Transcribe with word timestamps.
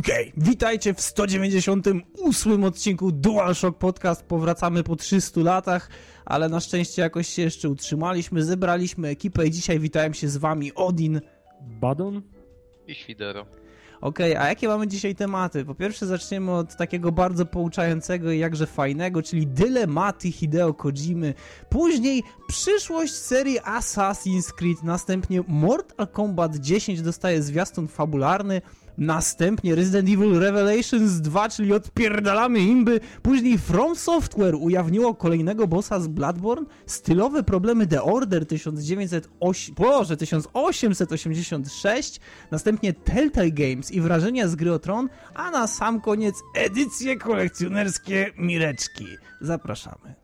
Okej, 0.00 0.30
okay. 0.30 0.44
witajcie 0.44 0.94
w 0.94 1.00
198 1.00 2.64
odcinku 2.64 3.12
DualShock 3.12 3.78
Podcast. 3.78 4.22
Powracamy 4.22 4.82
po 4.82 4.96
300 4.96 5.40
latach, 5.40 5.90
ale 6.24 6.48
na 6.48 6.60
szczęście 6.60 7.02
jakoś 7.02 7.28
się 7.28 7.42
jeszcze 7.42 7.68
utrzymaliśmy, 7.68 8.44
zebraliśmy 8.44 9.08
ekipę 9.08 9.46
i 9.46 9.50
dzisiaj 9.50 9.78
witają 9.78 10.12
się 10.12 10.28
z 10.28 10.36
wami 10.36 10.74
Odin, 10.74 11.20
Badon 11.60 12.22
i 12.86 12.94
Świdero. 12.94 13.46
Okej, 14.00 14.32
okay, 14.32 14.44
a 14.44 14.48
jakie 14.48 14.68
mamy 14.68 14.86
dzisiaj 14.86 15.14
tematy? 15.14 15.64
Po 15.64 15.74
pierwsze 15.74 16.06
zaczniemy 16.06 16.52
od 16.52 16.76
takiego 16.76 17.12
bardzo 17.12 17.46
pouczającego 17.46 18.32
i 18.32 18.38
jakże 18.38 18.66
fajnego, 18.66 19.22
czyli 19.22 19.46
dylematy 19.46 20.32
Hideo 20.32 20.74
Kojimy. 20.74 21.34
Później 21.68 22.22
przyszłość 22.48 23.12
serii 23.12 23.60
Assassin's 23.60 24.52
Creed, 24.52 24.82
następnie 24.82 25.42
Mortal 25.48 26.08
Kombat 26.08 26.56
10 26.56 27.02
dostaje 27.02 27.42
zwiastun 27.42 27.88
fabularny, 27.88 28.62
Następnie 28.98 29.74
Resident 29.74 30.08
Evil 30.08 30.38
Revelations 30.38 31.20
2, 31.20 31.48
czyli 31.48 31.72
odpierdalamy 31.72 32.60
imby. 32.60 33.00
Później 33.22 33.58
From 33.58 33.96
Software 33.96 34.54
ujawniło 34.54 35.14
kolejnego 35.14 35.66
bossa 35.66 36.00
z 36.00 36.08
Bloodborne. 36.08 36.66
Stylowe 36.86 37.42
problemy 37.42 37.86
The 37.86 38.02
Order 38.02 38.46
1908, 38.46 39.74
Boże, 39.74 40.16
1886. 40.16 42.20
Następnie 42.50 42.92
Telltale 42.92 43.50
Games 43.50 43.90
i 43.90 44.00
wrażenia 44.00 44.48
z 44.48 44.54
gry 44.54 44.72
o 44.72 44.78
Tron. 44.78 45.08
A 45.34 45.50
na 45.50 45.66
sam 45.66 46.00
koniec 46.00 46.34
edycje 46.54 47.16
kolekcjonerskie 47.16 48.30
Mireczki. 48.38 49.06
Zapraszamy. 49.40 50.14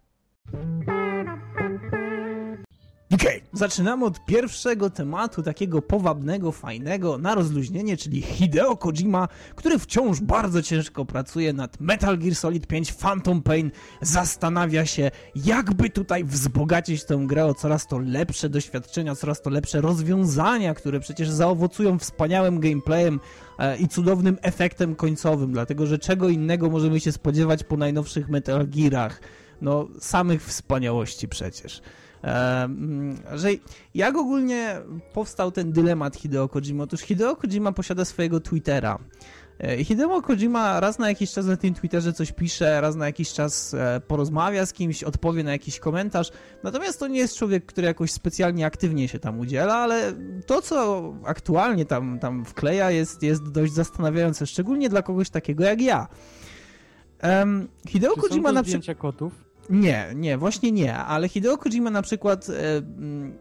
Okay. 3.15 3.41
zaczynamy 3.53 4.05
od 4.05 4.25
pierwszego 4.25 4.91
tematu, 4.91 5.43
takiego 5.43 5.83
powabnego, 5.83 6.53
fajnego, 6.53 7.19
na 7.19 7.35
rozluźnienie, 7.35 7.97
czyli 7.97 8.23
Hideo 8.23 8.77
Kojima, 8.77 9.29
który 9.57 9.79
wciąż 9.79 10.21
bardzo 10.21 10.63
ciężko 10.63 11.05
pracuje 11.05 11.53
nad 11.53 11.81
Metal 11.81 12.19
Gear 12.19 12.35
Solid 12.35 12.67
5 12.67 12.93
Phantom 12.93 13.43
Pain, 13.43 13.71
zastanawia 14.01 14.87
się, 14.87 15.11
jakby 15.37 15.91
tutaj 15.91 16.25
wzbogacić 16.25 17.05
tę 17.05 17.23
grę 17.27 17.47
o 17.47 17.55
coraz 17.55 17.87
to 17.87 17.99
lepsze 17.99 18.49
doświadczenia, 18.49 19.15
coraz 19.15 19.43
to 19.43 19.51
lepsze 19.51 19.81
rozwiązania, 19.81 20.75
które 20.75 21.01
przecież 21.01 21.31
zaowocują 21.31 21.99
wspaniałym 21.99 22.61
gameplayem 22.61 23.21
e, 23.59 23.77
i 23.77 23.89
cudownym 23.89 24.39
efektem 24.43 24.95
końcowym, 24.95 25.53
dlatego 25.53 25.87
że 25.87 25.99
czego 25.99 26.29
innego 26.29 26.71
możemy 26.71 27.01
się 27.01 27.13
spodziewać 27.13 27.65
po 27.65 27.77
najnowszych 27.77 28.29
Metal 28.29 28.67
Gearach. 28.69 29.21
No, 29.61 29.89
samych 30.01 30.45
wspaniałości 30.45 31.29
przecież 31.29 31.83
że 33.35 33.49
jak 33.95 34.17
ogólnie 34.17 34.77
powstał 35.13 35.53
ten 35.53 35.73
dylemat 35.73 36.17
Hideo 36.17 36.49
Kojima? 36.49 36.85
Otóż 36.85 37.01
Hideo 37.01 37.37
Kojima 37.37 37.73
posiada 37.73 38.05
swojego 38.05 38.41
Twittera. 38.41 38.99
E, 39.61 39.85
Hideo 39.85 40.23
Kojima 40.23 40.81
raz 40.81 40.99
na 40.99 41.09
jakiś 41.09 41.33
czas 41.33 41.47
na 41.47 41.57
tym 41.57 41.75
Twitterze 41.75 42.13
coś 42.13 42.33
pisze, 42.33 42.81
raz 42.81 42.97
na 42.97 43.07
jakiś 43.07 43.33
czas 43.33 43.75
e, 43.75 44.01
porozmawia 44.07 44.67
z 44.67 44.73
kimś, 44.73 45.05
odpowie 45.05 45.45
na 45.45 45.53
jakiś 45.53 45.79
komentarz. 45.79 46.31
Natomiast 46.63 47.01
to 47.01 47.07
nie 47.07 47.19
jest 47.19 47.37
człowiek, 47.37 47.67
który 47.67 47.87
jakoś 47.87 48.13
specjalnie 48.13 48.67
aktywnie 48.67 49.09
się 49.09 49.19
tam 49.19 49.41
udziela, 49.41 49.75
ale 49.75 50.13
to, 50.47 50.63
co 50.63 51.03
aktualnie 51.25 51.85
tam, 51.85 52.19
tam 52.19 52.45
wkleja, 52.45 52.91
jest, 52.91 53.23
jest 53.23 53.51
dość 53.51 53.73
zastanawiające, 53.73 54.47
szczególnie 54.47 54.89
dla 54.89 55.03
kogoś 55.03 55.31
takiego 55.31 55.65
jak 55.65 55.81
ja. 55.81 56.09
Um, 57.23 57.69
Hideo 57.89 58.15
Czy 58.15 58.21
Kojima 58.21 58.53
na 58.53 58.63
przykład. 58.63 58.99
kotów? 58.99 59.46
Nie, 59.71 60.13
nie, 60.15 60.39
właśnie 60.39 60.73
nie, 60.73 60.97
ale 60.97 61.29
Hideo 61.29 61.59
Kojima 61.59 61.91
na 61.91 62.03
przykład 62.03 62.49
e, 62.49 62.77
mm, 62.77 63.39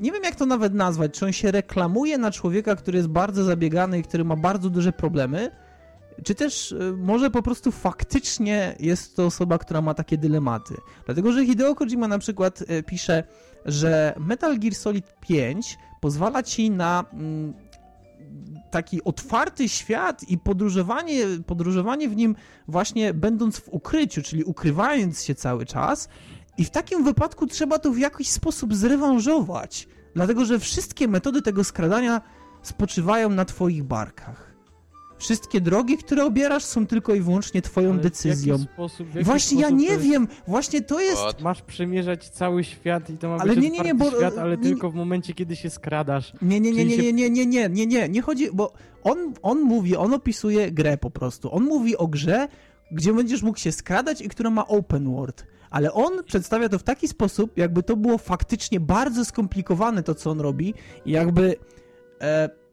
nie 0.00 0.12
wiem 0.12 0.22
jak 0.24 0.34
to 0.34 0.46
nawet 0.46 0.74
nazwać, 0.74 1.18
czy 1.18 1.24
on 1.24 1.32
się 1.32 1.50
reklamuje 1.50 2.18
na 2.18 2.30
człowieka, 2.30 2.76
który 2.76 2.96
jest 2.96 3.08
bardzo 3.08 3.44
zabiegany 3.44 3.98
i 3.98 4.02
który 4.02 4.24
ma 4.24 4.36
bardzo 4.36 4.70
duże 4.70 4.92
problemy, 4.92 5.50
czy 6.24 6.34
też 6.34 6.72
e, 6.72 6.92
może 6.92 7.30
po 7.30 7.42
prostu 7.42 7.72
faktycznie 7.72 8.76
jest 8.80 9.16
to 9.16 9.26
osoba, 9.26 9.58
która 9.58 9.80
ma 9.80 9.94
takie 9.94 10.18
dylematy. 10.18 10.74
Dlatego, 11.06 11.32
że 11.32 11.46
Hideo 11.46 11.74
Kojima 11.74 12.08
na 12.08 12.18
przykład 12.18 12.64
e, 12.68 12.82
pisze, 12.82 13.24
że 13.64 14.14
Metal 14.18 14.58
Gear 14.58 14.74
Solid 14.74 15.14
5 15.20 15.78
pozwala 16.00 16.42
ci 16.42 16.70
na 16.70 17.04
mm, 17.12 17.54
taki 18.70 19.04
otwarty 19.04 19.68
świat 19.68 20.22
i 20.28 20.38
podróżowanie, 20.38 21.26
podróżowanie 21.46 22.08
w 22.08 22.16
nim 22.16 22.36
właśnie 22.68 23.14
będąc 23.14 23.56
w 23.56 23.68
ukryciu, 23.68 24.22
czyli 24.22 24.44
ukrywając 24.44 25.24
się 25.24 25.34
cały 25.34 25.66
czas. 25.66 26.08
I 26.58 26.64
w 26.64 26.70
takim 26.70 27.04
wypadku 27.04 27.46
trzeba 27.46 27.78
to 27.78 27.90
w 27.90 27.98
jakiś 27.98 28.30
sposób 28.30 28.74
zrewanżować, 28.74 29.88
dlatego 30.14 30.44
że 30.44 30.58
wszystkie 30.58 31.08
metody 31.08 31.42
tego 31.42 31.64
skradania 31.64 32.20
spoczywają 32.62 33.30
na 33.30 33.44
twoich 33.44 33.84
barkach. 33.84 34.45
Wszystkie 35.18 35.60
drogi, 35.60 35.98
które 35.98 36.24
obierasz, 36.24 36.64
są 36.64 36.86
tylko 36.86 37.14
i 37.14 37.20
wyłącznie 37.20 37.62
twoją 37.62 37.90
Ale 37.92 38.00
decyzją. 38.00 38.56
W 38.56 38.60
sposób, 38.60 39.08
w 39.08 39.24
właśnie 39.24 39.60
ja 39.60 39.70
nie 39.70 39.98
wiem, 39.98 40.28
właśnie 40.46 40.82
to 40.82 41.00
jest. 41.00 41.22
What? 41.22 41.40
Masz 41.40 41.62
przemierzać 41.62 42.28
cały 42.28 42.64
świat 42.64 43.10
i 43.10 43.18
to 43.18 43.28
ma 43.28 43.36
ale 43.36 43.54
być 43.54 43.64
nie, 43.64 43.70
nie, 43.70 43.80
nie, 43.80 43.94
bo... 43.94 44.10
świat, 44.10 44.38
ale 44.38 44.56
nie, 44.56 44.62
tylko 44.62 44.90
w 44.90 44.94
momencie, 44.94 45.34
kiedy 45.34 45.56
się 45.56 45.70
skradasz. 45.70 46.32
Nie, 46.42 46.60
nie, 46.60 46.72
nie, 46.72 46.84
nie, 46.84 46.96
nie, 46.96 47.12
nie, 47.12 47.30
nie, 47.30 47.46
nie, 47.46 47.68
nie, 47.68 47.86
nie, 47.86 48.08
nie 48.08 48.22
chodzi, 48.22 48.48
bo 48.52 48.72
on, 49.04 49.34
on 49.42 49.60
mówi, 49.60 49.96
on 49.96 50.14
opisuje 50.14 50.72
grę 50.72 50.98
po 50.98 51.10
prostu. 51.10 51.54
On 51.54 51.64
mówi 51.64 51.96
o 51.96 52.06
grze, 52.06 52.48
gdzie 52.90 53.12
będziesz 53.12 53.42
mógł 53.42 53.58
się 53.58 53.72
skradać 53.72 54.20
i 54.20 54.28
która 54.28 54.50
ma 54.50 54.66
open 54.66 55.12
world. 55.14 55.46
Ale 55.70 55.92
on 55.92 56.24
przedstawia 56.24 56.68
to 56.68 56.78
w 56.78 56.82
taki 56.82 57.08
sposób, 57.08 57.58
jakby 57.58 57.82
to 57.82 57.96
było 57.96 58.18
faktycznie 58.18 58.80
bardzo 58.80 59.24
skomplikowane 59.24 60.02
to, 60.02 60.14
co 60.14 60.30
on 60.30 60.40
robi 60.40 60.74
i 61.04 61.10
jakby. 61.10 61.56
E, 62.20 62.65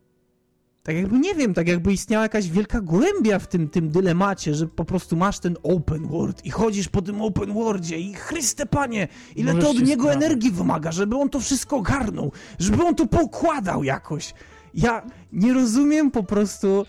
tak 0.84 0.96
jakby, 0.96 1.20
nie 1.20 1.36
wiem, 1.36 1.54
tak 1.54 1.68
jakby 1.68 1.94
istniała 1.94 2.24
jakaś 2.24 2.50
wielka 2.50 2.82
głębia 2.82 3.40
w 3.40 3.48
tym, 3.48 3.70
tym 3.70 3.90
dylemacie, 3.90 4.56
że 4.56 4.68
po 4.68 4.86
prostu 4.86 5.16
masz 5.16 5.40
ten 5.40 5.58
open 5.64 6.08
world 6.08 6.46
i 6.46 6.50
chodzisz 6.50 6.90
po 6.90 7.02
tym 7.02 7.22
open 7.22 7.54
worldzie 7.54 7.98
i 8.00 8.14
Chryste 8.14 8.66
Panie, 8.66 9.08
ile 9.36 9.54
Możesz 9.54 9.70
to 9.70 9.72
od 9.72 9.88
niego 9.88 10.04
sprawić. 10.04 10.24
energii 10.24 10.52
wymaga, 10.52 10.92
żeby 10.92 11.18
on 11.18 11.30
to 11.30 11.40
wszystko 11.40 11.76
ogarnął, 11.76 12.32
żeby 12.60 12.84
on 12.84 12.96
to 12.96 13.08
pokładał 13.08 13.84
jakoś. 13.84 14.34
Ja 14.74 15.04
nie 15.34 15.54
rozumiem 15.54 16.12
po 16.12 16.24
prostu... 16.24 16.86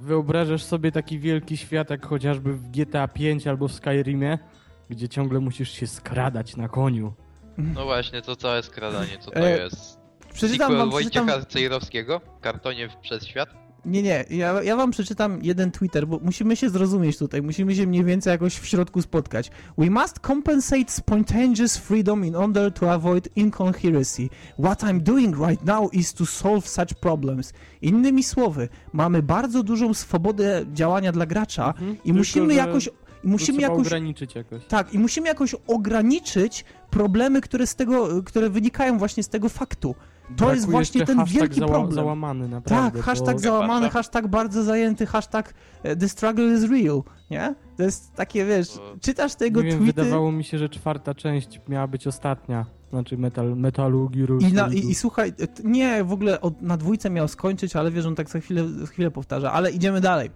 Wyobrażasz 0.00 0.64
sobie 0.64 0.92
taki 0.92 1.18
wielki 1.18 1.56
świat, 1.56 1.90
jak 1.90 2.06
chociażby 2.06 2.52
w 2.52 2.70
GTA 2.70 3.08
5 3.08 3.46
albo 3.46 3.68
w 3.68 3.72
Skyrimie, 3.72 4.38
gdzie 4.90 5.08
ciągle 5.08 5.40
musisz 5.40 5.70
się 5.70 5.86
skradać 5.86 6.56
na 6.56 6.68
koniu. 6.68 7.12
No 7.58 7.84
właśnie, 7.84 8.22
to 8.22 8.36
całe 8.36 8.62
skradanie, 8.62 9.18
co 9.20 9.30
to 9.30 9.40
e... 9.40 9.58
jest? 9.58 10.03
Przeczytam 10.34 10.76
wam, 10.76 10.90
Wojciecha 10.90 11.26
przeczytam... 11.26 11.50
Cejrowskiego? 11.50 12.20
Kartonie 12.40 12.88
przez 13.02 13.26
świat? 13.26 13.48
Nie, 13.84 14.02
nie, 14.02 14.24
ja, 14.30 14.62
ja 14.62 14.76
wam 14.76 14.90
przeczytam 14.90 15.38
jeden 15.42 15.70
Twitter, 15.70 16.06
bo 16.06 16.18
musimy 16.22 16.56
się 16.56 16.70
zrozumieć 16.70 17.18
tutaj, 17.18 17.42
musimy 17.42 17.74
się 17.74 17.86
mniej 17.86 18.04
więcej 18.04 18.30
jakoś 18.30 18.56
w 18.56 18.66
środku 18.66 19.02
spotkać. 19.02 19.50
We 19.78 19.90
must 19.90 20.20
compensate 20.26 20.84
spontaneous 20.88 21.76
freedom 21.76 22.24
in 22.24 22.36
order 22.36 22.72
to 22.72 22.92
avoid 22.92 23.28
incoherency. 23.36 24.28
What 24.58 24.82
I'm 24.82 25.00
doing 25.00 25.36
right 25.48 25.64
now 25.64 25.94
is 25.94 26.14
to 26.14 26.26
solve 26.26 26.68
such 26.68 26.94
problems. 27.00 27.52
Innymi 27.82 28.22
słowy, 28.22 28.68
mamy 28.92 29.22
bardzo 29.22 29.62
dużą 29.62 29.94
swobodę 29.94 30.64
działania 30.72 31.12
dla 31.12 31.26
gracza 31.26 31.68
mhm, 31.68 31.96
i 32.04 32.12
musimy 32.12 32.54
jakoś 32.54 32.88
i 33.24 33.28
musimy 33.28 33.62
jakoś 33.62 33.86
ograniczyć 33.86 34.34
jakoś. 34.34 34.66
Tak, 34.66 34.94
i 34.94 34.98
musimy 34.98 35.28
jakoś 35.28 35.54
ograniczyć 35.66 36.64
problemy, 36.90 37.40
które 37.40 37.66
z 37.66 37.74
tego, 37.76 38.22
które 38.22 38.50
wynikają 38.50 38.98
właśnie 38.98 39.22
z 39.22 39.28
tego 39.28 39.48
faktu. 39.48 39.94
To 40.36 40.54
jest 40.54 40.70
właśnie 40.70 41.06
ten 41.06 41.24
wielki 41.24 41.60
zała 41.60 41.72
problem. 41.72 41.92
załamany 41.92 42.48
naprawdę. 42.48 42.98
Tak, 42.98 43.04
hashtag 43.04 43.34
bo... 43.34 43.38
załamany, 43.38 43.90
hashtag 43.90 44.28
bardzo 44.28 44.62
zajęty, 44.62 45.06
hashtag 45.06 45.54
e, 45.82 45.96
the 45.96 46.08
struggle 46.08 46.54
is 46.54 46.70
real, 46.70 47.02
nie? 47.30 47.54
To 47.76 47.82
jest 47.82 48.14
takie, 48.14 48.44
wiesz, 48.44 48.68
czytasz 49.00 49.34
tego 49.34 49.62
nie 49.62 49.70
tweety... 49.70 49.84
Wiem, 49.86 49.94
wydawało 49.94 50.32
mi 50.32 50.44
się, 50.44 50.58
że 50.58 50.68
czwarta 50.68 51.14
część 51.14 51.60
miała 51.68 51.86
być 51.86 52.06
ostatnia. 52.06 52.66
Znaczy 52.90 53.18
metal, 53.18 53.56
metalu, 53.56 54.08
giru, 54.08 54.38
I, 54.38 54.52
na, 54.52 54.68
i, 54.68 54.78
I, 54.78 54.94
słuchaj, 54.94 55.32
nie, 55.64 56.04
w 56.04 56.12
ogóle 56.12 56.40
od, 56.40 56.62
na 56.62 56.76
dwójce 56.76 57.10
miał 57.10 57.28
skończyć, 57.28 57.76
ale 57.76 57.90
wiesz, 57.90 58.06
on 58.06 58.14
tak 58.14 58.30
za 58.30 58.40
chwilę, 58.40 58.68
za 58.68 58.86
chwilę 58.86 59.10
powtarza, 59.10 59.52
ale 59.52 59.70
idziemy 59.70 60.00
dalej. 60.00 60.30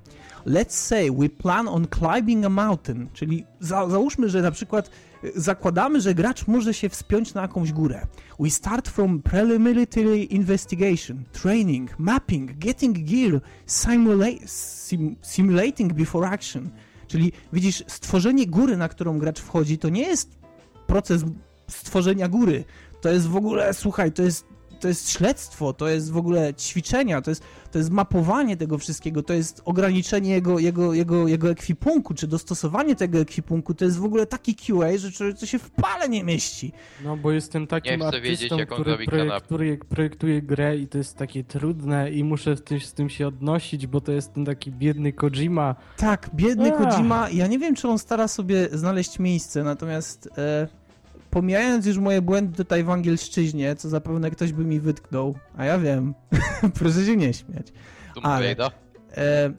Let's 0.49 0.73
say 0.73 1.11
we 1.11 1.29
plan 1.29 1.69
on 1.69 1.87
climbing 1.99 2.45
a 2.45 2.49
mountain, 2.49 3.09
czyli 3.13 3.45
za, 3.61 3.89
załóżmy, 3.89 4.29
że 4.29 4.43
na 4.43 4.51
przykład 4.51 4.91
zakładamy, 5.37 6.01
że 6.01 6.15
gracz 6.15 6.47
może 6.47 6.75
się 6.75 6.89
wspiąć 6.89 7.35
na 7.35 7.43
jakąś 7.43 7.73
górę. 7.73 8.07
We 8.41 8.51
start 8.51 8.89
from 8.89 9.23
preliminary 9.23 10.25
investigation, 10.25 11.25
training, 11.33 11.99
mapping, 11.99 12.53
getting 12.59 12.99
gear, 12.99 13.41
simula 13.67 14.27
sim 14.47 15.17
simulating 15.23 15.93
before 15.93 16.29
action. 16.29 16.71
Czyli 17.09 17.33
widzisz, 17.53 17.85
stworzenie 17.87 18.47
góry, 18.47 18.77
na 18.77 18.89
którą 18.89 19.19
gracz 19.19 19.41
wchodzi, 19.41 19.79
to 19.79 19.89
nie 19.89 20.03
jest 20.03 20.39
proces 20.87 21.25
stworzenia 21.67 22.29
góry. 22.29 22.65
To 23.01 23.09
jest 23.09 23.27
w 23.27 23.37
ogóle, 23.37 23.75
słuchaj, 23.75 24.13
to 24.13 24.23
jest 24.23 24.45
to 24.81 24.89
jest 24.89 25.11
śledztwo, 25.11 25.73
to 25.73 25.89
jest 25.89 26.13
w 26.13 26.17
ogóle 26.17 26.55
ćwiczenia, 26.55 27.23
to 27.23 27.31
jest, 27.31 27.43
to 27.73 27.79
jest 27.79 27.91
mapowanie 27.91 28.57
tego 28.57 28.79
wszystkiego, 28.79 29.23
to 29.23 29.33
jest 29.33 29.63
ograniczenie 29.65 30.31
jego, 30.31 30.59
jego, 30.59 30.95
jego, 30.95 31.29
jego 31.29 31.51
ekwipunku, 31.51 32.15
czy 32.15 32.27
dostosowanie 32.27 32.97
tego 32.97 33.19
ekwipunku, 33.19 33.75
to 33.75 33.85
jest 33.85 33.99
w 33.99 34.05
ogóle 34.05 34.27
taki 34.27 34.55
QA, 34.55 34.99
że 34.99 35.35
to 35.35 35.47
się 35.47 35.59
w 35.59 35.71
pale 35.71 36.09
nie 36.09 36.25
mieści. 36.25 36.73
No 37.05 37.17
bo 37.17 37.33
jestem 37.33 37.67
takim 37.67 38.03
artystą, 38.03 38.29
wiedzieć, 38.29 38.53
który, 38.71 39.07
projekt, 39.07 39.45
który 39.45 39.79
projektuje 39.89 40.43
grę 40.43 40.77
i 40.77 40.89
to 40.89 40.99
jest 40.99 41.17
takie 41.17 41.45
trudne 41.45 42.11
i 42.11 42.25
muszę 42.25 42.57
z 42.81 42.93
tym 42.95 43.11
się 43.11 43.27
odnosić, 43.27 43.87
bo 43.87 44.01
to 44.01 44.13
jest 44.13 44.35
ten 44.35 44.45
taki 44.45 44.73
biedny 44.73 45.13
Kojima. 45.13 45.75
Tak, 45.97 46.31
biedny 46.35 46.73
Ach. 46.73 46.91
Kojima, 46.91 47.31
ja 47.31 47.47
nie 47.47 47.59
wiem, 47.59 47.75
czy 47.75 47.89
on 47.89 47.99
stara 47.99 48.29
sobie 48.29 48.69
znaleźć 48.73 49.19
miejsce, 49.19 49.65
natomiast... 49.65 50.29
E 50.39 50.78
pomijając 51.31 51.87
już 51.87 51.99
moje 51.99 52.23
błędy 52.23 52.57
tutaj 52.57 52.85
w 52.85 52.91
angielszczyźnie, 52.91 53.77
co 53.77 53.89
zapewne 53.89 54.31
ktoś 54.31 54.53
by 54.53 54.65
mi 54.65 54.81
wytknął, 54.81 55.35
a 55.57 55.65
ja 55.65 55.79
wiem, 55.79 56.15
proszę 56.79 57.07
się 57.07 57.17
nie 57.17 57.35
śmiać. 57.35 57.73
Ale 58.23 58.57
e, 59.17 59.53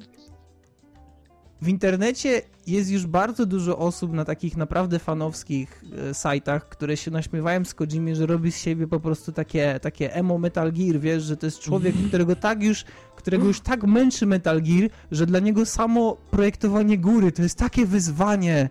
w 1.62 1.68
internecie 1.68 2.42
jest 2.68 2.92
już 2.92 3.06
bardzo 3.06 3.45
dużo 3.45 3.77
osób 3.77 4.13
na 4.13 4.25
takich 4.25 4.57
naprawdę 4.57 5.00
fanowskich 5.00 5.83
e, 6.10 6.13
sajtach, 6.13 6.69
które 6.69 6.98
się 6.98 7.12
naśmiewają 7.12 7.66
z 7.66 7.74
Kojimi, 7.74 8.16
że 8.16 8.25
robi 8.25 8.51
z 8.51 8.57
siebie 8.57 8.88
po 8.88 9.00
prostu 9.00 9.31
takie, 9.31 9.80
takie 9.81 10.13
emo 10.13 10.38
Metal 10.38 10.71
Gear, 10.71 11.00
wiesz, 11.00 11.24
że 11.24 11.38
to 11.38 11.45
jest 11.48 11.60
człowiek, 11.60 11.95
którego 12.07 12.36
tak 12.36 12.63
już, 12.63 12.86
którego 13.16 13.45
już 13.45 13.62
tak 13.62 13.83
męczy 13.83 14.25
Metal 14.25 14.62
Gear, 14.62 14.89
że 15.12 15.25
dla 15.25 15.39
niego 15.39 15.66
samo 15.66 16.18
projektowanie 16.31 16.98
góry 16.98 17.31
to 17.31 17.42
jest 17.42 17.57
takie 17.57 17.86
wyzwanie, 17.86 18.69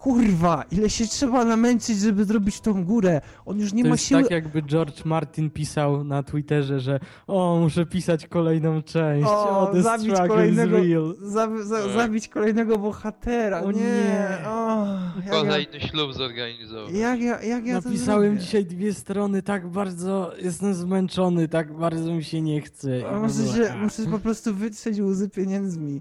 Kurwa, 0.00 0.64
ile 0.70 0.90
się 0.90 1.06
trzeba 1.06 1.44
namęczyć, 1.44 1.98
żeby 1.98 2.24
zrobić 2.24 2.60
tą 2.60 2.84
górę. 2.84 3.20
On 3.46 3.58
już 3.60 3.72
nie 3.72 3.82
to 3.82 3.88
ma 3.88 3.94
jest 3.94 4.04
siły. 4.04 4.22
tak 4.22 4.30
jakby 4.30 4.62
George 4.62 5.04
Martin 5.04 5.50
pisał 5.50 6.04
na 6.04 6.22
Twitterze, 6.22 6.80
że 6.80 7.00
o, 7.26 7.58
muszę 7.62 7.86
pisać 7.86 8.26
kolejną 8.26 8.82
część. 8.82 9.26
O, 9.28 9.70
o 9.70 9.82
zabić 9.82 10.14
kolejnego, 10.28 10.76
za, 11.22 11.64
za, 11.64 11.82
tak. 11.82 11.92
zabić 11.92 12.28
kolejnego 12.28 12.78
bohatera. 12.78 13.62
O 13.62 13.72
nie. 13.72 13.80
nie. 13.80 14.48
O, 14.48 14.86
Kolejny 15.30 15.80
ślub 15.80 16.14
zorganizował. 16.14 16.90
Jak 16.94 17.20
ja, 17.20 17.42
jak 17.42 17.66
ja 17.66 17.74
Napisałem 17.74 18.38
dzisiaj 18.38 18.64
dwie 18.64 18.94
strony, 18.94 19.42
tak 19.42 19.68
bardzo 19.68 20.32
jestem 20.42 20.74
zmęczony, 20.74 21.48
tak 21.48 21.72
bardzo 21.72 22.14
mi 22.14 22.24
się 22.24 22.42
nie 22.42 22.60
chce. 22.60 22.88
muszę, 23.22 23.46
się, 23.46 23.74
muszę 23.76 24.02
po 24.10 24.18
prostu 24.18 24.54
wytrzeć 24.54 25.00
łzy 25.00 25.28
pieniędzmi. 25.28 26.00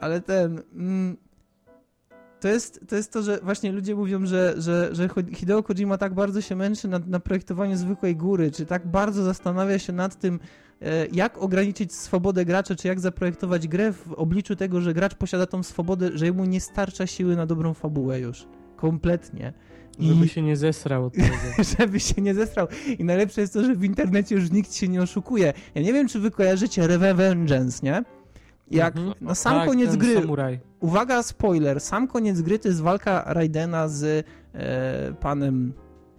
Ale 0.00 0.20
ten... 0.20 0.62
Mm, 0.74 1.16
to 2.40 2.48
jest, 2.48 2.80
to 2.88 2.96
jest 2.96 3.12
to, 3.12 3.22
że 3.22 3.38
właśnie 3.42 3.72
ludzie 3.72 3.94
mówią, 3.94 4.26
że, 4.26 4.54
że, 4.58 4.88
że 4.92 5.08
Hideo 5.34 5.62
Kojima 5.62 5.98
tak 5.98 6.14
bardzo 6.14 6.40
się 6.40 6.56
męczy 6.56 6.88
nad, 6.88 7.08
na 7.08 7.20
projektowaniu 7.20 7.76
zwykłej 7.76 8.16
góry, 8.16 8.50
czy 8.50 8.66
tak 8.66 8.86
bardzo 8.86 9.24
zastanawia 9.24 9.78
się 9.78 9.92
nad 9.92 10.18
tym, 10.18 10.40
e, 10.82 11.06
jak 11.06 11.38
ograniczyć 11.38 11.94
swobodę 11.94 12.44
gracza, 12.44 12.74
czy 12.74 12.88
jak 12.88 13.00
zaprojektować 13.00 13.68
grę 13.68 13.92
w 13.92 14.12
obliczu 14.12 14.56
tego, 14.56 14.80
że 14.80 14.94
gracz 14.94 15.14
posiada 15.14 15.46
tą 15.46 15.62
swobodę, 15.62 16.10
że 16.14 16.32
mu 16.32 16.44
nie 16.44 16.60
starcza 16.60 17.06
siły 17.06 17.36
na 17.36 17.46
dobrą 17.46 17.74
fabułę 17.74 18.20
już. 18.20 18.46
Kompletnie. 18.76 19.52
I... 19.98 20.08
Żeby 20.08 20.28
się 20.28 20.42
nie 20.42 20.56
zesrał. 20.56 21.10
żeby 21.78 22.00
się 22.00 22.22
nie 22.22 22.34
zesrał. 22.34 22.66
I 22.98 23.04
najlepsze 23.04 23.40
jest 23.40 23.52
to, 23.52 23.64
że 23.64 23.74
w 23.74 23.84
internecie 23.84 24.34
już 24.34 24.50
nikt 24.50 24.74
się 24.74 24.88
nie 24.88 25.02
oszukuje. 25.02 25.52
Ja 25.74 25.82
nie 25.82 25.92
wiem, 25.92 26.08
czy 26.08 26.20
wy 26.20 26.30
kojarzycie 26.30 26.86
Revengeance, 26.86 27.80
nie? 27.82 28.04
Jak 28.70 28.96
mhm. 28.96 29.14
na 29.20 29.34
sam 29.34 29.54
tak, 29.54 29.68
koniec 29.68 29.96
gry. 29.96 30.14
Samuraj. 30.14 30.60
Uwaga, 30.80 31.22
spoiler. 31.22 31.80
Sam 31.80 32.08
koniec 32.08 32.40
gry 32.40 32.58
to 32.58 32.68
jest 32.68 32.80
walka 32.80 33.24
Raidena 33.26 33.88
z 33.88 34.26
e, 34.54 35.12
panem. 35.20 35.72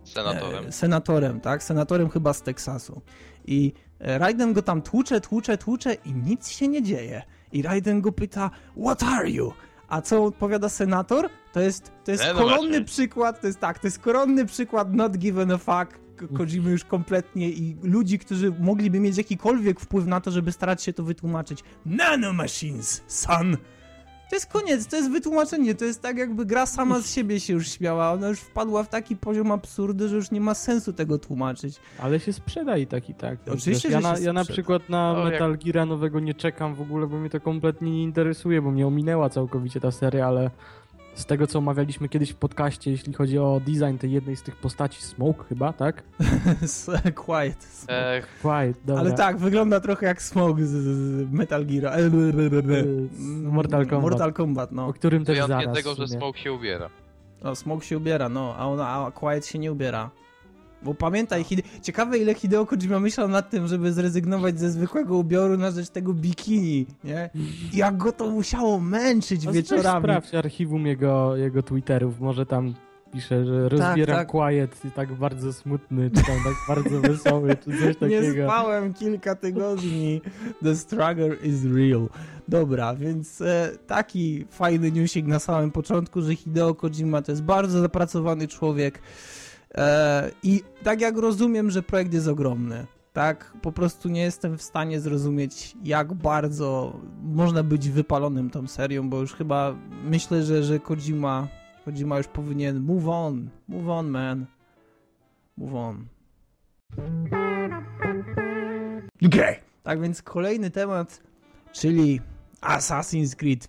Senatorem. 0.03 0.67
E, 0.67 0.71
senatorem, 0.71 1.39
tak? 1.39 1.63
Senatorem 1.63 2.09
chyba 2.09 2.33
z 2.33 2.41
Teksasu. 2.41 3.01
I 3.45 3.73
e, 3.99 4.17
Raiden 4.17 4.53
go 4.53 4.61
tam 4.61 4.81
tłucze, 4.81 5.21
tłucze, 5.21 5.57
tłucze 5.57 5.93
i 5.93 6.13
nic 6.13 6.49
się 6.49 6.67
nie 6.67 6.83
dzieje. 6.83 7.21
I 7.51 7.61
Raiden 7.61 8.01
go 8.01 8.11
pyta, 8.11 8.51
What 8.85 9.03
are 9.03 9.29
you? 9.29 9.53
A 9.87 10.01
co 10.01 10.23
odpowiada 10.23 10.69
senator? 10.69 11.29
To 11.53 11.59
jest, 11.59 11.91
to 12.03 12.11
jest 12.11 12.23
koronny 12.23 12.83
przykład, 12.83 13.41
to 13.41 13.47
jest 13.47 13.59
tak, 13.59 13.79
to 13.79 13.87
jest 13.87 13.99
koronny 13.99 14.45
przykład 14.45 14.93
not 14.93 15.17
given 15.17 15.51
a 15.51 15.57
fuck 15.57 15.99
Kojimy 16.27 16.71
już 16.71 16.83
kompletnie 16.83 17.49
i 17.49 17.77
ludzi, 17.83 18.19
którzy 18.19 18.51
mogliby 18.59 18.99
mieć 18.99 19.17
jakikolwiek 19.17 19.79
wpływ 19.79 20.07
na 20.07 20.21
to, 20.21 20.31
żeby 20.31 20.51
starać 20.51 20.83
się 20.83 20.93
to 20.93 21.03
wytłumaczyć. 21.03 21.63
Nanomachines, 21.85 23.03
son! 23.07 23.57
To 24.29 24.35
jest 24.35 24.45
koniec, 24.45 24.87
to 24.87 24.95
jest 24.95 25.11
wytłumaczenie, 25.11 25.75
to 25.75 25.85
jest 25.85 26.01
tak 26.01 26.17
jakby 26.17 26.45
gra 26.45 26.65
sama 26.65 27.01
z 27.01 27.13
siebie 27.13 27.39
się 27.39 27.53
już 27.53 27.71
śmiała, 27.71 28.11
ona 28.11 28.27
już 28.27 28.39
wpadła 28.39 28.83
w 28.83 28.89
taki 28.89 29.15
poziom 29.15 29.51
absurdu, 29.51 30.07
że 30.07 30.15
już 30.15 30.31
nie 30.31 30.41
ma 30.41 30.53
sensu 30.53 30.93
tego 30.93 31.19
tłumaczyć. 31.19 31.75
Ale 31.99 32.19
się 32.19 32.33
sprzeda 32.33 32.77
i 32.77 32.87
tak 32.87 33.09
i 33.09 33.13
tak. 33.13 33.39
Oczywiście, 33.51 33.89
ja, 33.89 33.99
na, 33.99 34.19
ja 34.19 34.33
na 34.33 34.45
przykład 34.45 34.89
na 34.89 35.11
o, 35.11 35.23
Metal 35.23 35.51
jak... 35.51 35.63
Gear 35.63 35.87
nowego 35.87 36.19
nie 36.19 36.33
czekam 36.33 36.75
w 36.75 36.81
ogóle, 36.81 37.07
bo 37.07 37.19
mnie 37.19 37.29
to 37.29 37.39
kompletnie 37.39 37.91
nie 37.91 38.03
interesuje, 38.03 38.61
bo 38.61 38.71
mnie 38.71 38.87
ominęła 38.87 39.29
całkowicie 39.29 39.79
ta 39.79 39.91
seria, 39.91 40.27
ale 40.27 40.51
z 41.19 41.25
tego, 41.25 41.47
co 41.47 41.59
omawialiśmy 41.59 42.09
kiedyś 42.09 42.29
w 42.29 42.35
podcaście, 42.35 42.91
jeśli 42.91 43.13
chodzi 43.13 43.39
o 43.39 43.61
design 43.65 43.97
tej 43.97 44.11
jednej 44.11 44.35
z 44.35 44.43
tych 44.43 44.55
postaci, 44.55 45.01
Smoke 45.01 45.43
chyba, 45.43 45.73
tak? 45.73 46.03
Quiet. 47.25 47.63
Smoke. 47.63 48.23
Quiet, 48.41 48.77
dobra. 48.85 49.01
Ale 49.01 49.13
tak, 49.13 49.37
wygląda 49.37 49.79
trochę 49.79 50.05
jak 50.05 50.21
Smoke 50.21 50.65
z, 50.65 50.69
z 50.69 51.31
Metal 51.31 51.65
Gear. 51.65 51.93
Mortal 53.43 53.87
Kombat. 53.87 54.01
Mortal 54.01 54.33
Kombat, 54.33 54.71
no. 54.71 54.87
O 54.87 54.93
którym 54.93 55.25
też 55.25 55.37
zaraz. 55.47 55.75
tego, 55.75 55.95
że 55.95 56.07
Smoke 56.07 56.39
się 56.39 56.53
ubiera. 56.53 56.89
O, 57.43 57.55
Smoke 57.55 57.85
się 57.85 57.97
ubiera, 57.97 58.29
no, 58.29 58.55
a, 58.57 58.67
ona, 58.67 58.89
a 58.89 59.11
Quiet 59.11 59.45
się 59.45 59.59
nie 59.59 59.71
ubiera. 59.71 60.09
Bo 60.83 60.93
pamiętaj, 60.93 61.43
Hide... 61.43 61.63
ciekawe 61.81 62.17
ile 62.17 62.33
Hideo 62.33 62.65
Kojima 62.65 62.99
myślał 62.99 63.27
nad 63.27 63.49
tym, 63.49 63.67
żeby 63.67 63.93
zrezygnować 63.93 64.59
ze 64.59 64.71
zwykłego 64.71 65.17
ubioru 65.17 65.57
na 65.57 65.71
rzecz 65.71 65.89
tego 65.89 66.13
bikini, 66.13 66.85
nie? 67.03 67.29
Jak 67.73 67.97
go 67.97 68.11
to 68.11 68.29
musiało 68.29 68.79
męczyć 68.79 69.47
A 69.47 69.51
wieczorami. 69.51 70.03
Sprawdź 70.03 70.35
archiwum 70.35 70.87
jego, 70.87 71.35
jego 71.35 71.63
Twitterów, 71.63 72.19
może 72.19 72.45
tam 72.45 72.73
pisze, 73.11 73.45
że 73.45 73.69
rozbieram 73.69 74.17
tak, 74.17 74.27
tak. 74.27 74.27
quiet 74.27 74.85
i 74.85 74.91
tak 74.91 75.13
bardzo 75.13 75.53
smutny, 75.53 76.11
czy 76.11 76.23
tam 76.23 76.35
tak 76.43 76.55
bardzo 76.67 77.01
wesoły, 77.01 77.55
czy 77.55 77.79
coś 77.79 77.97
takiego. 77.99 78.37
Nie 78.37 78.43
spałem 78.43 78.93
kilka 78.93 79.35
tygodni. 79.35 80.21
The 80.63 80.75
struggle 80.75 81.35
is 81.35 81.65
real. 81.65 82.09
Dobra, 82.47 82.95
więc 82.95 83.41
e, 83.41 83.71
taki 83.87 84.45
fajny 84.49 84.91
newsik 84.91 85.25
na 85.25 85.39
samym 85.39 85.71
początku, 85.71 86.21
że 86.21 86.35
Hideo 86.35 86.75
Kojima 86.75 87.21
to 87.21 87.31
jest 87.31 87.43
bardzo 87.43 87.81
zapracowany 87.81 88.47
człowiek, 88.47 88.99
I 90.43 90.63
tak 90.83 91.01
jak 91.01 91.17
rozumiem, 91.17 91.71
że 91.71 91.83
projekt 91.83 92.13
jest 92.13 92.27
ogromny, 92.27 92.87
tak 93.13 93.53
po 93.61 93.71
prostu 93.71 94.09
nie 94.09 94.21
jestem 94.21 94.57
w 94.57 94.61
stanie 94.61 94.99
zrozumieć, 94.99 95.77
jak 95.83 96.13
bardzo 96.13 96.99
można 97.23 97.63
być 97.63 97.89
wypalonym 97.89 98.49
tą 98.49 98.67
serią, 98.67 99.09
bo 99.09 99.19
już 99.19 99.33
chyba 99.33 99.75
myślę, 100.03 100.43
że, 100.43 100.63
że 100.63 100.79
Kojima, 100.79 101.47
Kojima 101.85 102.17
już 102.17 102.27
powinien 102.27 102.79
move 102.79 103.07
on, 103.07 103.49
move 103.67 103.89
on 103.89 104.09
man, 104.09 104.45
move 105.57 105.75
on. 105.75 106.05
Okay. 109.25 109.55
tak 109.83 110.01
więc 110.01 110.21
kolejny 110.21 110.71
temat, 110.71 111.21
czyli 111.71 112.21
Assassin's 112.61 113.35
Creed. 113.35 113.67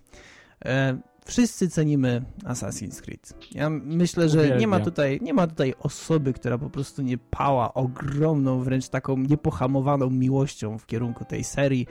Wszyscy 1.25 1.69
cenimy 1.69 2.21
Assassin's 2.43 3.01
Creed. 3.01 3.33
Ja 3.51 3.69
myślę, 3.69 4.29
że 4.29 4.57
nie 4.57 4.67
ma, 4.67 4.79
tutaj, 4.79 5.19
nie 5.21 5.33
ma 5.33 5.47
tutaj 5.47 5.73
osoby, 5.79 6.33
która 6.33 6.57
po 6.57 6.69
prostu 6.69 7.01
nie 7.01 7.17
pała 7.17 7.73
ogromną, 7.73 8.59
wręcz 8.59 8.89
taką 8.89 9.17
niepohamowaną 9.17 10.09
miłością 10.09 10.77
w 10.77 10.85
kierunku 10.85 11.25
tej 11.25 11.43
serii. 11.43 11.87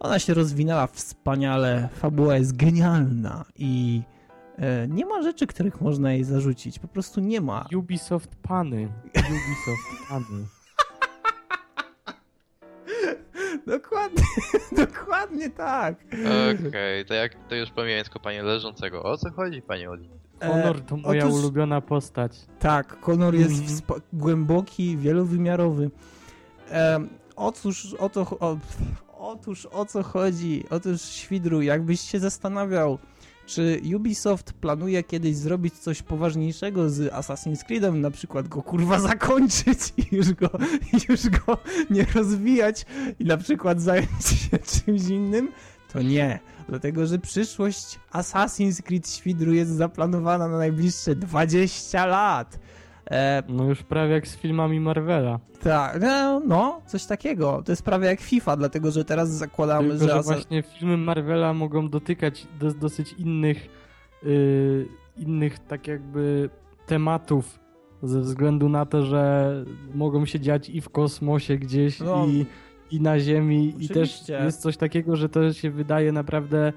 Ona 0.00 0.18
się 0.18 0.34
rozwinęła 0.34 0.86
wspaniale, 0.86 1.88
fabuła 1.92 2.36
jest 2.36 2.56
genialna 2.56 3.44
i 3.56 4.02
e, 4.58 4.88
nie 4.88 5.06
ma 5.06 5.22
rzeczy, 5.22 5.46
których 5.46 5.80
można 5.80 6.12
jej 6.12 6.24
zarzucić. 6.24 6.78
Po 6.78 6.88
prostu 6.88 7.20
nie 7.20 7.40
ma. 7.40 7.66
Ubisoft 7.76 8.36
pany. 8.42 8.88
Ubisoft 9.16 10.08
pany. 10.08 10.57
Dokładnie, 13.66 14.24
dokładnie 14.86 15.50
tak. 15.50 15.94
Okej, 16.04 16.68
okay, 16.68 17.04
to 17.08 17.14
jak 17.14 17.34
to 17.48 17.54
już 17.54 17.70
po 17.70 17.80
niemiecku 17.80 18.20
panie 18.20 18.42
leżącego. 18.42 19.02
O 19.02 19.16
co 19.16 19.30
chodzi, 19.30 19.62
panie 19.62 19.90
Oli? 19.90 20.08
Konor 20.38 20.80
to 20.80 20.96
moja 20.96 21.26
Otóż, 21.26 21.38
ulubiona 21.38 21.80
postać. 21.80 22.32
Tak, 22.58 23.00
Konor 23.00 23.34
jest 23.34 23.60
mm 23.60 23.76
-hmm. 23.76 24.00
głęboki, 24.12 24.96
wielowymiarowy. 24.96 25.90
E, 26.70 27.00
otóż 27.36 27.94
o 27.94 28.08
to, 28.08 28.20
o, 28.20 28.56
otóż 29.18 29.66
o 29.66 29.84
co 29.84 30.02
chodzi? 30.02 30.64
Otóż 30.70 31.02
Świdru, 31.02 31.62
jakbyś 31.62 32.00
się 32.00 32.20
zastanawiał, 32.20 32.98
czy 33.48 33.80
Ubisoft 33.96 34.52
planuje 34.52 35.02
kiedyś 35.02 35.36
zrobić 35.36 35.74
coś 35.74 36.02
poważniejszego 36.02 36.90
z 36.90 37.12
Assassin's 37.12 37.64
Creedem, 37.64 38.00
na 38.00 38.10
przykład 38.10 38.48
go 38.48 38.62
kurwa 38.62 39.00
zakończyć 39.00 39.78
i 39.96 40.16
już 40.16 40.32
go, 40.32 40.50
już 41.08 41.28
go 41.28 41.58
nie 41.90 42.06
rozwijać 42.14 42.86
i 43.18 43.24
na 43.24 43.36
przykład 43.36 43.80
zająć 43.80 44.26
się 44.26 44.58
czymś 44.84 45.08
innym? 45.08 45.52
To 45.92 46.02
nie, 46.02 46.40
dlatego 46.68 47.06
że 47.06 47.18
przyszłość 47.18 47.98
Assassin's 48.12 48.82
Creed 48.82 49.10
Świdru 49.10 49.54
jest 49.54 49.70
zaplanowana 49.70 50.48
na 50.48 50.58
najbliższe 50.58 51.14
20 51.14 52.06
lat. 52.06 52.58
E... 53.10 53.42
No 53.48 53.64
już 53.64 53.82
prawie 53.82 54.12
jak 54.12 54.28
z 54.28 54.36
filmami 54.36 54.80
Marvela. 54.80 55.40
Tak, 55.62 56.00
no, 56.00 56.40
no, 56.40 56.80
coś 56.86 57.06
takiego. 57.06 57.62
To 57.64 57.72
jest 57.72 57.82
prawie 57.82 58.06
jak 58.06 58.20
FIFA, 58.20 58.56
dlatego 58.56 58.90
że 58.90 59.04
teraz 59.04 59.30
zakładamy, 59.30 59.88
Tylko, 59.88 60.06
że... 60.06 60.14
że 60.14 60.22
właśnie 60.22 60.62
filmy 60.62 60.96
Marvela 60.96 61.54
mogą 61.54 61.88
dotykać 61.88 62.46
do, 62.60 62.74
dosyć 62.74 63.12
innych, 63.12 63.68
yy, 64.22 64.88
innych 65.16 65.58
tak 65.58 65.86
jakby 65.86 66.50
tematów 66.86 67.58
ze 68.02 68.20
względu 68.20 68.68
na 68.68 68.86
to, 68.86 69.04
że 69.04 69.52
mogą 69.94 70.26
się 70.26 70.40
dziać 70.40 70.70
i 70.70 70.80
w 70.80 70.88
kosmosie 70.88 71.56
gdzieś 71.56 72.00
no, 72.00 72.26
i, 72.26 72.46
i 72.90 73.00
na 73.00 73.20
Ziemi 73.20 73.68
oczywiście. 73.68 73.94
i 73.94 73.96
też 73.96 74.28
jest 74.28 74.60
coś 74.60 74.76
takiego, 74.76 75.16
że 75.16 75.28
to 75.28 75.52
się 75.52 75.70
wydaje 75.70 76.12
naprawdę 76.12 76.72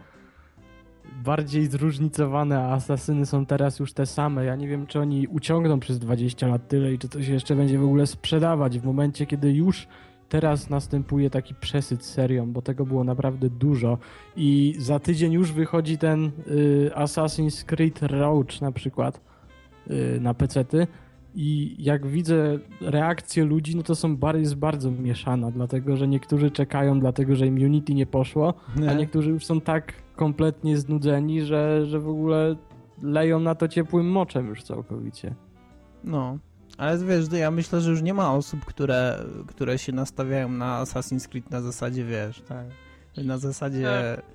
bardziej 1.24 1.66
zróżnicowane, 1.66 2.60
a 2.60 2.74
asasyny 2.74 3.26
są 3.26 3.46
teraz 3.46 3.80
już 3.80 3.94
te 3.94 4.06
same. 4.06 4.46
Ja 4.46 4.56
nie 4.56 4.68
wiem, 4.68 4.88
czy 4.88 5.00
oni 5.00 5.28
uciągną 5.28 5.80
przez 5.80 6.00
20 6.00 6.48
lat 6.48 6.68
tyle 6.68 6.94
i 6.94 7.00
czy 7.00 7.10
to 7.10 7.24
się 7.24 7.34
jeszcze 7.34 7.56
będzie 7.56 7.80
w 7.80 7.84
ogóle 7.84 8.08
sprzedawać 8.08 8.80
w 8.80 8.86
momencie, 8.86 9.26
kiedy 9.26 9.54
już 9.54 9.88
teraz 10.30 10.70
następuje 10.70 11.30
taki 11.30 11.56
przesyt 11.56 12.06
serią, 12.06 12.52
bo 12.52 12.62
tego 12.62 12.86
było 12.86 13.04
naprawdę 13.04 13.50
dużo 13.50 13.98
i 14.36 14.76
za 14.78 15.00
tydzień 15.00 15.34
już 15.34 15.52
wychodzi 15.52 15.98
ten 15.98 16.26
y, 16.26 16.92
Assassin's 16.96 17.66
Creed 17.66 18.02
Roach 18.02 18.62
na 18.62 18.72
przykład 18.72 19.22
y, 19.90 20.20
na 20.22 20.34
pecety 20.34 20.88
i 21.36 21.76
jak 21.80 22.08
widzę 22.08 22.60
reakcje 22.82 23.46
ludzi, 23.46 23.76
no 23.76 23.84
to 23.84 23.96
są 23.96 24.18
bardzo, 24.18 24.40
jest 24.40 24.56
bardzo 24.56 24.92
mieszana, 24.92 25.52
dlatego 25.52 25.98
że 25.98 26.08
niektórzy 26.08 26.52
czekają, 26.52 27.00
dlatego 27.00 27.36
że 27.36 27.48
im 27.48 27.56
Unity 27.56 27.94
nie 27.94 28.06
poszło, 28.06 28.54
nie. 28.76 28.90
a 28.90 28.94
niektórzy 28.94 29.30
już 29.30 29.46
są 29.46 29.62
tak 29.62 29.94
kompletnie 30.22 30.78
znudzeni, 30.78 31.42
że, 31.42 31.86
że 31.86 32.00
w 32.00 32.10
ogóle 32.10 32.56
leją 33.02 33.40
na 33.40 33.56
to 33.56 33.68
ciepłym 33.68 34.12
moczem 34.12 34.48
już 34.48 34.64
całkowicie. 34.64 35.36
No, 36.04 36.38
ale 36.78 36.98
wiesz, 36.98 37.26
ja 37.32 37.52
myślę, 37.52 37.82
że 37.82 37.92
już 37.92 38.02
nie 38.02 38.14
ma 38.14 38.34
osób, 38.34 38.66
które, 38.66 39.26
które 39.48 39.78
się 39.78 39.92
nastawiają 39.92 40.50
na 40.50 40.84
Assassin's 40.84 41.28
Creed 41.28 41.52
na 41.52 41.62
zasadzie, 41.62 42.06
wiesz, 42.06 42.42
tak, 42.42 42.66
na 43.26 43.38
zasadzie... 43.38 44.16
Tak 44.16 44.26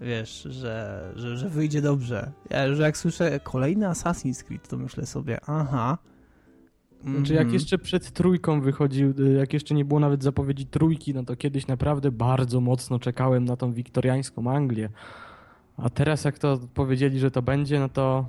wiesz, 0.00 0.42
że, 0.50 1.12
że, 1.16 1.36
że 1.36 1.48
wyjdzie 1.48 1.82
dobrze. 1.82 2.32
Ja 2.50 2.64
już 2.66 2.78
jak 2.78 2.96
słyszę 2.96 3.40
kolejny 3.40 3.86
Assassin's 3.86 4.44
Creed, 4.44 4.68
to 4.68 4.76
myślę 4.76 5.06
sobie, 5.06 5.38
aha, 5.46 5.98
znaczy 7.04 7.32
jak 7.32 7.42
mhm. 7.42 7.54
jeszcze 7.54 7.78
przed 7.78 8.10
trójką 8.12 8.60
wychodził, 8.60 9.14
y, 9.18 9.32
jak 9.32 9.52
jeszcze 9.52 9.74
nie 9.74 9.84
było 9.84 10.00
nawet 10.00 10.22
zapowiedzi 10.22 10.66
trójki, 10.66 11.14
no 11.14 11.24
to 11.24 11.36
kiedyś 11.36 11.66
naprawdę 11.66 12.10
bardzo 12.10 12.60
mocno 12.60 12.98
czekałem 12.98 13.44
na 13.44 13.56
tą 13.56 13.72
wiktoriańską 13.72 14.50
Anglię. 14.50 14.88
A 15.78 15.90
teraz 15.90 16.24
jak 16.24 16.38
to 16.38 16.58
powiedzieli, 16.74 17.18
że 17.18 17.30
to 17.30 17.42
będzie, 17.42 17.80
no 17.80 17.88
to 17.88 18.26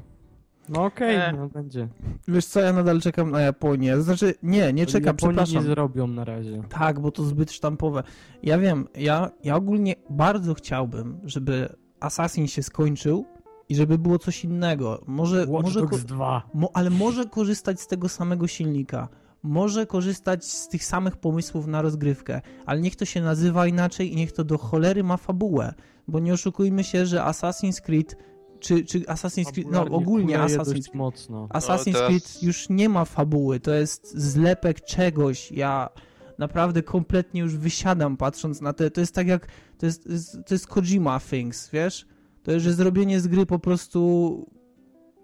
no 0.70 0.86
okej, 0.86 1.18
okay, 1.18 1.30
e. 1.30 1.34
no 1.34 1.48
będzie. 1.48 1.88
Wiesz 2.28 2.46
co, 2.46 2.60
ja 2.60 2.74
nadal 2.74 3.02
czekam 3.02 3.32
na 3.32 3.42
Japonię. 3.42 4.02
Znaczy, 4.02 4.34
nie, 4.44 4.74
nie 4.74 4.86
czekam, 4.86 5.06
Japonii 5.06 5.36
przepraszam. 5.36 5.56
nie 5.56 5.70
zrobią 5.70 6.08
na 6.08 6.24
razie. 6.24 6.62
Tak, 6.70 7.00
bo 7.00 7.12
to 7.12 7.24
zbyt 7.24 7.52
sztampowe. 7.52 8.04
Ja 8.44 8.58
wiem, 8.58 8.88
ja, 8.96 9.30
ja 9.44 9.56
ogólnie 9.56 9.96
bardzo 10.10 10.54
chciałbym, 10.54 11.20
żeby 11.24 11.76
Assassin 12.00 12.48
się 12.48 12.64
skończył, 12.64 13.26
i 13.70 13.76
żeby 13.76 13.98
było 13.98 14.20
coś 14.20 14.44
innego. 14.44 15.04
Może, 15.08 15.46
Watch 15.48 15.64
może 15.64 15.82
Dogs 15.82 16.04
2. 16.04 16.50
Mo, 16.54 16.70
ale 16.74 16.90
może 16.90 17.26
korzystać 17.26 17.82
z 17.82 17.88
tego 17.88 18.10
samego 18.10 18.48
silnika. 18.48 19.08
Może 19.44 19.86
korzystać 19.86 20.46
z 20.46 20.68
tych 20.68 20.84
samych 20.86 21.18
pomysłów 21.18 21.68
na 21.68 21.82
rozgrywkę, 21.82 22.42
ale 22.66 22.82
niech 22.82 22.96
to 22.96 23.06
się 23.06 23.22
nazywa 23.22 23.68
inaczej 23.68 24.14
i 24.14 24.16
niech 24.16 24.32
to 24.32 24.44
do 24.44 24.58
cholery 24.58 25.04
ma 25.04 25.18
fabułę. 25.18 25.74
Bo 26.08 26.20
nie 26.20 26.34
oszukujmy 26.34 26.84
się, 26.84 27.06
że 27.06 27.20
Assassin's 27.20 27.82
Creed 27.82 28.16
czy, 28.60 28.86
czy 28.86 29.00
Assassin's 29.00 29.52
Creed, 29.52 29.72
no 29.72 29.82
ogólnie 29.84 30.40
Assassin's, 30.40 30.94
mocno. 30.94 31.48
Assassin's 31.48 31.94
no, 31.94 32.08
Creed 32.08 32.44
już 32.44 32.70
nie 32.70 32.90
ma 32.90 33.06
fabuły, 33.06 33.60
to 33.60 33.72
jest 33.72 34.18
zlepek 34.18 34.82
czegoś. 34.82 35.52
Ja 35.52 35.90
naprawdę 36.38 36.84
kompletnie 36.84 37.42
już 37.42 37.58
wysiadam 37.58 38.18
patrząc 38.18 38.62
na 38.62 38.74
te, 38.74 38.92
to 38.92 39.02
jest 39.02 39.16
tak 39.16 39.28
jak, 39.28 39.48
to 39.78 39.86
jest, 39.86 40.08
to 40.46 40.54
jest 40.54 40.68
Kojima 40.68 41.20
Things, 41.20 41.70
wiesz? 41.70 42.08
To 42.44 42.52
jest 42.52 42.66
zrobienie 42.66 43.20
z 43.20 43.28
gry 43.28 43.46
po 43.46 43.60
prostu... 43.60 44.52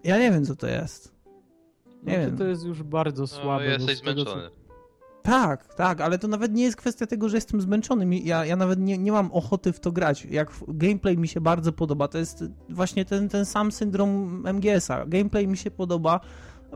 Ja 0.04 0.20
nie 0.20 0.32
wiem, 0.32 0.46
co 0.46 0.56
to 0.56 0.68
jest. 0.68 1.15
Nie 2.06 2.18
no, 2.18 2.26
wiem. 2.26 2.38
To 2.38 2.44
jest 2.44 2.66
już 2.66 2.84
bardzo 2.84 3.22
no, 3.24 3.28
słabe. 3.28 3.66
No, 3.66 3.72
jesteś 3.72 3.98
zmęczony. 3.98 4.50
Co... 4.50 4.66
Tak, 5.24 5.76
tak, 5.76 6.02
ale 6.02 6.20
to 6.20 6.28
nawet 6.28 6.54
nie 6.54 6.64
jest 6.64 6.78
kwestia 6.78 7.08
tego, 7.08 7.30
że 7.30 7.38
jestem 7.38 7.62
zmęczony. 7.62 8.20
Ja, 8.20 8.46
ja 8.46 8.56
nawet 8.56 8.80
nie, 8.80 8.98
nie 8.98 9.12
mam 9.12 9.32
ochoty 9.32 9.74
w 9.74 9.80
to 9.80 9.92
grać. 9.92 10.26
Jak 10.26 10.52
gameplay 10.68 11.18
mi 11.18 11.28
się 11.28 11.42
bardzo 11.42 11.72
podoba, 11.72 12.08
to 12.08 12.18
jest 12.18 12.44
właśnie 12.70 13.06
ten, 13.06 13.30
ten 13.30 13.46
sam 13.46 13.72
syndrom 13.72 14.44
MGS-a. 14.54 15.06
Gameplay 15.06 15.48
mi 15.48 15.58
się 15.58 15.72
podoba, 15.72 16.20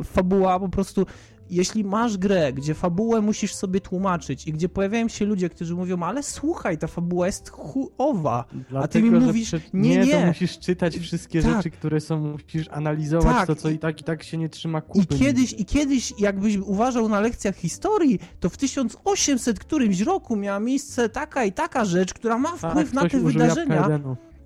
fabuła 0.04 0.60
po 0.60 0.70
prostu 0.70 1.06
jeśli 1.50 1.84
masz 1.84 2.18
grę, 2.18 2.54
gdzie 2.54 2.74
fabułę 2.74 3.22
musisz 3.22 3.56
sobie 3.56 3.82
tłumaczyć 3.82 4.48
i 4.48 4.54
gdzie 4.54 4.70
pojawiają 4.70 5.08
się 5.08 5.26
ludzie, 5.26 5.50
którzy 5.50 5.76
mówią, 5.76 6.04
ale 6.04 6.24
słuchaj, 6.24 6.78
ta 6.78 6.88
fabuła 6.88 7.26
jest 7.26 7.50
chujowa, 7.50 8.46
Dlatego, 8.54 8.80
a 8.84 8.88
ty 8.88 9.02
mi 9.02 9.10
mówisz, 9.10 9.52
nie, 9.74 9.98
nie, 9.98 10.12
to 10.12 10.26
musisz 10.26 10.60
czytać 10.60 10.98
wszystkie 10.98 11.42
tak. 11.42 11.56
rzeczy, 11.56 11.70
które 11.70 12.00
są, 12.00 12.20
musisz 12.20 12.68
analizować 12.72 13.36
tak. 13.36 13.48
to, 13.48 13.56
co 13.56 13.70
i 13.70 13.80
tak 13.80 14.02
i 14.02 14.04
tak 14.04 14.24
się 14.24 14.38
nie 14.38 14.50
trzyma 14.50 14.82
kupy. 14.82 15.16
I 15.16 15.20
kiedyś, 15.20 15.54
I 15.54 15.66
kiedyś, 15.66 16.14
jakbyś 16.20 16.58
uważał 16.58 17.10
na 17.10 17.20
lekcjach 17.20 17.56
historii, 17.56 18.20
to 18.40 18.50
w 18.50 18.58
1800 18.58 19.60
którymś 19.60 20.00
roku 20.00 20.36
miała 20.36 20.60
miejsce 20.60 21.10
taka 21.10 21.46
i 21.46 21.52
taka 21.52 21.86
rzecz, 21.86 22.14
która 22.14 22.38
ma 22.38 22.58
tak, 22.58 22.72
wpływ 22.72 22.92
tak, 22.92 23.04
na 23.04 23.10
te 23.10 23.20
wydarzenia. 23.20 24.00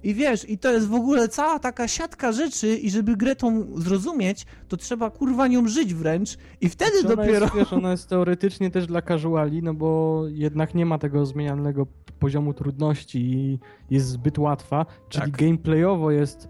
I 0.03 0.13
wiesz, 0.13 0.50
i 0.50 0.57
to 0.57 0.72
jest 0.72 0.88
w 0.88 0.93
ogóle 0.93 1.27
cała 1.27 1.60
taka 1.60 1.88
siatka 1.88 2.31
rzeczy 2.31 2.77
i 2.77 2.89
żeby 2.89 3.17
grę 3.17 3.36
tą 3.36 3.65
zrozumieć, 3.81 4.45
to 4.67 4.77
trzeba 4.77 5.10
kurwa 5.10 5.48
nią 5.48 5.67
żyć 5.67 5.93
wręcz 5.93 6.38
i 6.62 6.69
wtedy 6.69 7.00
znaczy 7.00 7.15
dopiero... 7.15 7.45
Jest, 7.45 7.55
wiesz, 7.55 7.74
ona 7.74 7.91
jest 7.91 8.10
teoretycznie 8.10 8.72
też 8.72 8.88
dla 8.88 9.01
casuali, 9.01 9.63
no 9.63 9.74
bo 9.74 10.22
jednak 10.27 10.75
nie 10.75 10.86
ma 10.86 10.98
tego 10.98 11.25
zmienialnego 11.25 11.88
poziomu 12.19 12.53
trudności 12.53 13.19
i 13.19 13.60
jest 13.89 14.07
zbyt 14.07 14.38
łatwa, 14.38 14.86
czyli 15.10 15.31
tak. 15.31 15.41
gameplayowo 15.41 16.12
jest 16.12 16.50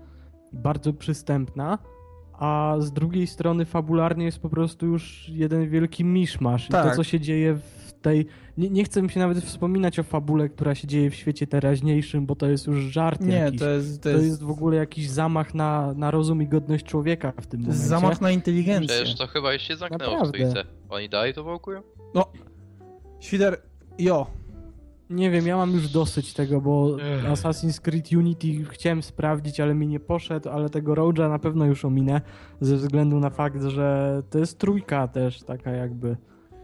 bardzo 0.53 0.93
przystępna, 0.93 1.77
a 2.33 2.75
z 2.79 2.91
drugiej 2.91 3.27
strony 3.27 3.65
fabularnie 3.65 4.25
jest 4.25 4.39
po 4.39 4.50
prostu 4.50 4.86
już 4.86 5.29
jeden 5.29 5.69
wielki 5.69 6.05
miszmasz 6.05 6.67
tak. 6.67 6.81
i 6.81 6.83
to, 6.83 6.88
tak. 6.88 6.95
co 6.95 7.03
się 7.03 7.19
dzieje 7.19 7.53
w 7.55 7.83
tej... 8.03 8.25
Nie, 8.57 8.69
nie 8.69 8.83
chcę 8.83 9.01
mi 9.01 9.10
się 9.10 9.19
nawet 9.19 9.43
wspominać 9.43 10.00
o 10.00 10.03
fabule, 10.03 10.50
która 10.50 10.75
się 10.75 10.88
dzieje 10.88 11.10
w 11.10 11.15
świecie 11.15 11.48
teraźniejszym, 11.48 12.25
bo 12.25 12.36
to 12.36 12.50
jest 12.50 12.67
już 12.67 12.79
żart 12.79 13.22
Nie, 13.22 13.36
jakiś. 13.36 13.60
to 13.60 13.69
jest... 13.69 14.03
To, 14.03 14.10
to 14.10 14.10
jest... 14.10 14.25
jest... 14.25 14.43
w 14.43 14.50
ogóle 14.50 14.77
jakiś 14.77 15.10
zamach 15.10 15.53
na, 15.53 15.93
na 15.93 16.12
rozum 16.12 16.41
i 16.41 16.48
godność 16.48 16.86
człowieka 16.86 17.33
w 17.41 17.48
tym 17.48 17.62
momencie. 17.62 17.83
Zamach 17.83 18.22
na 18.22 18.31
inteligencję. 18.31 18.95
Przecież 18.95 19.15
to 19.15 19.27
chyba 19.27 19.53
już 19.53 19.62
się 19.62 19.75
zamknęło 19.75 20.12
Naprawdę. 20.12 20.45
w 20.45 20.50
stójce. 20.50 20.69
Oni 20.89 21.10
dalej 21.10 21.33
to 21.33 21.43
wałkują? 21.43 21.81
No, 22.15 22.25
Świder, 23.19 23.62
jo, 24.00 24.27
nie 25.10 25.31
wiem, 25.31 25.48
ja 25.48 25.57
mam 25.57 25.72
już 25.72 25.89
dosyć 25.89 26.33
tego, 26.33 26.62
bo 26.62 26.98
Ech. 27.01 27.24
Assassin's 27.24 27.81
Creed 27.81 28.12
Unity 28.12 28.48
chciałem 28.69 29.03
sprawdzić, 29.03 29.60
ale 29.60 29.75
mi 29.75 29.88
nie 29.88 30.00
poszedł, 30.00 30.50
ale 30.50 30.69
tego 30.69 30.93
Road'a 30.93 31.29
na 31.29 31.39
pewno 31.39 31.65
już 31.65 31.86
ominę, 31.86 32.22
ze 32.62 32.75
względu 32.75 33.19
na 33.19 33.29
fakt, 33.29 33.63
że 33.63 34.22
to 34.29 34.39
jest 34.39 34.60
trójka 34.60 35.07
też 35.07 35.43
taka 35.43 35.72
jakby. 35.72 36.17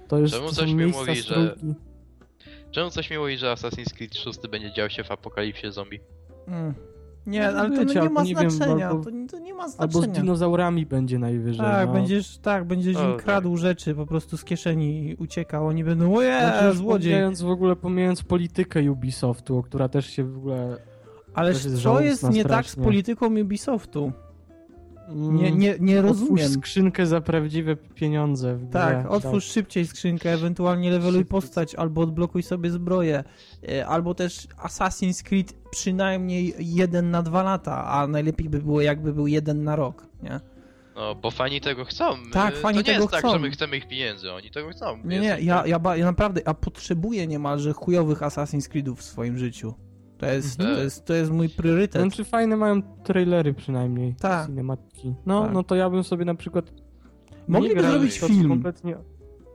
To 0.09 0.19
jest 0.19 0.33
Czemu 0.33 0.51
coś 0.51 0.71
mi 0.71 0.85
mówi, 0.85 1.15
że... 1.15 1.55
Czemu 2.71 2.89
coś 2.89 3.09
mi 3.09 3.17
mówi, 3.17 3.37
że 3.37 3.53
Assassin's 3.53 3.93
Creed 3.93 4.15
6 4.15 4.39
będzie 4.51 4.71
dział 4.71 4.89
się 4.89 5.03
w 5.03 5.11
apokalipsie 5.11 5.71
zombie? 5.71 5.99
Mm. 6.47 6.73
Nie, 7.25 7.47
ale 7.47 7.85
to 7.85 8.01
nie 8.01 8.09
ma 8.09 8.25
znaczenia. 8.25 8.89
Albo, 8.89 9.03
to, 9.03 9.11
to, 9.31 9.39
nie 9.39 9.53
ma 9.53 9.69
znaczenia. 9.69 10.01
Albo 10.01 10.01
z 10.01 10.19
dinozaurami 10.19 10.85
będzie 10.85 11.19
najwyżej. 11.19 11.65
Tak, 11.65 11.87
no. 11.87 11.93
będziesz, 11.93 12.37
tak, 12.37 12.65
będziesz 12.65 12.95
im 12.95 13.17
kradł 13.17 13.51
tak. 13.51 13.59
rzeczy 13.59 13.95
po 13.95 14.05
prostu 14.05 14.37
z 14.37 14.43
kieszeni 14.43 15.09
i 15.09 15.15
uciekał. 15.15 15.67
Oni 15.67 15.83
będą, 15.83 16.15
oje, 16.15 16.39
znaczy, 16.39 16.77
złodziej. 16.77 17.11
Pomijając 17.11 17.41
w 17.41 17.49
ogóle, 17.49 17.75
pomijając 17.75 18.23
politykę 18.23 18.91
Ubisoftu, 18.91 19.63
która 19.63 19.89
też 19.89 20.05
się 20.05 20.23
w 20.23 20.37
ogóle... 20.37 20.77
Ale 21.33 21.53
co 21.53 22.01
jest 22.01 22.23
nie 22.23 22.29
strasznie. 22.29 22.45
tak 22.45 22.65
z 22.65 22.75
polityką 22.75 23.39
Ubisoftu? 23.41 24.11
Nie, 25.15 25.47
mm, 25.47 25.59
nie, 25.59 25.75
nie 25.79 26.01
rozumiem. 26.01 26.33
Otwórz 26.33 26.57
skrzynkę 26.57 27.05
za 27.05 27.21
prawdziwe 27.21 27.75
pieniądze. 27.75 28.55
W 28.55 28.69
tak, 28.71 28.99
grze. 28.99 29.09
otwórz 29.09 29.45
tak. 29.45 29.53
szybciej 29.53 29.87
skrzynkę, 29.87 30.33
ewentualnie 30.33 30.91
leveluj 30.91 31.25
postać, 31.25 31.75
albo 31.75 32.01
odblokuj 32.01 32.43
sobie 32.43 32.71
zbroję, 32.71 33.23
e, 33.69 33.87
albo 33.87 34.13
też 34.13 34.47
Assassin's 34.47 35.23
Creed 35.23 35.53
przynajmniej 35.71 36.53
jeden 36.59 37.11
na 37.11 37.21
dwa 37.21 37.43
lata, 37.43 37.85
a 37.87 38.07
najlepiej 38.07 38.49
by 38.49 38.59
było 38.59 38.81
jakby 38.81 39.13
był 39.13 39.27
jeden 39.27 39.63
na 39.63 39.75
rok, 39.75 40.07
nie? 40.23 40.39
No, 40.95 41.15
bo 41.15 41.31
fani 41.31 41.61
tego 41.61 41.85
chcą. 41.85 42.17
Tak, 42.33 42.57
fani 42.57 42.75
to 42.75 42.81
nie 42.81 42.85
tego 42.85 43.03
jest 43.03 43.13
chcą. 43.13 43.21
tak, 43.21 43.31
że 43.31 43.39
my 43.39 43.51
chcemy 43.51 43.77
ich 43.77 43.87
pieniędzy, 43.87 44.31
oni 44.31 44.51
tego 44.51 44.69
chcą. 44.69 44.97
Nie, 45.03 45.19
nie, 45.19 45.37
ja, 45.41 45.65
ja, 45.65 45.81
ja 45.95 46.05
naprawdę, 46.05 46.41
ja 46.45 46.53
potrzebuję 46.53 47.27
niemalże 47.27 47.73
chujowych 47.73 48.19
Assassin's 48.19 48.69
Creedów 48.69 48.99
w 48.99 49.03
swoim 49.03 49.37
życiu. 49.37 49.73
To 50.19 50.25
jest, 50.25 50.59
mhm. 50.59 50.77
to 50.77 50.83
jest, 50.83 51.05
to 51.05 51.13
jest 51.13 51.31
mój 51.31 51.49
priorytet. 51.49 52.01
Znaczy 52.01 52.23
fajne 52.23 52.57
mają 52.57 52.81
trailery 52.81 53.53
przynajmniej. 53.53 54.15
Tak. 54.15 54.47
Cinematki. 54.47 55.15
No, 55.25 55.43
tak. 55.43 55.53
no 55.53 55.63
to 55.63 55.75
ja 55.75 55.89
bym 55.89 56.03
sobie 56.03 56.25
na 56.25 56.35
przykład... 56.35 56.73
Mogliby 57.47 57.81
zrobić 57.81 58.19
film. 58.19 58.49
Kompletnie... 58.49 58.97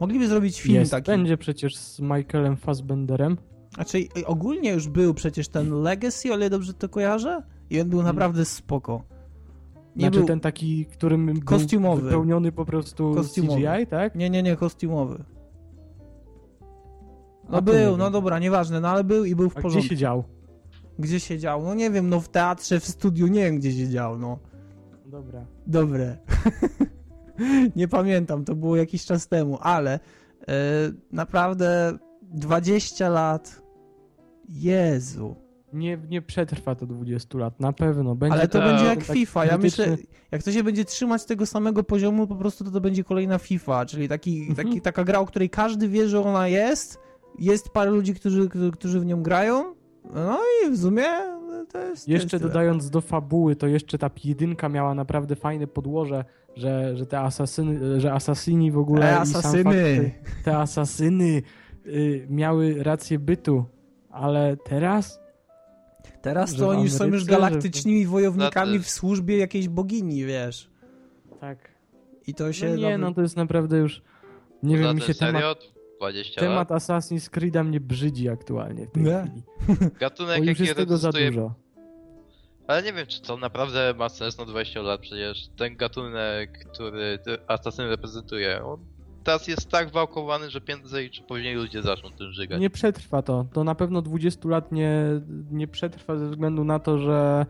Mogliby 0.00 0.28
zrobić 0.28 0.60
film 0.60 0.74
jest, 0.74 0.90
taki. 0.90 1.06
będzie 1.06 1.36
przecież 1.36 1.76
z 1.76 2.00
Michaelem 2.00 2.56
Fassbenderem. 2.56 3.36
Znaczy 3.74 3.98
ogólnie 4.26 4.72
już 4.72 4.88
był 4.88 5.14
przecież 5.14 5.48
ten 5.48 5.82
Legacy, 5.82 6.32
ale 6.32 6.50
dobrze 6.50 6.74
to 6.74 6.88
kojarzę? 6.88 7.42
I 7.70 7.80
on 7.80 7.88
był 7.88 7.98
hmm. 7.98 8.16
naprawdę 8.16 8.44
spoko. 8.44 9.02
Nie 9.96 10.00
znaczy 10.00 10.18
był... 10.18 10.26
ten 10.26 10.40
taki, 10.40 10.86
którym 10.86 11.40
kostiumowy. 11.40 12.00
był 12.00 12.10
wypełniony 12.10 12.52
po 12.52 12.64
prostu 12.64 13.14
kostiumowy. 13.14 13.60
CGI, 13.60 13.86
tak? 13.86 14.14
Nie, 14.14 14.30
nie, 14.30 14.42
nie, 14.42 14.56
kostiumowy. 14.56 15.24
No 17.48 17.62
był, 17.62 17.96
no 17.96 18.10
dobra, 18.10 18.38
nieważne, 18.38 18.80
no 18.80 18.88
ale 18.88 19.04
był 19.04 19.24
i 19.24 19.34
był 19.34 19.50
w 19.50 19.58
A 19.58 19.60
porządku. 19.60 19.80
gdzie 19.80 19.88
siedział? 19.88 20.24
Gdzie 20.98 21.20
siedział? 21.20 21.62
No 21.62 21.74
nie 21.74 21.90
wiem, 21.90 22.08
no 22.08 22.20
w 22.20 22.28
teatrze, 22.28 22.80
w 22.80 22.86
studiu, 22.86 23.26
nie 23.26 23.44
wiem 23.44 23.56
gdzie 23.58 23.72
siedział, 23.72 24.18
no. 24.18 24.38
Dobra. 25.06 25.46
Dobre. 25.66 26.16
nie 27.76 27.88
pamiętam, 27.88 28.44
to 28.44 28.54
było 28.54 28.76
jakiś 28.76 29.04
czas 29.04 29.28
temu, 29.28 29.58
ale 29.60 30.00
e, 30.48 30.54
naprawdę 31.12 31.98
20 32.22 33.08
lat. 33.08 33.64
Jezu. 34.48 35.36
Nie, 35.72 35.98
nie 36.10 36.22
przetrwa 36.22 36.74
to 36.74 36.86
20 36.86 37.38
lat, 37.38 37.60
na 37.60 37.72
pewno. 37.72 38.14
Będzie 38.14 38.38
Ale 38.38 38.48
to 38.48 38.58
będzie 38.58 38.84
jak 38.84 39.02
FIFA. 39.02 39.44
Ja 39.44 39.58
myślę, 39.58 39.96
jak 40.32 40.42
to 40.42 40.52
się 40.52 40.62
będzie 40.62 40.84
trzymać 40.84 41.24
tego 41.24 41.46
samego 41.46 41.84
poziomu, 41.84 42.26
po 42.26 42.36
prostu 42.36 42.64
to, 42.64 42.70
to 42.70 42.80
będzie 42.80 43.04
kolejna 43.04 43.38
FIFA, 43.38 43.86
czyli 43.86 44.08
taki, 44.08 44.40
mhm. 44.40 44.56
taki, 44.56 44.80
taka 44.80 45.04
gra, 45.04 45.18
o 45.18 45.26
której 45.26 45.50
każdy 45.50 45.88
wie, 45.88 46.08
że 46.08 46.20
ona 46.20 46.48
jest. 46.48 46.98
Jest 47.38 47.70
parę 47.70 47.90
ludzi, 47.90 48.14
którzy, 48.14 48.48
którzy 48.72 49.00
w 49.00 49.06
nią 49.06 49.22
grają. 49.22 49.74
No 50.14 50.38
i 50.64 50.70
w 50.70 50.80
sumie 50.80 51.04
to 51.72 51.78
jest. 51.78 52.08
Jeszcze 52.08 52.28
to 52.28 52.36
jest 52.36 52.44
dodając 52.44 52.90
do 52.90 53.00
fabuły, 53.00 53.56
to 53.56 53.66
jeszcze 53.66 53.98
ta 53.98 54.10
jedynka 54.24 54.68
miała 54.68 54.94
naprawdę 54.94 55.36
fajne 55.36 55.66
podłoże, 55.66 56.24
że, 56.56 56.96
że 56.96 57.06
te 57.06 57.20
asasyny, 57.20 58.00
że 58.00 58.12
asasyni 58.12 58.70
w 58.70 58.78
ogóle. 58.78 59.12
E, 59.12 59.18
asasyny. 59.18 60.12
Fakt, 60.24 60.44
te 60.44 60.56
asasyny 60.56 61.42
y, 61.86 62.26
miały 62.30 62.82
rację 62.82 63.18
bytu, 63.18 63.64
ale 64.10 64.56
teraz 64.56 65.24
Teraz 66.24 66.56
to 66.56 66.68
oni 66.68 66.90
są 66.90 67.06
już 67.06 67.24
galaktycznymi 67.24 68.06
wojownikami 68.06 68.78
w 68.78 68.90
służbie 68.90 69.38
jakiejś 69.38 69.68
bogini, 69.68 70.24
wiesz. 70.24 70.70
Tak. 71.40 71.58
I 72.26 72.34
to 72.34 72.52
się... 72.52 72.68
No 72.68 72.76
nie, 72.76 72.98
no 72.98 73.14
to 73.14 73.22
jest 73.22 73.36
naprawdę 73.36 73.78
już... 73.78 74.02
Nie 74.62 74.78
wiem, 74.78 74.96
mi 74.96 75.02
się 75.02 75.14
temat... 75.14 75.73
20 75.98 76.40
temat 76.40 76.70
lat. 76.70 76.82
Assassin's 76.82 77.30
Creed'a 77.30 77.64
mnie 77.64 77.80
brzydzi 77.80 78.28
aktualnie 78.28 78.86
w 78.86 78.90
tej 78.90 79.02
nie. 79.02 79.22
chwili. 79.22 79.90
Gatunek, 80.00 80.44
jaki 80.44 80.62
jest 80.62 80.76
tego 80.76 80.98
za 80.98 81.12
dużo. 81.12 81.54
Ale 82.66 82.82
nie 82.82 82.92
wiem, 82.92 83.06
czy 83.06 83.22
to 83.22 83.36
naprawdę 83.36 83.94
ma 83.96 84.08
sens 84.08 84.38
na 84.38 84.44
20 84.44 84.82
lat, 84.82 85.00
przecież 85.00 85.48
ten 85.56 85.76
gatunek, 85.76 86.66
który 86.72 87.18
Assassin 87.46 87.84
reprezentuje, 87.84 88.64
on 88.64 88.94
teraz 89.24 89.48
jest 89.48 89.70
tak 89.70 89.90
wałkowany, 89.90 90.50
że 90.50 90.60
prędzej 90.60 91.10
czy 91.10 91.22
później 91.22 91.54
ludzie 91.54 91.82
zaczną 91.82 92.10
tym 92.10 92.32
żygać. 92.32 92.60
Nie 92.60 92.70
przetrwa 92.70 93.22
to. 93.22 93.46
To 93.52 93.64
na 93.64 93.74
pewno 93.74 94.02
20 94.02 94.48
lat 94.48 94.72
nie, 94.72 95.04
nie 95.50 95.68
przetrwa 95.68 96.16
ze 96.16 96.28
względu 96.28 96.64
na 96.64 96.78
to, 96.78 96.98
że 96.98 97.46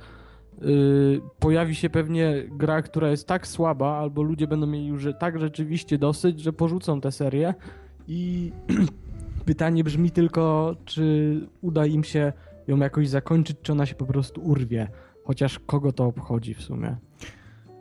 yy, 0.62 1.20
pojawi 1.38 1.74
się 1.74 1.90
pewnie 1.90 2.44
gra, 2.48 2.82
która 2.82 3.10
jest 3.10 3.28
tak 3.28 3.46
słaba, 3.46 3.98
albo 3.98 4.22
ludzie 4.22 4.46
będą 4.46 4.66
mieli 4.66 4.86
już 4.86 5.06
tak 5.20 5.40
rzeczywiście 5.40 5.98
dosyć, 5.98 6.40
że 6.40 6.52
porzucą 6.52 7.00
tę 7.00 7.12
serię 7.12 7.54
i 8.08 8.52
pytanie 9.44 9.84
brzmi 9.84 10.10
tylko, 10.10 10.76
czy 10.84 11.40
uda 11.60 11.86
im 11.86 12.04
się 12.04 12.32
ją 12.66 12.78
jakoś 12.78 13.08
zakończyć, 13.08 13.56
czy 13.62 13.72
ona 13.72 13.86
się 13.86 13.94
po 13.94 14.06
prostu 14.06 14.40
urwie. 14.40 14.88
Chociaż 15.24 15.58
kogo 15.58 15.92
to 15.92 16.04
obchodzi 16.04 16.54
w 16.54 16.62
sumie. 16.62 16.96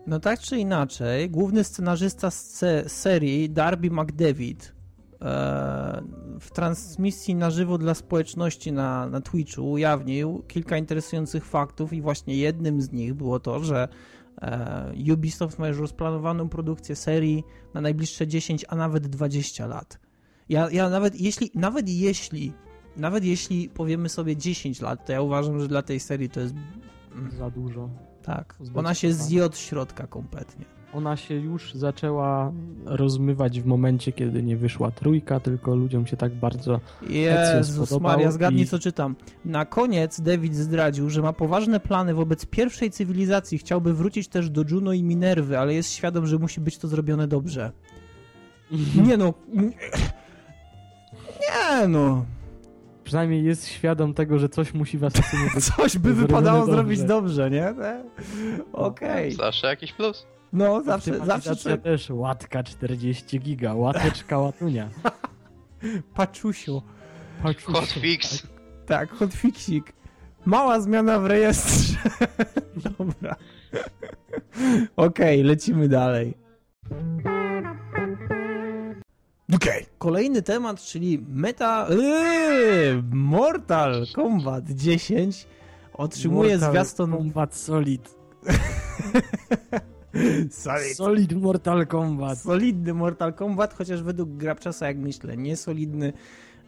No 0.07 0.19
tak 0.19 0.39
czy 0.39 0.57
inaczej, 0.57 1.29
główny 1.29 1.63
scenarzysta 1.63 2.31
z 2.31 2.63
serii 2.87 3.49
Darby 3.49 3.91
McDavid 3.91 4.73
e, 5.21 6.03
w 6.39 6.51
transmisji 6.51 7.35
na 7.35 7.51
żywo 7.51 7.77
dla 7.77 7.93
społeczności 7.93 8.71
na, 8.71 9.07
na 9.07 9.21
Twitchu 9.21 9.71
ujawnił 9.71 10.43
kilka 10.47 10.77
interesujących 10.77 11.45
faktów 11.45 11.93
i 11.93 12.01
właśnie 12.01 12.35
jednym 12.35 12.81
z 12.81 12.91
nich 12.91 13.13
było 13.13 13.39
to, 13.39 13.59
że 13.59 13.87
e, 14.41 14.93
Ubisoft 15.13 15.59
ma 15.59 15.67
już 15.67 15.77
rozplanowaną 15.77 16.49
produkcję 16.49 16.95
serii 16.95 17.43
na 17.73 17.81
najbliższe 17.81 18.27
10, 18.27 18.65
a 18.67 18.75
nawet 18.75 19.07
20 19.07 19.67
lat. 19.67 20.02
Ja, 20.53 20.69
ja 20.71 20.89
nawet 20.89 21.21
jeśli, 21.21 21.51
nawet 21.55 21.89
jeśli, 21.89 22.53
nawet 22.97 23.25
jeśli 23.25 23.69
powiemy 23.69 24.09
sobie 24.09 24.37
10 24.37 24.81
lat, 24.81 25.05
to 25.05 25.11
ja 25.11 25.21
uważam, 25.21 25.59
że 25.59 25.67
dla 25.67 25.81
tej 25.81 25.99
serii 25.99 26.29
to 26.29 26.39
jest 26.39 26.55
za 27.37 27.49
dużo. 27.49 27.89
Tak, 28.23 28.55
ona 28.75 28.93
się 28.93 29.13
zje 29.13 29.45
od 29.45 29.57
środka 29.57 30.07
kompletnie. 30.07 30.65
Ona 30.93 31.17
się 31.17 31.35
już 31.35 31.73
zaczęła 31.73 32.51
rozmywać 32.85 33.61
w 33.61 33.65
momencie, 33.65 34.11
kiedy 34.11 34.43
nie 34.43 34.57
wyszła 34.57 34.91
trójka, 34.91 35.39
tylko 35.39 35.75
ludziom 35.75 36.07
się 36.07 36.17
tak 36.17 36.35
bardzo 36.35 36.79
Jezus 37.09 37.99
Maria, 37.99 38.31
zgadnij 38.31 38.63
i... 38.63 38.67
co 38.67 38.79
czytam. 38.79 39.15
Na 39.45 39.65
koniec 39.65 40.21
David 40.21 40.55
zdradził, 40.55 41.09
że 41.09 41.21
ma 41.21 41.33
poważne 41.33 41.79
plany 41.79 42.13
wobec 42.13 42.45
pierwszej 42.45 42.91
cywilizacji. 42.91 43.57
Chciałby 43.57 43.93
wrócić 43.93 44.27
też 44.27 44.49
do 44.49 44.63
Juno 44.69 44.93
i 44.93 45.03
Minerwy, 45.03 45.59
ale 45.59 45.73
jest 45.73 45.91
świadom, 45.91 46.27
że 46.27 46.39
musi 46.39 46.61
być 46.61 46.77
to 46.77 46.87
zrobione 46.87 47.27
dobrze. 47.27 47.71
nie 49.07 49.17
no... 49.17 49.33
Nie 51.41 51.87
no 51.87 52.25
przynajmniej 53.03 53.43
jest 53.43 53.67
świadom 53.67 54.13
tego, 54.13 54.39
że 54.39 54.49
coś 54.49 54.73
musi 54.73 54.97
w 54.97 55.03
Asasynie 55.03 55.49
być 55.55 55.65
Coś 55.65 55.97
by 55.97 56.13
wypadało 56.13 56.59
dobrze. 56.59 56.73
zrobić 56.73 57.03
dobrze, 57.03 57.49
nie? 57.51 57.73
Okej. 58.73 59.27
Okay. 59.27 59.31
Zawsze 59.31 59.67
jakiś 59.67 59.93
plus. 59.93 60.27
No, 60.53 60.83
zawsze, 60.83 61.25
zawsze. 61.25 61.77
też 61.77 62.09
łatka 62.09 62.63
40 62.63 63.39
giga, 63.39 63.73
łateczka 63.73 64.39
łatunia. 64.39 64.89
Paczusiu. 66.15 66.81
Paczusiu. 67.43 67.71
Hotfix. 67.71 68.47
Tak, 68.85 69.11
hotfixik. 69.11 69.93
Mała 70.45 70.81
zmiana 70.81 71.19
w 71.19 71.25
rejestrze. 71.25 71.97
Dobra. 72.97 73.35
Okej, 74.95 75.39
okay, 75.39 75.43
lecimy 75.43 75.89
dalej. 75.89 76.33
Okay. 79.55 79.85
Kolejny 79.97 80.41
temat, 80.41 80.81
czyli 80.81 81.25
meta... 81.29 81.87
Yy, 81.89 83.03
Mortal 83.11 84.05
Kombat 84.13 84.69
10 84.69 85.47
otrzymuje 85.93 86.51
Mortal 86.51 86.71
zwiastun... 86.71 87.11
Kombat 87.11 87.55
Solid. 87.55 88.15
Solid. 90.49 90.95
Solid 90.95 91.33
Mortal 91.33 91.87
Kombat. 91.87 92.39
Solidny 92.39 92.93
Mortal 92.93 93.33
Kombat, 93.33 93.73
chociaż 93.73 94.03
według 94.03 94.29
Grabczasa, 94.29 94.87
jak 94.87 94.97
myślę, 94.97 95.37
nie 95.37 95.57
solidny, 95.57 96.13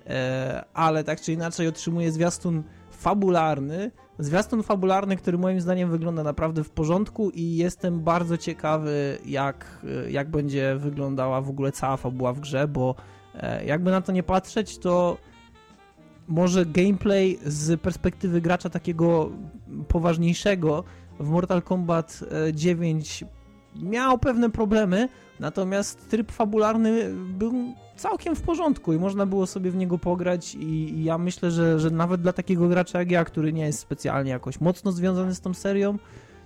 e, 0.07 0.63
ale 0.73 1.03
tak 1.03 1.21
czy 1.21 1.33
inaczej 1.33 1.67
otrzymuje 1.67 2.11
zwiastun 2.11 2.63
fabularny, 2.91 3.91
Zwiastun 4.19 4.63
fabularny, 4.63 5.17
który 5.17 5.37
moim 5.37 5.61
zdaniem 5.61 5.91
wygląda 5.91 6.23
naprawdę 6.23 6.63
w 6.63 6.69
porządku 6.69 7.29
i 7.29 7.55
jestem 7.55 7.99
bardzo 7.99 8.37
ciekawy, 8.37 9.17
jak, 9.25 9.85
jak 10.09 10.29
będzie 10.29 10.75
wyglądała 10.75 11.41
w 11.41 11.49
ogóle 11.49 11.71
cała 11.71 11.97
fabuła 11.97 12.33
w 12.33 12.39
grze, 12.39 12.67
bo 12.67 12.95
e, 13.33 13.65
jakby 13.65 13.91
na 13.91 14.01
to 14.01 14.11
nie 14.11 14.23
patrzeć, 14.23 14.77
to 14.77 15.17
może 16.27 16.65
gameplay 16.65 17.39
z 17.45 17.81
perspektywy 17.81 18.41
gracza 18.41 18.69
takiego 18.69 19.29
poważniejszego 19.87 20.83
w 21.19 21.29
Mortal 21.29 21.61
Kombat 21.61 22.23
9 22.53 23.23
e, 23.23 23.34
miał 23.81 24.17
pewne 24.17 24.49
problemy, 24.49 25.09
natomiast 25.39 26.09
tryb 26.09 26.31
fabularny 26.31 27.13
był 27.13 27.53
całkiem 27.95 28.35
w 28.35 28.41
porządku 28.41 28.93
i 28.93 28.97
można 28.97 29.25
było 29.25 29.47
sobie 29.47 29.71
w 29.71 29.75
niego 29.75 29.97
pograć 29.97 30.55
i, 30.55 30.63
i, 30.63 31.03
ja 31.03 31.17
myślę, 31.17 31.51
że, 31.51 31.79
że 31.79 31.89
nawet 31.89 32.21
dla 32.21 32.33
takiego 32.33 32.67
gracza 32.67 32.99
jak 32.99 33.11
ja, 33.11 33.25
który 33.25 33.53
nie 33.53 33.65
jest 33.65 33.79
specjalnie 33.79 34.31
jakoś 34.31 34.61
mocno 34.61 34.91
związany 34.91 35.35
z 35.35 35.41
tą 35.41 35.53
serią, 35.53 35.97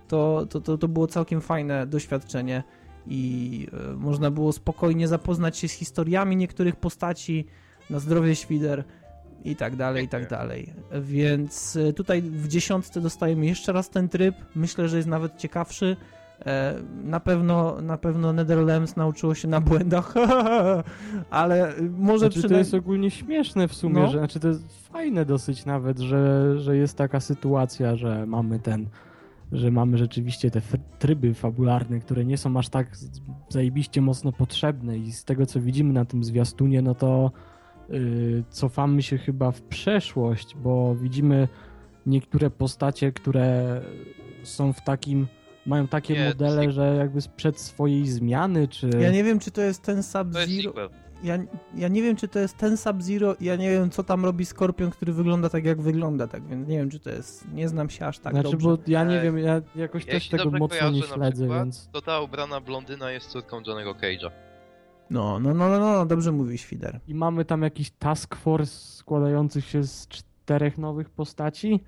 to, 0.08 0.46
to, 0.50 0.62
to, 0.62 0.78
to 0.78 0.88
było 0.88 1.08
całkiem 1.08 1.42
fajne 1.42 1.88
doświadczenie 1.88 2.64
i 3.08 3.68
y, 3.94 3.98
można 3.98 4.32
było 4.32 4.54
spokojnie 4.54 5.08
zapoznać 5.08 5.58
się 5.58 5.68
z 5.68 5.72
historiami 5.72 6.36
niektórych 6.36 6.76
postaci 6.76 7.46
na 7.90 8.00
zdrowie 8.00 8.36
świder 8.36 8.84
i 9.44 9.56
tak 9.56 9.76
dalej, 9.76 10.06
i 10.06 10.08
tak 10.08 10.30
dalej. 10.30 10.74
Więc 11.02 11.76
e, 11.76 11.94
tutaj 11.94 12.22
w 12.22 12.48
dziesiątce 12.48 13.02
dostajemy 13.02 13.46
jeszcze 13.46 13.74
raz 13.74 13.90
ten 13.90 14.10
tryb. 14.10 14.36
Myślę, 14.56 14.90
że 14.90 14.98
jest 14.98 15.10
nawet 15.10 15.38
ciekawszy. 15.38 15.98
E, 16.46 16.76
na 17.04 17.20
pewno, 17.20 17.82
na 17.82 17.98
pewno 17.98 18.34
Netherlands 18.34 18.96
nauczyło 18.96 19.36
się 19.36 19.48
na 19.48 19.62
błędach, 19.62 20.14
ale 21.30 21.74
może 21.98 22.20
znaczy, 22.20 22.40
przynajmniej... 22.40 22.50
To 22.50 22.58
jest 22.58 22.74
ogólnie 22.74 23.12
śmieszne 23.12 23.68
w 23.68 23.74
sumie, 23.74 24.02
no. 24.02 24.08
że 24.08 24.18
znaczy 24.18 24.40
to 24.40 24.48
jest 24.48 24.88
fajne 24.88 25.26
dosyć 25.26 25.66
nawet, 25.66 26.00
że, 26.00 26.54
że 26.60 26.78
jest 26.78 26.98
taka 26.98 27.20
sytuacja, 27.20 27.96
że 27.96 28.26
mamy 28.26 28.60
ten, 28.60 28.88
że 29.52 29.72
mamy 29.72 29.98
rzeczywiście 29.98 30.52
te 30.52 30.62
tryby 31.00 31.34
fabularne, 31.34 32.00
które 32.00 32.26
nie 32.26 32.38
są 32.38 32.58
aż 32.58 32.70
tak 32.70 32.88
zajebiście 33.50 34.02
mocno 34.02 34.32
potrzebne 34.32 34.98
i 34.98 35.12
z 35.12 35.26
tego 35.26 35.46
co 35.46 35.62
widzimy 35.62 35.94
na 35.94 36.06
tym 36.06 36.24
zwiastunie, 36.24 36.82
no 36.82 36.96
to 36.96 37.32
yy, 37.90 38.44
cofamy 38.50 39.02
się 39.02 39.18
chyba 39.18 39.52
w 39.52 39.62
przeszłość, 39.62 40.56
bo 40.56 40.96
widzimy 40.96 41.48
niektóre 42.06 42.50
postacie, 42.50 43.12
które 43.12 43.82
są 44.44 44.74
w 44.74 44.82
takim 44.82 45.28
mają 45.70 45.88
takie 45.88 46.14
nie, 46.14 46.28
modele, 46.28 46.72
że 46.72 46.96
jakby 46.96 47.22
sprzed 47.22 47.60
swojej 47.60 48.08
zmiany, 48.08 48.68
czy... 48.68 48.90
Ja 49.00 49.12
nie 49.12 49.24
wiem, 49.24 49.40
czy 49.40 49.52
to 49.52 49.62
jest 49.62 49.84
ten 49.84 50.04
Sub-Zero... 50.04 50.90
ja, 51.24 51.38
ja 51.76 51.88
nie 51.88 52.02
wiem, 52.02 52.16
czy 52.16 52.28
to 52.28 52.40
jest 52.40 52.58
ten 52.58 52.78
Sub-Zero, 52.78 53.36
ja 53.42 53.56
nie 53.56 53.70
wiem, 53.70 53.90
co 53.90 54.04
tam 54.04 54.26
robi 54.26 54.46
Skorpion, 54.46 54.92
który 54.92 55.14
wygląda 55.14 55.50
tak, 55.50 55.66
jak 55.66 55.82
wygląda, 55.82 56.28
tak 56.28 56.48
więc 56.48 56.68
nie 56.68 56.78
wiem, 56.78 56.90
czy 56.90 57.00
to 57.00 57.10
jest, 57.10 57.54
nie 57.54 57.70
znam 57.70 57.90
się 57.90 58.06
aż 58.06 58.20
tak 58.20 58.34
znaczy, 58.34 58.52
dobrze. 58.52 58.68
bo 58.68 58.78
ja 58.88 59.04
nie 59.04 59.22
wiem, 59.22 59.38
ja 59.38 59.62
jakoś 59.76 60.06
też 60.06 60.30
tego 60.30 60.52
mocno 60.52 60.90
nie 60.90 61.02
śledzę, 61.02 61.32
przykład, 61.32 61.60
więc... 61.60 61.90
To 61.92 62.02
ta 62.02 62.22
ubrana 62.22 62.62
blondyna 62.62 63.12
jest 63.12 63.30
córką 63.30 63.62
Johnego 63.68 63.94
Cage'a. 63.94 64.32
No, 65.10 65.40
no, 65.40 65.54
no, 65.54 65.70
no, 65.70 65.80
no, 65.80 66.06
dobrze 66.06 66.32
mówi 66.32 66.58
Świder. 66.58 67.00
I 67.08 67.16
mamy 67.16 67.46
tam 67.46 67.62
jakiś 67.62 67.92
task 67.92 68.36
force 68.36 68.96
składający 68.98 69.62
się 69.62 69.84
z 69.84 70.08
czterech 70.08 70.78
nowych 70.78 71.10
postaci? 71.10 71.80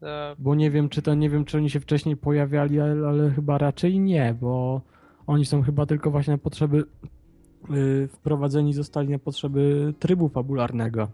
Ta... 0.00 0.36
Bo 0.38 0.54
nie 0.54 0.70
wiem, 0.70 0.88
czy 0.88 1.02
to 1.02 1.14
nie 1.14 1.30
wiem, 1.30 1.44
czy 1.44 1.56
oni 1.56 1.70
się 1.70 1.80
wcześniej 1.80 2.16
pojawiali, 2.16 2.80
ale, 2.80 3.08
ale 3.08 3.30
chyba 3.30 3.58
raczej 3.58 4.00
nie, 4.00 4.36
bo 4.40 4.80
oni 5.26 5.46
są 5.46 5.62
chyba 5.62 5.86
tylko 5.86 6.10
właśnie 6.10 6.32
na 6.32 6.38
potrzeby 6.38 6.84
yy, 7.70 8.08
wprowadzeni 8.08 8.74
zostali 8.74 9.08
na 9.08 9.18
potrzeby 9.18 9.94
trybu 9.98 10.28
fabularnego. 10.28 11.08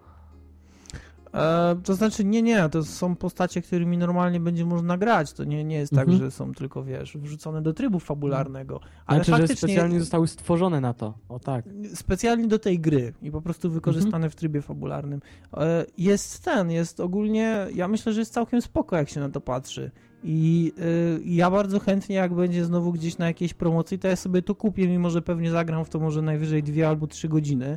E, 1.37 1.77
to 1.85 1.95
znaczy, 1.95 2.25
nie, 2.25 2.43
nie, 2.43 2.69
to 2.69 2.85
są 2.85 3.17
postacie, 3.17 3.63
którymi 3.63 3.99
normalnie 3.99 4.41
będzie 4.41 4.65
można 4.65 4.99
grać. 4.99 5.33
To 5.33 5.45
nie, 5.45 5.65
nie 5.65 5.77
jest 5.77 5.93
tak, 5.93 6.09
Mhm. 6.09 6.19
że 6.19 6.31
są 6.31 6.53
tylko, 6.55 6.85
wiesz, 6.85 7.17
wrzucone 7.17 7.63
do 7.63 7.73
trybu 7.73 8.01
fabularnego. 8.01 8.81
Ale 9.07 9.19
Znaczy, 9.19 9.31
faktycznie 9.31 9.55
że 9.55 9.59
specjalnie 9.75 10.01
zostały 10.01 10.29
stworzone 10.29 10.81
na 10.81 10.95
to. 10.95 11.15
O 11.29 11.39
tak. 11.39 11.65
specjalnie 11.95 12.49
do 12.49 12.59
tej 12.59 12.81
gry 12.81 13.13
i 13.23 13.31
po 13.31 13.43
prostu 13.43 13.71
wykorzystane 13.71 14.17
Mhm. 14.17 14.31
w 14.31 14.35
trybie 14.35 14.63
fabularnym. 14.63 15.21
E, 15.57 15.87
Jest 15.99 16.45
ten, 16.45 16.71
jest 16.71 17.01
ogólnie, 17.01 17.67
ja 17.75 17.89
myślę, 17.89 18.13
że 18.13 18.21
jest 18.21 18.33
całkiem 18.33 18.63
spoko, 18.63 18.97
jak 18.97 19.09
się 19.09 19.21
na 19.21 19.29
to 19.29 19.41
patrzy. 19.41 19.91
I 20.25 20.73
y, 20.79 21.21
ja 21.25 21.51
bardzo 21.51 21.81
chętnie, 21.81 22.17
jak 22.17 22.35
będzie 22.35 22.65
znowu 22.65 22.93
gdzieś 22.93 23.19
na 23.19 23.27
jakiejś 23.27 23.55
promocji, 23.55 23.99
to 23.99 24.09
ja 24.09 24.17
sobie 24.17 24.43
to 24.43 24.55
kupię, 24.55 24.89
mimo 24.89 25.11
że 25.11 25.23
pewnie 25.23 25.51
zagram 25.51 25.85
w 25.85 25.89
to 25.89 25.99
może 26.01 26.23
najwyżej 26.23 26.63
dwie 26.63 26.89
albo 26.89 27.07
trzy 27.07 27.29
godziny, 27.29 27.77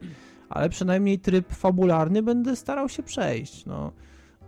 ale 0.49 0.69
przynajmniej 0.69 1.19
tryb 1.19 1.53
fabularny 1.53 2.23
będę 2.23 2.55
starał 2.55 2.89
się 2.89 3.03
przejść. 3.03 3.65
No. 3.65 3.91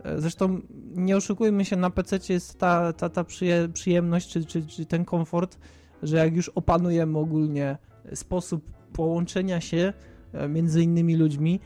E, 0.03 0.21
Zresztą 0.21 0.61
nie 0.95 1.17
oszukujmy 1.17 1.65
się, 1.65 1.75
na 1.75 1.89
PC 1.89 2.19
jest 2.29 2.59
ta, 2.59 2.93
ta, 2.93 3.09
ta 3.09 3.23
przyje, 3.23 3.69
przyjemność 3.73 4.29
czy, 4.29 4.45
czy, 4.45 4.65
czy 4.65 4.85
ten 4.85 5.05
komfort, 5.05 5.57
że 6.03 6.17
jak 6.17 6.35
już 6.35 6.49
opanujemy 6.49 7.17
ogólnie 7.17 7.77
sposób 8.13 8.71
połączenia 8.93 9.61
się 9.61 9.93
e, 10.33 10.47
między 10.47 10.83
innymi 10.83 11.15
ludźmi, 11.15 11.59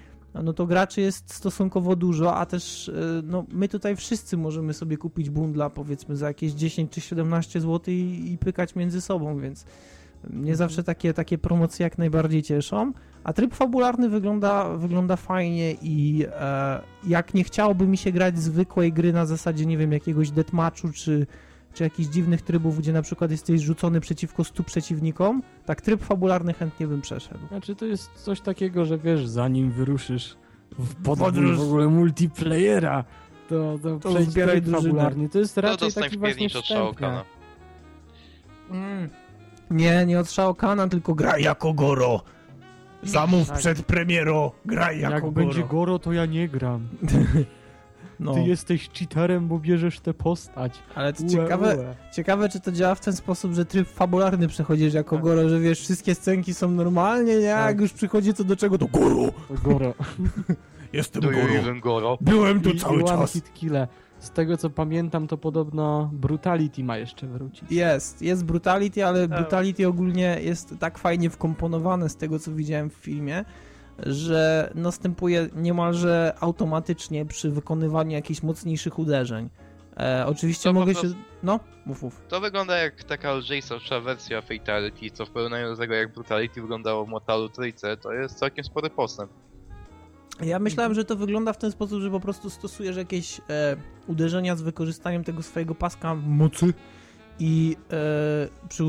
no 0.43 0.53
to 0.53 0.65
graczy 0.65 1.01
jest 1.01 1.33
stosunkowo 1.33 1.95
dużo, 1.95 2.35
a 2.35 2.45
też 2.45 2.89
e, 2.89 2.93
no, 3.23 3.45
my 3.51 3.67
tutaj 3.67 3.95
wszyscy 3.95 4.37
możemy 4.37 4.73
sobie 4.73 4.97
kupić 4.97 5.29
bundla 5.29 5.69
powiedzmy 5.69 6.15
za 6.15 6.27
jakieś 6.27 6.51
10 6.51 6.91
czy 6.91 7.01
17 7.01 7.61
zł 7.61 7.93
i, 7.93 8.31
i 8.31 8.37
pykać 8.37 8.75
między 8.75 9.01
sobą, 9.01 9.39
więc 9.39 9.65
mnie 10.29 10.55
zawsze 10.55 10.83
takie, 10.83 11.13
takie 11.13 11.37
promocje 11.37 11.83
jak 11.83 11.97
najbardziej 11.97 12.43
cieszą. 12.43 12.93
A 13.25 13.33
tryb 13.33 13.53
fabularny 13.53 14.09
wygląda, 14.09 14.69
wygląda 14.69 15.15
fajnie 15.15 15.75
i 15.81 16.25
e, 16.31 16.81
jak 17.07 17.33
nie 17.33 17.43
chciałoby 17.43 17.87
mi 17.87 17.97
się 17.97 18.11
grać 18.11 18.39
zwykłej 18.39 18.93
gry 18.93 19.13
na 19.13 19.25
zasadzie, 19.25 19.65
nie 19.65 19.77
wiem, 19.77 19.91
jakiegoś 19.91 20.31
deathmatchu 20.31 20.89
czy, 20.93 21.27
czy 21.73 21.83
jakichś 21.83 22.09
dziwnych 22.09 22.41
trybów, 22.41 22.77
gdzie 22.77 22.93
na 22.93 23.01
przykład 23.01 23.31
jesteś 23.31 23.61
rzucony 23.61 23.99
przeciwko 23.99 24.43
100 24.43 24.63
przeciwnikom, 24.63 25.41
tak 25.65 25.81
tryb 25.81 26.03
fabularny 26.03 26.53
chętnie 26.53 26.87
bym 26.87 27.01
przeszedł. 27.01 27.47
Znaczy, 27.47 27.75
to 27.75 27.85
jest 27.85 28.11
coś 28.11 28.41
takiego, 28.41 28.85
że 28.85 28.97
wiesz, 28.97 29.27
zanim 29.27 29.71
wyruszysz 29.71 30.37
w 30.79 30.95
podróż 31.03 31.57
w 31.57 31.61
ogóle 31.61 31.87
multiplayera, 31.87 33.03
to, 33.49 33.79
to, 33.83 33.99
To 33.99 34.09
przejdź 34.09 34.33
tryb 34.33 34.69
fabularny. 34.69 35.29
To 35.29 35.39
jest 35.39 35.55
To 35.55 35.61
raczej 35.61 35.93
taki 35.93 36.17
właśnie. 36.17 36.47
Mm. 38.71 39.09
Nie, 39.71 40.05
nie 40.05 40.19
od 40.19 40.29
Shao 40.29 40.53
Kahna, 40.53 40.87
tylko 40.87 41.15
graj 41.15 41.43
jako 41.43 41.73
Goro. 41.73 42.34
Zamów 43.05 43.47
Tak. 43.49 43.57
przed 43.57 43.81
premierą, 43.81 44.51
graj 44.65 44.99
jako 44.99 45.13
Jak 45.13 45.21
Goro. 45.23 45.31
będzie 45.31 45.63
Goro, 45.63 45.99
to 45.99 46.13
ja 46.13 46.25
nie 46.25 46.49
gram. 46.49 46.87
no. 48.19 48.33
Ty 48.33 48.39
jesteś 48.41 48.89
cheaterem, 48.93 49.47
bo 49.47 49.59
bierzesz 49.59 49.99
tę 49.99 50.13
postać. 50.13 50.73
Ale 50.95 51.13
to 51.13 51.23
Ue, 51.23 51.29
ciekawe, 51.29 51.75
ue. 51.77 51.95
ciekawe, 52.13 52.49
czy 52.49 52.59
to 52.59 52.71
działa 52.71 52.95
w 52.95 52.99
ten 52.99 53.13
sposób, 53.15 53.53
że 53.53 53.65
tryb 53.65 53.87
fabularny 53.89 54.47
przechodzisz 54.47 54.93
jako 54.93 55.15
Tak. 55.15 55.23
Goro, 55.25 55.49
że 55.49 55.59
wiesz, 55.59 55.79
wszystkie 55.79 56.15
scenki 56.15 56.53
są 56.53 56.71
normalnie, 56.71 57.35
nie? 57.39 57.55
A 57.55 57.59
jak 57.59 57.67
Tak. 57.67 57.81
już 57.81 57.93
przychodzi 57.93 58.33
co 58.33 58.43
do 58.43 58.55
czego, 58.55 58.77
to 58.77 58.87
Goro! 58.87 59.31
To 59.47 59.53
Goro. 59.63 59.93
Jestem 60.93 61.21
Do 61.21 61.29
Goro. 61.81 62.17
Byłem 62.21 62.61
tu 62.61 62.69
I, 62.69 62.79
cały 62.79 63.03
czas. 63.03 63.33
hit 63.33 63.53
kille. 63.53 63.87
Z 64.19 64.31
tego 64.31 64.57
co 64.57 64.69
pamiętam, 64.69 65.27
to 65.27 65.37
podobno 65.37 66.09
Brutality 66.13 66.83
ma 66.83 66.97
jeszcze 66.97 67.27
wrócić. 67.27 67.71
Jest, 67.71 68.21
jest 68.21 68.45
Brutality, 68.45 69.05
ale 69.05 69.27
Tak. 69.27 69.39
Brutality 69.39 69.87
ogólnie 69.87 70.37
jest 70.41 70.75
tak 70.79 70.97
fajnie 70.97 71.29
wkomponowane 71.29 72.09
z 72.09 72.15
tego, 72.15 72.39
co 72.39 72.51
widziałem 72.51 72.89
w 72.89 72.93
filmie, 72.93 73.45
że 73.99 74.71
następuje 74.75 75.49
niemalże 75.55 76.33
automatycznie 76.39 77.25
przy 77.25 77.51
wykonywaniu 77.51 78.11
jakichś 78.11 78.43
mocniejszych 78.43 78.99
uderzeń. 78.99 79.49
E, 79.97 80.25
oczywiście 80.27 80.69
To 80.69 80.73
mogę 80.73 80.95
się... 80.95 81.07
No, 81.43 81.59
mów, 81.85 82.01
mów. 82.03 82.21
To 82.27 82.41
wygląda 82.41 82.77
jak 82.77 83.03
taka 83.03 83.33
lżejsza 83.33 83.99
wersja 84.03 84.41
Fatality, 84.41 85.11
co 85.11 85.25
w 85.25 85.29
porównaniu 85.29 85.69
do 85.69 85.77
tego 85.77 85.93
jak 85.93 86.13
Brutality 86.13 86.61
wyglądało 86.61 87.05
w 87.05 87.09
Mortalu 87.09 87.49
Trójce, 87.49 87.97
to 87.97 88.13
jest 88.13 88.39
całkiem 88.39 88.63
spory 88.63 88.89
postęp. 88.89 89.31
Ja 90.43 90.59
myślałem, 90.59 90.93
że 90.93 91.05
to 91.05 91.15
wygląda 91.15 91.53
w 91.53 91.57
ten 91.57 91.71
sposób, 91.71 92.01
że 92.01 92.11
po 92.11 92.19
prostu 92.19 92.49
stosujesz 92.49 92.97
jakieś 92.97 93.41
e, 93.49 93.77
uderzenia 94.07 94.55
z 94.55 94.61
wykorzystaniem 94.61 95.23
tego 95.23 95.43
swojego 95.43 95.75
paska 95.75 96.15
mocy 96.15 96.73
i 97.39 97.77
e, 97.91 98.67
przy 98.69 98.83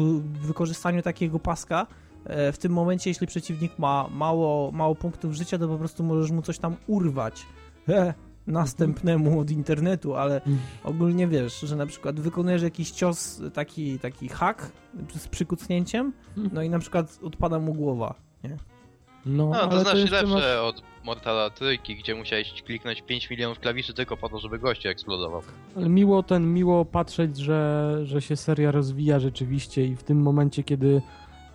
wykorzystaniu 0.47 1.03
takiego 1.03 1.39
paska 1.39 1.87
e, 2.25 2.53
w 2.53 2.59
tym 2.59 2.73
momencie, 2.73 3.11
jeśli 3.11 3.27
przeciwnik 3.27 3.79
ma 3.79 4.09
mało, 4.13 4.71
mało 4.73 4.95
punktów 4.95 5.33
życia, 5.33 5.59
to 5.59 5.69
po 5.69 5.79
prostu 5.79 6.05
możesz 6.05 6.31
mu 6.31 6.43
coś 6.43 6.59
tam 6.59 6.77
urwać 6.87 7.47
e, 7.89 8.15
następnemu 8.47 9.41
od 9.41 9.51
internetu, 9.51 10.15
ale 10.17 10.41
Mm. 10.43 10.59
ogólnie 10.85 11.29
wiesz, 11.29 11.61
że 11.61 11.77
na 11.77 11.87
przykład 11.87 12.21
wykonujesz 12.21 12.63
jakiś 12.63 12.91
cios, 12.91 13.41
taki, 13.55 13.99
taki 13.99 14.29
hak 14.29 14.73
z 15.17 15.29
przykucnięciem, 15.29 16.13
no 16.53 16.63
i 16.63 16.71
na 16.71 16.79
przykład 16.79 17.19
odpada 17.23 17.59
mu 17.59 17.75
głowa. 17.75 18.15
Nie? 18.45 18.57
No, 19.27 19.49
No, 19.49 19.61
ale 19.61 19.71
to 19.71 19.81
znaczy 19.81 19.99
jeszcze 19.99 20.17
lepsze 20.17 20.35
masz- 20.35 20.45
od 20.63 20.83
Mortala 21.05 21.51
Trójki, 21.51 21.97
gdzie 21.97 22.15
musiałeś 22.15 22.63
kliknąć 22.63 23.03
5 23.03 23.31
milionów 23.31 23.59
klawiszy 23.61 23.95
tylko 23.95 24.17
po 24.17 24.29
to, 24.29 24.39
żeby 24.39 24.59
goście 24.59 24.91
eksplodował. 24.91 25.43
Ale 25.77 25.89
miło 25.89 26.23
ten, 26.23 26.53
miło 26.55 26.85
patrzeć, 26.85 27.37
że, 27.37 27.93
że 28.05 28.23
się 28.23 28.37
seria 28.37 28.71
rozwija 28.71 29.21
rzeczywiście 29.21 29.87
i 29.87 29.97
w 29.97 30.03
tym 30.03 30.23
momencie, 30.23 30.63
kiedy 30.63 31.03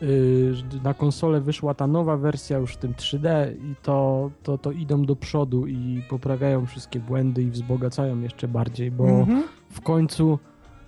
y, 0.02 0.54
na 0.84 0.94
konsolę 0.94 1.42
wyszła 1.42 1.74
ta 1.74 1.88
nowa 1.88 2.18
wersja 2.18 2.58
już 2.58 2.74
w 2.74 2.78
tym 2.78 2.94
3D 2.94 3.52
i 3.72 3.76
to, 3.84 4.30
to, 4.44 4.58
to 4.58 4.72
idą 4.72 5.06
do 5.06 5.16
przodu 5.16 5.68
i 5.68 6.02
poprawiają 6.10 6.66
wszystkie 6.66 7.00
błędy 7.00 7.44
i 7.44 7.50
wzbogacają 7.52 8.22
jeszcze 8.22 8.48
bardziej, 8.48 8.92
bo 8.92 9.04
Mhm. 9.08 9.44
w 9.72 9.82
końcu 9.82 10.40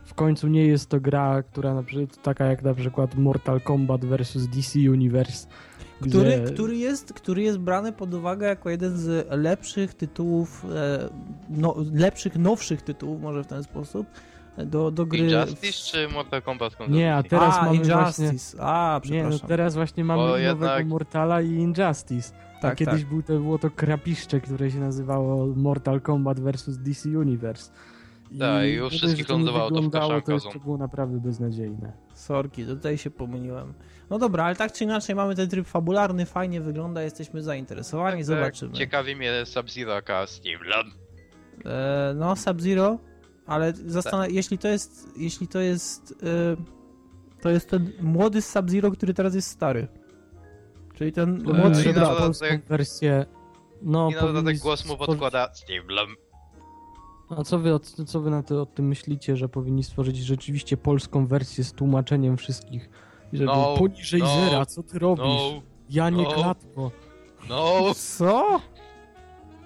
w 0.05 0.13
końcu 0.13 0.47
nie 0.47 0.65
jest 0.65 0.89
to 0.89 0.99
gra, 0.99 1.43
która 1.43 1.73
na 1.73 1.83
przykład 1.83 2.21
taka 2.23 2.45
jak 2.45 2.63
na 2.63 2.73
przykład 2.73 3.15
Mortal 3.15 3.61
Kombat 3.61 4.05
vs 4.05 4.47
DC 4.47 4.79
Universe. 4.79 5.47
Który, 6.01 6.41
gdzie- 6.41 6.53
który, 6.53 6.77
jest, 6.77 7.13
który 7.13 7.41
jest 7.41 7.57
brany 7.57 7.91
pod 7.93 8.13
uwagę 8.13 8.47
jako 8.47 8.69
jeden 8.69 8.97
z 8.97 9.27
lepszych 9.31 9.93
tytułów, 9.93 10.65
e, 10.75 11.09
no, 11.49 11.75
lepszych, 11.93 12.35
nowszych 12.35 12.81
tytułów, 12.81 13.21
może 13.21 13.43
w 13.43 13.47
ten 13.47 13.63
sposób, 13.63 14.07
do, 14.57 14.91
do 14.91 15.05
gry. 15.05 15.19
Injustice 15.19 15.91
czy 15.91 16.13
Mortal 16.13 16.41
Kombat 16.41 16.73
Nie, 16.89 17.15
a 17.15 17.23
teraz 17.23 17.55
a, 17.57 17.65
mamy 17.65 17.75
Injustice. 17.75 18.57
A, 18.61 19.01
Nie, 19.05 19.23
no 19.23 19.29
przepraszam. 19.29 19.47
teraz 19.49 19.75
właśnie 19.75 20.03
mamy 20.05 20.21
Bo 20.21 20.27
nowego 20.27 20.43
jednak- 20.47 20.87
Mortala 20.87 21.41
i 21.41 21.49
Injustice. 21.51 22.33
A 22.57 22.61
tak, 22.61 22.77
kiedyś 22.77 22.99
tak. 23.01 23.09
Był 23.09 23.23
to, 23.23 23.33
było 23.33 23.57
to 23.59 23.69
krapiszcze, 23.69 24.41
które 24.41 24.71
się 24.71 24.79
nazywało 24.79 25.47
Mortal 25.55 26.01
Kombat 26.01 26.39
vs 26.39 26.77
DC 26.77 27.09
Universe. 27.09 27.71
Tak, 28.39 28.65
i 28.67 28.71
już 28.73 28.93
wszystkich 28.93 29.29
lądowało 29.29 29.69
to 29.69 29.81
w 29.81 29.83
wyglądało, 29.83 30.21
to 30.21 30.39
ząb. 30.39 30.63
było 30.63 30.77
naprawdę 30.77 31.19
beznadziejne. 31.19 31.93
Sorki, 32.13 32.65
tutaj 32.65 32.97
się 32.97 33.09
pomyliłem. 33.11 33.73
No 34.09 34.19
dobra, 34.19 34.43
ale 34.43 34.55
tak 34.55 34.71
czy 34.71 34.83
inaczej 34.83 35.15
mamy 35.15 35.35
ten 35.35 35.49
tryb 35.49 35.67
fabularny, 35.67 36.25
fajnie 36.25 36.61
wygląda, 36.61 37.01
jesteśmy 37.01 37.41
zainteresowani, 37.41 38.17
Tak, 38.17 38.25
zobaczymy. 38.25 38.73
Ciekawi 38.73 39.15
mnie 39.15 39.31
Sub-Zero 39.45 39.95
aka 39.95 40.27
Steve 40.27 40.59
Lund. 40.63 40.95
E, 41.65 42.13
no, 42.15 42.35
Sub-Zero, 42.35 42.97
ale 43.45 43.73
zastan- 43.73 44.21
Tak. 44.23 44.31
jeśli 44.31 44.57
to 44.57 44.67
jest, 44.67 45.09
jeśli 45.17 45.47
to 45.47 45.59
jest, 45.59 46.15
e, 46.23 47.41
to 47.41 47.49
jest 47.49 47.69
ten 47.69 47.91
młody 48.01 48.41
Sub-Zero, 48.41 48.91
który 48.91 49.13
teraz 49.13 49.35
jest 49.35 49.47
stary. 49.49 49.87
Czyli 50.93 51.11
ten 51.11 51.49
E, 51.49 51.53
młodszy 51.53 51.93
brat. 51.93 52.17
wersję. 52.67 53.25
No, 53.81 54.09
I 54.11 54.15
na 54.15 54.21
dodatek 54.21 54.43
powinni 54.43 54.59
głos 54.59 54.85
mu 54.85 54.97
podkłada 54.97 55.49
Steve 55.53 55.79
Lund. 55.89 56.19
A 57.29 57.43
co 57.43 57.59
wy, 57.59 57.73
o- 57.73 57.79
co 57.79 58.19
wy 58.21 58.29
na 58.29 58.43
to, 58.43 58.61
o 58.61 58.65
tym 58.65 58.87
myślicie, 58.87 59.37
że 59.37 59.49
powinni 59.49 59.83
stworzyć 59.83 60.17
rzeczywiście 60.17 60.77
polską 60.77 61.27
wersję 61.27 61.63
z 61.63 61.73
tłumaczeniem 61.73 62.37
wszystkich? 62.37 62.89
Żeby 63.33 63.45
No, 63.45 63.75
poniżej 63.77 64.21
no, 64.21 64.27
zera, 64.45 64.65
co 64.65 64.83
ty 64.83 64.99
robisz? 64.99 65.25
No, 65.25 65.61
Ja 65.89 66.09
nie 66.09 66.23
no. 66.23 66.31
klatko. 66.31 66.91
no. 67.49 67.93
Co? 67.95 68.59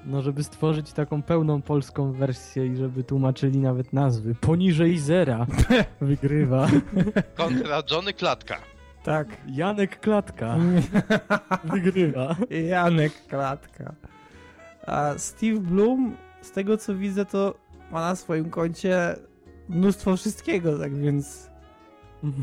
No, 0.06 0.22
żeby 0.22 0.44
stworzyć 0.44 0.94
taką 0.94 1.22
pełną 1.24 1.62
polską 1.62 2.12
wersję 2.12 2.66
i 2.68 2.76
żeby 2.76 3.04
tłumaczyli 3.04 3.58
nawet 3.60 3.94
nazwy. 3.94 4.36
Poniżej 4.36 4.98
zera 5.00 5.46
wygrywa. 6.02 6.68
Kontra 7.36 7.84
Johnny 7.92 8.14
Klatka. 8.14 8.58
Tak. 9.04 9.28
Janek 9.48 10.00
Klatka 10.00 10.58
wygrywa. 11.74 12.36
Janek 12.70 13.28
Klatka. 13.28 13.94
A 14.88 15.14
Steve 15.18 15.60
Bloom, 15.60 16.16
z 16.48 16.52
tego 16.52 16.78
co 16.78 16.96
widzę, 16.96 17.26
to 17.26 17.54
ma 17.92 18.02
na 18.02 18.16
swoim 18.16 18.50
koncie 18.50 19.16
mnóstwo 19.70 20.18
wszystkiego, 20.18 20.80
tak 20.80 20.96
więc... 20.96 21.50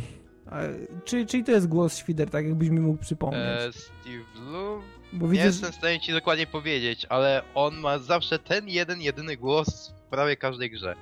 A, 0.51 0.59
czy, 1.05 1.27
czyli 1.27 1.45
to 1.45 1.53
jest 1.53 1.69
głos 1.69 1.97
Świder, 1.97 2.31
tak 2.31 2.45
jakbyś 2.45 2.69
mi 2.69 2.81
mógł 2.81 3.01
przypomnieć? 3.03 3.61
Eee, 3.61 3.73
Steve 3.73 4.25
Bloom? 4.35 4.83
Bo 5.13 5.29
widzę, 5.29 5.43
nie 5.43 5.47
jestem 5.47 5.73
w 5.73 5.75
stanie 5.75 6.01
ci 6.01 6.13
dokładnie 6.13 6.47
powiedzieć, 6.47 7.07
ale 7.09 7.43
on 7.55 7.77
ma 7.77 7.99
zawsze 7.99 8.39
ten 8.39 8.69
jeden, 8.69 9.01
jedyny 9.01 9.37
głos 9.37 9.95
w 10.07 10.11
prawie 10.11 10.37
każdej 10.37 10.71
grze. 10.71 10.95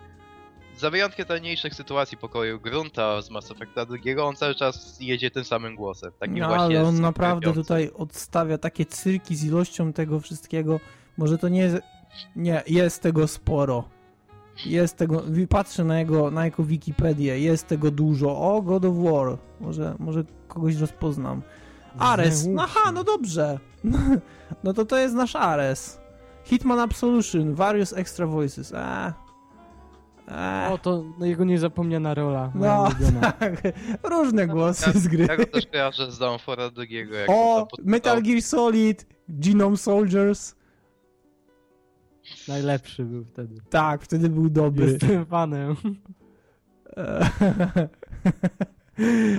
Za 0.77 0.91
wyjątkiem 0.91 1.27
tajniejszych 1.27 1.75
sytuacji 1.75 2.19
pokoju 2.19 2.61
Grunta 2.61 3.23
z 3.23 3.31
Mass 3.31 3.51
Effecta 3.51 3.87
drugiego, 3.87 4.27
on 4.27 4.37
cały 4.37 4.55
czas 4.55 4.97
jedzie 5.01 5.31
tym 5.31 5.45
samym 5.45 5.77
głosem. 5.77 6.13
Takim 6.19 6.39
no, 6.39 6.49
właśnie 6.49 6.79
ale 6.79 6.89
on 6.89 7.01
naprawdę 7.01 7.53
tutaj 7.53 7.91
odstawia 7.95 8.59
takie 8.59 8.87
cyrki 8.87 9.37
z 9.37 9.45
ilością 9.45 9.93
tego 9.93 10.21
wszystkiego. 10.21 10.81
Może 11.17 11.39
to 11.39 11.49
nie 11.49 11.61
jest... 11.61 11.77
Nie, 12.37 12.63
jest 12.67 13.03
tego 13.03 13.29
sporo. 13.29 13.85
Jest 14.67 14.97
tego... 14.97 15.23
Patrzę 15.49 15.85
na 15.85 15.99
jego, 15.99 16.31
na 16.31 16.45
jego 16.45 16.65
Wikipedię. 16.65 17.41
Jest 17.41 17.67
tego 17.67 17.91
dużo. 17.91 18.39
O, 18.39 18.63
God 18.63 18.85
of 18.85 18.97
War. 18.97 19.39
Może, 19.61 19.95
może 19.99 20.25
kogoś 20.49 20.77
rozpoznam. 20.77 21.43
Ares. 21.99 22.49
Aha, 22.59 22.93
no 22.93 23.05
dobrze. 23.05 23.59
No 24.65 24.73
to 24.73 24.85
to 24.85 24.99
jest 24.99 25.15
nasz 25.15 25.37
Ares. 25.37 26.01
Hitman 26.45 26.79
Absolution. 26.79 27.55
Various 27.55 27.93
Extra 27.93 28.27
Voices. 28.27 28.73
Eee. 28.73 29.13
O, 30.73 30.79
to 30.79 31.05
no, 31.19 31.27
jego 31.27 31.45
niezapomniana 31.45 32.15
rola. 32.15 32.53
No, 32.55 32.89
tak. 33.41 33.63
Różne 34.03 34.47
głosy 34.47 34.91
ja, 34.95 35.01
z 35.01 35.09
gry. 35.09 35.27
Ja 35.29 35.37
go 35.37 35.47
też 35.47 35.67
kojarzę 35.67 36.13
z 36.13 36.19
Downfora 36.19 36.71
drugiego. 36.71 37.17
O, 37.29 37.69
Metal 37.85 38.23
Gear 38.23 38.43
Solid, 38.43 39.07
Genome 39.29 39.77
Soldiers. 39.77 40.55
Najlepszy 42.49 43.05
był 43.05 43.25
wtedy. 43.25 43.55
Tak, 43.71 44.03
wtedy 44.03 44.29
był 44.29 44.51
dobry. 44.51 44.87
Jestem 44.87 45.27
fanem. 45.27 45.77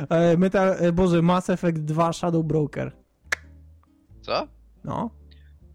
E, 0.10 0.38
Metal, 0.38 0.76
e, 0.80 0.92
Boże, 0.92 1.22
Mass 1.22 1.50
Effect 1.50 1.80
2 1.80 2.14
Shadow 2.14 2.46
Broker. 2.46 2.92
Co? 4.22 4.48
No. 4.84 5.10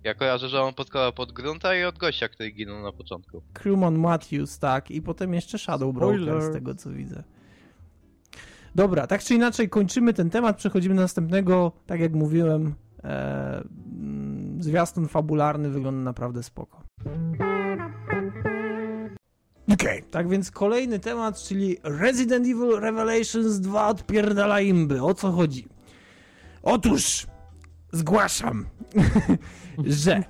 Ja 0.04 0.14
kojarzę, 0.14 0.48
że 0.48 0.62
on 0.62 0.74
podkładał 0.74 1.12
pod 1.12 1.32
grunta 1.32 1.74
i 1.74 1.84
od 1.84 1.98
gościa, 1.98 2.28
który 2.28 2.50
ginął 2.50 2.82
na 2.82 2.92
początku. 2.92 3.42
Crewman 3.52 3.98
Matthews, 3.98 4.58
tak. 4.58 4.90
I 4.90 5.02
potem 5.02 5.34
jeszcze 5.34 5.58
Shadow 5.58 5.94
Broker, 5.94 6.42
z 6.42 6.52
tego 6.52 6.74
co 6.74 6.90
widzę. 6.90 7.24
Dobra, 8.74 9.06
tak 9.06 9.22
czy 9.22 9.34
inaczej 9.34 9.68
kończymy 9.68 10.14
ten 10.14 10.30
temat, 10.30 10.56
przechodzimy 10.56 10.94
do 10.94 11.00
następnego. 11.00 11.72
Tak 11.86 12.00
jak 12.00 12.12
mówiłem, 12.12 12.74
e, 13.04 13.64
mm, 14.00 14.62
zwiastun 14.62 15.08
fabularny 15.08 15.70
wygląda 15.70 16.02
naprawdę 16.02 16.42
spoko. 16.42 16.87
Okay. 19.72 20.02
tak 20.10 20.28
więc 20.28 20.50
kolejny 20.50 20.98
temat, 20.98 21.42
czyli 21.42 21.76
Resident 21.82 22.46
Evil 22.46 22.80
Revelations 22.80 23.60
2 23.60 23.88
odpierdala 23.88 24.60
imby. 24.60 25.02
O 25.02 25.14
co 25.14 25.32
chodzi? 25.32 25.68
Otóż 26.62 27.26
zgłaszam, 27.92 28.66
że 30.02 30.12
e, 30.14 30.24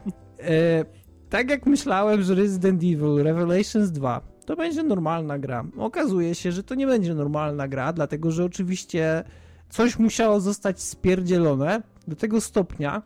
tak 1.30 1.50
jak 1.50 1.66
myślałem, 1.66 2.22
że 2.22 2.34
Resident 2.34 2.82
Evil 2.82 3.22
Revelations 3.22 3.90
2 3.90 4.20
to 4.46 4.56
będzie 4.56 4.82
normalna 4.82 5.38
gra. 5.38 5.64
Okazuje 5.78 6.34
się, 6.34 6.52
że 6.52 6.62
to 6.62 6.74
nie 6.74 6.86
będzie 6.86 7.14
normalna 7.14 7.68
gra, 7.68 7.92
dlatego 7.92 8.30
że 8.30 8.44
oczywiście 8.44 9.24
coś 9.68 9.98
musiało 9.98 10.40
zostać 10.40 10.82
spierdzielone 10.82 11.82
do 12.08 12.16
tego 12.16 12.40
stopnia, 12.40 13.02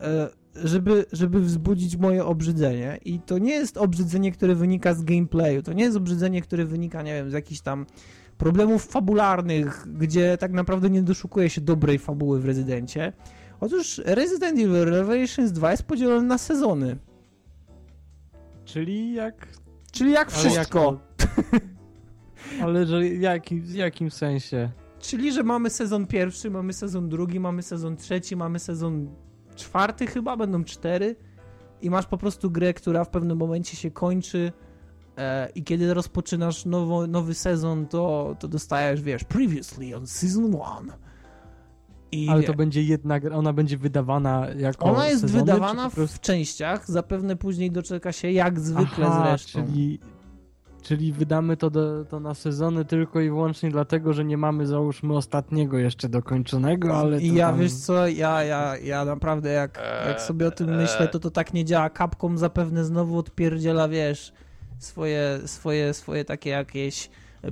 e, 0.00 0.28
żeby, 0.54 1.04
żeby 1.12 1.40
wzbudzić 1.40 1.96
moje 1.96 2.24
obrzydzenie. 2.24 2.98
I 3.04 3.20
to 3.20 3.38
nie 3.38 3.52
jest 3.52 3.76
obrzydzenie, 3.76 4.32
które 4.32 4.54
wynika 4.54 4.94
z 4.94 5.02
gameplayu, 5.02 5.62
to 5.62 5.72
nie 5.72 5.84
jest 5.84 5.96
obrzydzenie, 5.96 6.42
które 6.42 6.64
wynika, 6.64 7.02
nie 7.02 7.14
wiem, 7.14 7.30
z 7.30 7.32
jakichś 7.32 7.60
tam 7.60 7.86
problemów 8.38 8.84
fabularnych, 8.84 9.86
gdzie 9.98 10.38
tak 10.38 10.52
naprawdę 10.52 10.90
nie 10.90 11.02
doszukuje 11.02 11.50
się 11.50 11.60
dobrej 11.60 11.98
fabuły 11.98 12.40
w 12.40 12.44
Rezydencie. 12.44 13.12
Otóż 13.60 14.00
Resident 14.04 14.58
Evil 14.58 14.84
Revelations 14.84 15.52
2 15.52 15.70
jest 15.70 15.82
podzielony 15.82 16.26
na 16.26 16.38
sezony. 16.38 16.96
Czyli 18.64 19.12
jak... 19.12 19.48
Czyli 19.92 20.12
jak 20.12 20.30
wszystko. 20.30 21.00
Ale 22.62 22.86
że 22.86 23.08
jaki, 23.08 23.60
w 23.60 23.74
jakim 23.74 24.10
sensie? 24.10 24.70
Czyli, 25.00 25.32
że 25.32 25.42
mamy 25.42 25.70
sezon 25.70 26.06
pierwszy, 26.06 26.50
mamy 26.50 26.72
sezon 26.72 27.08
drugi, 27.08 27.40
mamy 27.40 27.62
sezon 27.62 27.96
trzeci, 27.96 28.36
mamy 28.36 28.58
sezon 28.58 29.08
czwarty 29.60 30.06
chyba, 30.06 30.36
będą 30.36 30.64
cztery 30.64 31.16
i 31.82 31.90
masz 31.90 32.06
po 32.06 32.18
prostu 32.18 32.50
grę, 32.50 32.74
która 32.74 33.04
w 33.04 33.10
pewnym 33.10 33.38
momencie 33.38 33.76
się 33.76 33.90
kończy 33.90 34.52
e, 35.16 35.48
i 35.54 35.64
kiedy 35.64 35.94
rozpoczynasz 35.94 36.64
nowo, 36.64 37.06
nowy 37.06 37.34
sezon, 37.34 37.86
to, 37.86 38.36
to 38.38 38.48
dostajesz, 38.48 39.02
wiesz, 39.02 39.24
previously 39.24 39.96
on 39.96 40.06
season 40.06 40.56
one. 40.60 40.92
I 42.12 42.28
Ale 42.28 42.42
to 42.42 42.54
będzie 42.54 42.82
jedna 42.82 43.20
gra, 43.20 43.36
ona 43.36 43.52
będzie 43.52 43.76
wydawana 43.78 44.46
jako 44.56 44.84
Ona 44.84 45.06
jest 45.06 45.20
sezony, 45.20 45.40
wydawana 45.40 45.90
prostu... 45.90 46.16
w 46.16 46.20
częściach, 46.20 46.90
zapewne 46.90 47.36
później 47.36 47.70
doczeka 47.70 48.12
się 48.12 48.30
jak 48.30 48.60
zwykle 48.60 49.06
Aha, 49.06 49.24
zresztą. 49.28 49.66
Czyli 49.66 49.98
Czyli 50.82 51.12
wydamy 51.12 51.56
to, 51.56 51.70
do, 51.70 52.04
to 52.04 52.20
na 52.20 52.34
sezony 52.34 52.84
tylko 52.84 53.20
i 53.20 53.28
wyłącznie 53.28 53.70
dlatego, 53.70 54.12
że 54.12 54.24
nie 54.24 54.36
mamy 54.36 54.66
załóżmy 54.66 55.16
ostatniego 55.16 55.78
jeszcze 55.78 56.08
dokończonego, 56.08 56.96
ale. 56.96 57.20
I 57.20 57.34
ja 57.34 57.50
tam... 57.50 57.60
wiesz 57.60 57.72
co, 57.72 58.08
ja, 58.08 58.44
ja, 58.44 58.76
ja 58.76 59.04
naprawdę 59.04 59.50
jak, 59.50 59.80
jak 60.08 60.20
sobie 60.20 60.46
o 60.46 60.50
tym 60.50 60.76
myślę, 60.76 61.08
to 61.08 61.18
to 61.18 61.30
tak 61.30 61.54
nie 61.54 61.64
działa. 61.64 61.90
Capcom 61.90 62.38
zapewne 62.38 62.84
znowu 62.84 63.18
odpierdziela, 63.18 63.88
wiesz, 63.88 64.32
swoje, 64.78 65.40
swoje, 65.44 65.94
swoje 65.94 66.24
takie 66.24 66.50
jakieś 66.50 67.10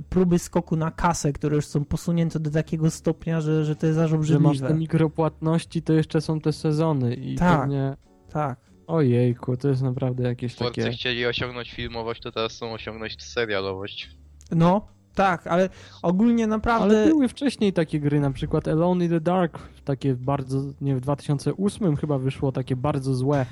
próby 0.09 0.39
skoku 0.39 0.75
na 0.75 0.91
kasę, 0.91 1.33
które 1.33 1.55
już 1.55 1.65
są 1.65 1.85
posunięte 1.85 2.39
do 2.39 2.51
takiego 2.51 2.91
stopnia, 2.91 3.41
że, 3.41 3.65
że 3.65 3.75
to 3.75 3.87
jest 3.87 3.99
aż 3.99 4.13
obrzydliwe. 4.13 4.55
Że 4.55 4.63
masz 4.63 4.71
te 4.71 4.77
mikropłatności, 4.77 5.81
to 5.81 5.93
jeszcze 5.93 6.21
są 6.21 6.39
te 6.39 6.53
sezony 6.53 7.13
i 7.15 7.35
tak, 7.35 7.61
pewnie... 7.61 7.97
tak. 8.31 8.68
Ojejku, 8.89 9.57
to 9.57 9.67
jest 9.67 9.81
naprawdę 9.81 10.23
jakieś 10.23 10.55
Twórcy 10.55 10.81
takie... 10.81 10.91
chcieli 10.91 11.25
osiągnąć 11.25 11.71
filmowość, 11.71 12.21
to 12.21 12.31
teraz 12.31 12.53
chcą 12.55 12.73
osiągnąć 12.73 13.23
serialowość. 13.23 14.09
No, 14.51 14.87
tak, 15.15 15.47
ale 15.47 15.69
ogólnie 16.01 16.47
naprawdę... 16.47 16.97
Ale 16.97 17.07
były 17.07 17.27
wcześniej 17.27 17.73
takie 17.73 17.99
gry, 17.99 18.19
na 18.19 18.31
przykład 18.31 18.67
Alone 18.67 19.05
in 19.05 19.11
the 19.11 19.21
Dark, 19.21 19.59
takie 19.85 20.15
bardzo, 20.15 20.61
nie 20.81 20.95
w 20.95 20.99
2008 20.99 21.95
chyba 21.95 22.17
wyszło 22.17 22.51
takie 22.51 22.75
bardzo 22.75 23.15
złe. 23.15 23.45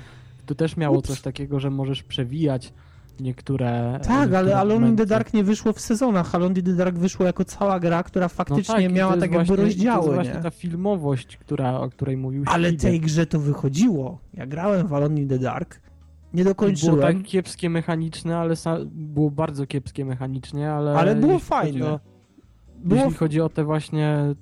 To 0.46 0.54
też 0.54 0.76
miało 0.76 0.98
Ups. 0.98 1.08
coś 1.08 1.20
takiego, 1.20 1.60
że 1.60 1.70
możesz 1.70 2.02
przewijać 2.02 2.72
niektóre. 3.20 4.00
Tak, 4.02 4.08
niektóre 4.08 4.38
ale 4.38 4.56
Alone 4.56 4.88
in 4.88 4.96
the 4.96 5.06
Dark 5.06 5.34
nie 5.34 5.44
wyszło 5.44 5.72
w 5.72 5.80
sezonach. 5.80 6.34
Alone 6.34 6.58
in 6.58 6.64
the 6.64 6.72
Dark 6.72 6.96
wyszło 6.96 7.26
jako 7.26 7.44
cała 7.44 7.80
gra, 7.80 8.02
która 8.02 8.28
faktycznie 8.28 8.74
no 8.74 8.82
tak, 8.82 8.92
miała 8.92 9.12
tak 9.12 9.20
jakby 9.20 9.36
właśnie, 9.36 9.56
rozdziały. 9.56 10.06
To 10.06 10.12
jest 10.12 10.16
nie? 10.16 10.24
właśnie 10.24 10.42
ta 10.42 10.50
filmowość, 10.50 11.36
która, 11.36 11.80
o 11.80 11.90
której 11.90 12.16
mówił 12.16 12.44
Ale 12.46 12.72
tej 12.72 13.00
grze 13.00 13.26
to 13.26 13.40
wychodziło. 13.40 14.18
Ja 14.34 14.46
grałem 14.46 14.86
w 14.86 14.94
Alone 14.94 15.20
in 15.20 15.28
the 15.28 15.38
Dark. 15.38 15.80
Nie 16.34 16.44
dokończyłem. 16.44 16.96
Było 16.96 17.06
tak 17.06 17.22
kiepskie 17.22 17.70
mechaniczne, 17.70 18.36
ale 18.36 18.54
było 18.90 19.30
bardzo 19.30 19.66
kiepskie 19.66 20.04
mechanicznie, 20.04 20.70
ale. 20.70 20.94
Ale 20.94 21.16
było 21.16 21.38
fajne. 21.38 21.86
O, 21.86 22.00
było... 22.76 23.00
Jeśli 23.00 23.16
chodzi 23.16 23.40
o 23.40 23.48
te 23.48 23.64
właśnie 23.64 24.34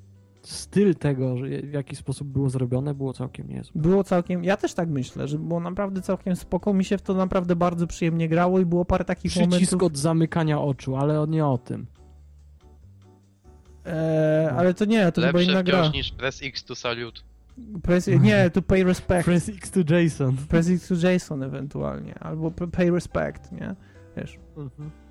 styl 0.49 0.95
tego, 0.95 1.35
w 1.63 1.73
jaki 1.73 1.97
sposób 1.97 2.29
było 2.29 2.51
zrobione, 2.51 2.95
było 2.95 3.13
całkiem 3.13 3.49
niezłe. 3.49 3.83
Było 3.83 4.05
całkiem, 4.05 4.45
ja 4.45 4.57
też 4.57 4.75
tak 4.75 4.89
myślę, 4.89 5.29
że 5.29 5.39
było 5.39 5.61
naprawdę 5.61 6.03
całkiem 6.03 6.37
spoko, 6.37 6.75
mi 6.75 6.85
się 6.85 6.99
w 6.99 7.03
to 7.03 7.15
naprawdę 7.15 7.57
bardzo 7.57 7.87
przyjemnie 7.87 8.29
grało 8.29 8.61
i 8.61 8.67
było 8.67 8.85
parę 8.85 9.05
takich 9.05 9.31
Przycisk 9.31 9.51
momentów... 9.53 9.83
od 9.83 9.99
zamykania 9.99 10.61
oczu, 10.61 10.97
ale 10.97 11.27
nie 11.29 11.47
o 11.47 11.59
tym. 11.59 11.87
Eee, 13.85 14.49
ale 14.49 14.75
to 14.75 14.85
nie, 14.85 15.13
to 15.13 15.21
Lepsze 15.21 15.39
chyba 15.39 15.53
inna 15.53 15.63
gra. 15.63 15.89
niż 15.89 16.13
Press 16.13 16.43
X 16.43 16.65
to 16.65 16.75
Salute. 16.75 17.21
Press, 17.83 18.07
nie, 18.07 18.51
to 18.51 18.63
Pay 18.63 18.85
Respect. 18.85 19.25
Press 19.31 19.49
X 19.49 19.71
to 19.71 19.95
Jason. 19.95 20.37
Press 20.37 20.69
X 20.69 20.89
to 20.89 21.09
Jason 21.09 21.43
ewentualnie, 21.43 22.15
albo 22.19 22.51
Pay 22.51 22.91
Respect, 22.91 23.53
nie? 23.53 23.75
Wiesz. 24.17 24.39
Mhm 24.57 25.06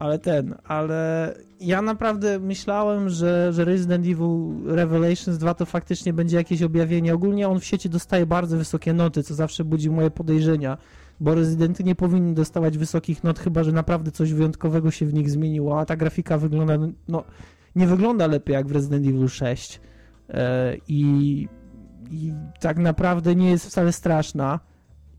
ale 0.00 0.18
ten, 0.18 0.54
ale 0.64 1.34
ja 1.60 1.82
naprawdę 1.82 2.38
myślałem, 2.38 3.08
że, 3.08 3.52
że 3.52 3.64
Resident 3.64 4.06
Evil 4.06 4.66
Revelations 4.66 5.38
2 5.38 5.54
to 5.54 5.66
faktycznie 5.66 6.12
będzie 6.12 6.36
jakieś 6.36 6.62
objawienie. 6.62 7.14
Ogólnie 7.14 7.48
on 7.48 7.60
w 7.60 7.64
sieci 7.64 7.90
dostaje 7.90 8.26
bardzo 8.26 8.56
wysokie 8.56 8.92
noty, 8.92 9.22
co 9.22 9.34
zawsze 9.34 9.64
budzi 9.64 9.90
moje 9.90 10.10
podejrzenia, 10.10 10.78
bo 11.20 11.34
Residenty 11.34 11.84
nie 11.84 11.94
powinny 11.94 12.34
dostawać 12.34 12.78
wysokich 12.78 13.24
not, 13.24 13.38
chyba 13.38 13.64
że 13.64 13.72
naprawdę 13.72 14.10
coś 14.10 14.32
wyjątkowego 14.32 14.90
się 14.90 15.06
w 15.06 15.14
nich 15.14 15.30
zmieniło, 15.30 15.80
a 15.80 15.84
ta 15.84 15.96
grafika 15.96 16.38
wygląda, 16.38 16.74
no, 17.08 17.24
nie 17.76 17.86
wygląda 17.86 18.26
lepiej 18.26 18.54
jak 18.54 18.68
w 18.68 18.72
Resident 18.72 19.06
Evil 19.06 19.28
6 19.28 19.80
e, 20.28 20.76
i, 20.88 21.48
i 22.10 22.32
tak 22.60 22.78
naprawdę 22.78 23.34
nie 23.34 23.50
jest 23.50 23.66
wcale 23.66 23.92
straszna 23.92 24.60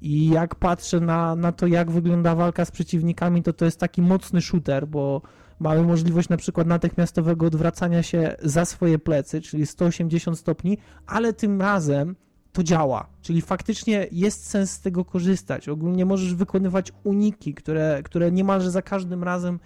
i 0.02 0.30
jak 0.30 0.56
patrzę 0.56 1.00
na, 1.00 1.36
na 1.36 1.52
to, 1.52 1.68
jak 1.68 1.92
wygląda 1.92 2.36
walka 2.36 2.66
z 2.66 2.72
przeciwnikami, 2.72 3.44
to 3.44 3.54
to 3.54 3.66
jest 3.66 3.80
taki 3.80 4.02
mocny 4.02 4.42
shooter, 4.42 4.88
bo, 4.88 5.22
mamy 5.62 5.84
możliwość 5.84 6.30
na 6.30 6.38
przykład 6.38 6.68
natychmiastowego 6.68 7.46
odwracania 7.46 8.04
się 8.04 8.36
za 8.44 8.66
swoje 8.66 9.00
plecy, 9.00 9.42
czyli 9.42 9.66
180 9.66 10.40
stopni, 10.40 10.78
ale 11.08 11.34
tym 11.34 11.62
razem 11.62 12.16
to 12.52 12.64
działa, 12.64 13.08
czyli 13.22 13.42
faktycznie 13.42 14.08
jest 14.12 14.50
sens 14.50 14.72
z 14.72 14.82
tego 14.82 15.06
korzystać. 15.06 15.70
Ogólnie 15.70 16.06
możesz 16.06 16.36
wykonywać 16.36 16.92
uniki, 17.04 17.54
które, 17.54 18.02
które 18.04 18.32
niemalże 18.32 18.72
za 18.72 18.82
każdym 18.82 19.24
razem 19.24 19.60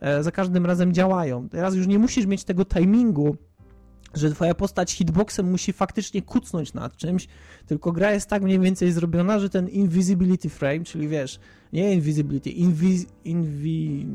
e, 0.00 0.22
za 0.22 0.30
każdym 0.30 0.66
razem 0.66 0.92
działają. 0.92 1.48
Teraz 1.48 1.74
już 1.74 1.86
nie 1.86 1.98
musisz 1.98 2.26
mieć 2.26 2.44
tego 2.44 2.64
timingu, 2.64 3.36
że 4.14 4.30
twoja 4.30 4.54
postać 4.54 4.92
hitboxem 4.92 5.50
musi 5.50 5.72
faktycznie 5.72 6.22
kucnąć 6.22 6.74
nad 6.74 6.96
czymś, 6.96 7.28
tylko 7.66 7.92
gra 7.92 8.12
jest 8.12 8.28
tak 8.28 8.42
mniej 8.42 8.60
więcej 8.60 8.92
zrobiona, 8.92 9.38
że 9.38 9.50
ten 9.50 9.68
invisibility 9.68 10.48
frame, 10.48 10.84
czyli 10.84 11.08
wiesz, 11.08 11.40
nie 11.72 11.94
invisibility, 11.94 12.50
invi, 12.50 13.06
invi 13.24 14.06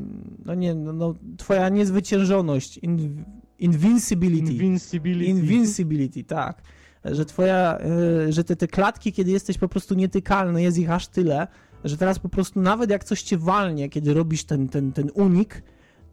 no 0.44 0.54
nie, 0.54 0.74
no, 0.74 0.92
no 0.92 1.14
twoja 1.36 1.68
niezwyciężoność, 1.68 2.78
in, 2.78 3.24
invincibility. 3.58 4.52
Invincibility. 4.52 5.30
Invincibility, 5.30 6.24
tak. 6.24 6.62
Że 7.04 7.24
twoja, 7.24 7.78
e, 7.78 8.32
że 8.32 8.44
te, 8.44 8.56
te 8.56 8.68
klatki, 8.68 9.12
kiedy 9.12 9.30
jesteś 9.30 9.58
po 9.58 9.68
prostu 9.68 9.94
nietykalny, 9.94 10.62
jest 10.62 10.78
ich 10.78 10.90
aż 10.90 11.08
tyle, 11.08 11.46
że 11.84 11.96
teraz 11.96 12.18
po 12.18 12.28
prostu 12.28 12.60
nawet 12.60 12.90
jak 12.90 13.04
coś 13.04 13.22
cię 13.22 13.38
walnie, 13.38 13.88
kiedy 13.88 14.14
robisz 14.14 14.44
ten, 14.44 14.68
ten, 14.68 14.92
ten 14.92 15.10
unik, 15.14 15.62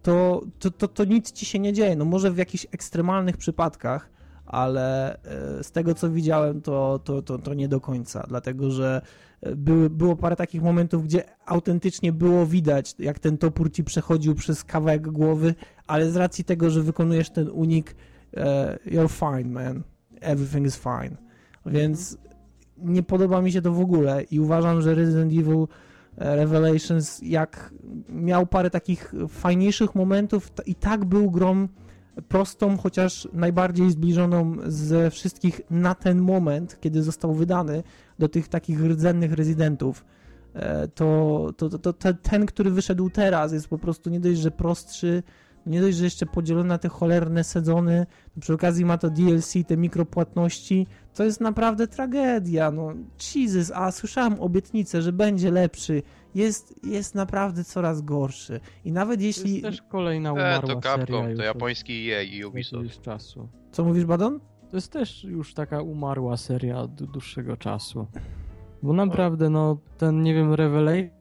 to, 0.05 0.41
to, 0.59 0.71
to, 0.71 0.87
to 0.87 1.05
nic 1.05 1.31
ci 1.31 1.45
się 1.45 1.59
nie 1.59 1.73
dzieje. 1.73 1.95
No 1.95 2.05
może 2.05 2.31
w 2.31 2.37
jakichś 2.37 2.65
ekstremalnych 2.71 3.37
przypadkach, 3.37 4.09
ale 4.45 5.15
e, 5.23 5.63
z 5.63 5.71
tego 5.71 5.95
co 5.95 6.09
widziałem, 6.09 6.61
to, 6.61 6.99
to, 7.03 7.21
to, 7.21 7.37
to 7.37 7.53
nie 7.53 7.67
do 7.67 7.81
końca, 7.81 8.25
dlatego 8.27 8.71
że 8.71 9.01
e, 9.41 9.55
były, 9.55 9.89
było 9.89 10.15
parę 10.15 10.35
takich 10.35 10.61
momentów, 10.61 11.03
gdzie 11.03 11.23
autentycznie 11.45 12.13
było 12.13 12.45
widać, 12.45 12.95
jak 12.99 13.19
ten 13.19 13.37
topór 13.37 13.71
ci 13.71 13.83
przechodził 13.83 14.35
przez 14.35 14.63
kawałek 14.63 15.11
głowy, 15.11 15.55
ale 15.87 16.11
z 16.11 16.15
racji 16.15 16.43
tego, 16.43 16.69
że 16.69 16.81
wykonujesz 16.81 17.29
ten 17.29 17.49
unik, 17.49 17.95
e, 18.37 18.77
you're 18.85 19.09
fine, 19.09 19.53
man. 19.53 19.83
Everything 20.21 20.67
is 20.67 20.77
fine. 20.77 21.17
Więc 21.65 22.17
nie 22.77 23.03
podoba 23.03 23.41
mi 23.41 23.51
się 23.51 23.61
to 23.61 23.71
w 23.71 23.79
ogóle 23.79 24.23
i 24.23 24.39
uważam, 24.39 24.81
że 24.81 24.95
Resident 24.95 25.31
Evil 25.31 25.67
Revelations, 26.17 27.21
jak 27.21 27.73
miał 28.09 28.47
parę 28.47 28.69
takich 28.69 29.13
fajniejszych 29.29 29.95
momentów 29.95 30.51
i 30.65 30.75
tak 30.75 31.05
był 31.05 31.31
grą 31.31 31.67
prostą, 32.27 32.77
chociaż 32.77 33.27
najbardziej 33.33 33.91
zbliżoną 33.91 34.55
ze 34.65 35.11
wszystkich 35.11 35.61
na 35.69 35.95
ten 35.95 36.21
moment, 36.21 36.77
kiedy 36.79 37.03
został 37.03 37.33
wydany 37.33 37.83
do 38.19 38.29
tych 38.29 38.47
takich 38.47 38.85
rdzennych 38.85 39.33
rezydentów. 39.33 40.05
E, 40.53 40.87
to, 40.87 41.49
to, 41.57 41.69
to, 41.69 41.93
to, 41.93 42.13
ten, 42.13 42.45
który 42.45 42.71
wyszedł 42.71 43.09
teraz, 43.09 43.53
jest 43.53 43.67
po 43.67 43.77
prostu 43.77 44.09
nie 44.09 44.19
dość, 44.19 44.39
że 44.39 44.51
prostszy, 44.51 45.23
nie 45.65 45.81
dość, 45.81 45.97
że 45.97 46.03
jeszcze 46.03 46.25
podzielony 46.25 46.69
na 46.69 46.77
te 46.77 46.89
cholerne 46.89 47.43
sezony, 47.43 48.05
przy 48.39 48.53
okazji 48.53 48.85
ma 48.85 48.97
to 48.97 49.09
DLC, 49.09 49.53
te 49.67 49.77
mikropłatności, 49.77 50.87
to 51.13 51.23
jest 51.23 51.41
naprawdę 51.41 51.87
tragedia, 51.87 52.71
no 52.71 52.93
Jesus, 53.35 53.71
a 53.75 53.91
słyszałem 53.91 54.39
obietnicę, 54.39 55.01
że 55.01 55.13
będzie 55.13 55.51
lepszy, 55.51 56.03
jest, 56.35 56.85
jest 56.85 57.15
naprawdę 57.15 57.63
coraz 57.63 58.01
gorszy 58.01 58.59
i 58.85 58.91
nawet 58.91 59.21
jeśli... 59.21 59.61
To 59.61 59.67
jest 59.67 59.79
też 59.79 59.89
kolejna 59.89 60.33
umarła 60.33 60.71
e, 60.71 60.75
to 60.75 60.81
Capcom, 60.81 61.35
to 61.37 61.43
japoński 61.43 62.11
EA 62.11 62.21
i 62.21 62.43
Ubisoft. 62.43 63.01
czasu. 63.01 63.47
Co 63.71 63.83
mówisz, 63.83 64.05
Badon? 64.05 64.39
To 64.71 64.77
jest 64.77 64.91
też 64.91 65.23
już 65.23 65.53
taka 65.53 65.81
umarła 65.81 66.37
seria 66.37 66.79
od 66.79 67.03
dłuższego 67.03 67.57
czasu. 67.57 68.07
Bo 68.83 68.93
naprawdę, 68.93 69.49
no, 69.49 69.77
ten, 69.97 70.23
nie 70.23 70.33
wiem, 70.33 70.53
Revelation 70.53 71.14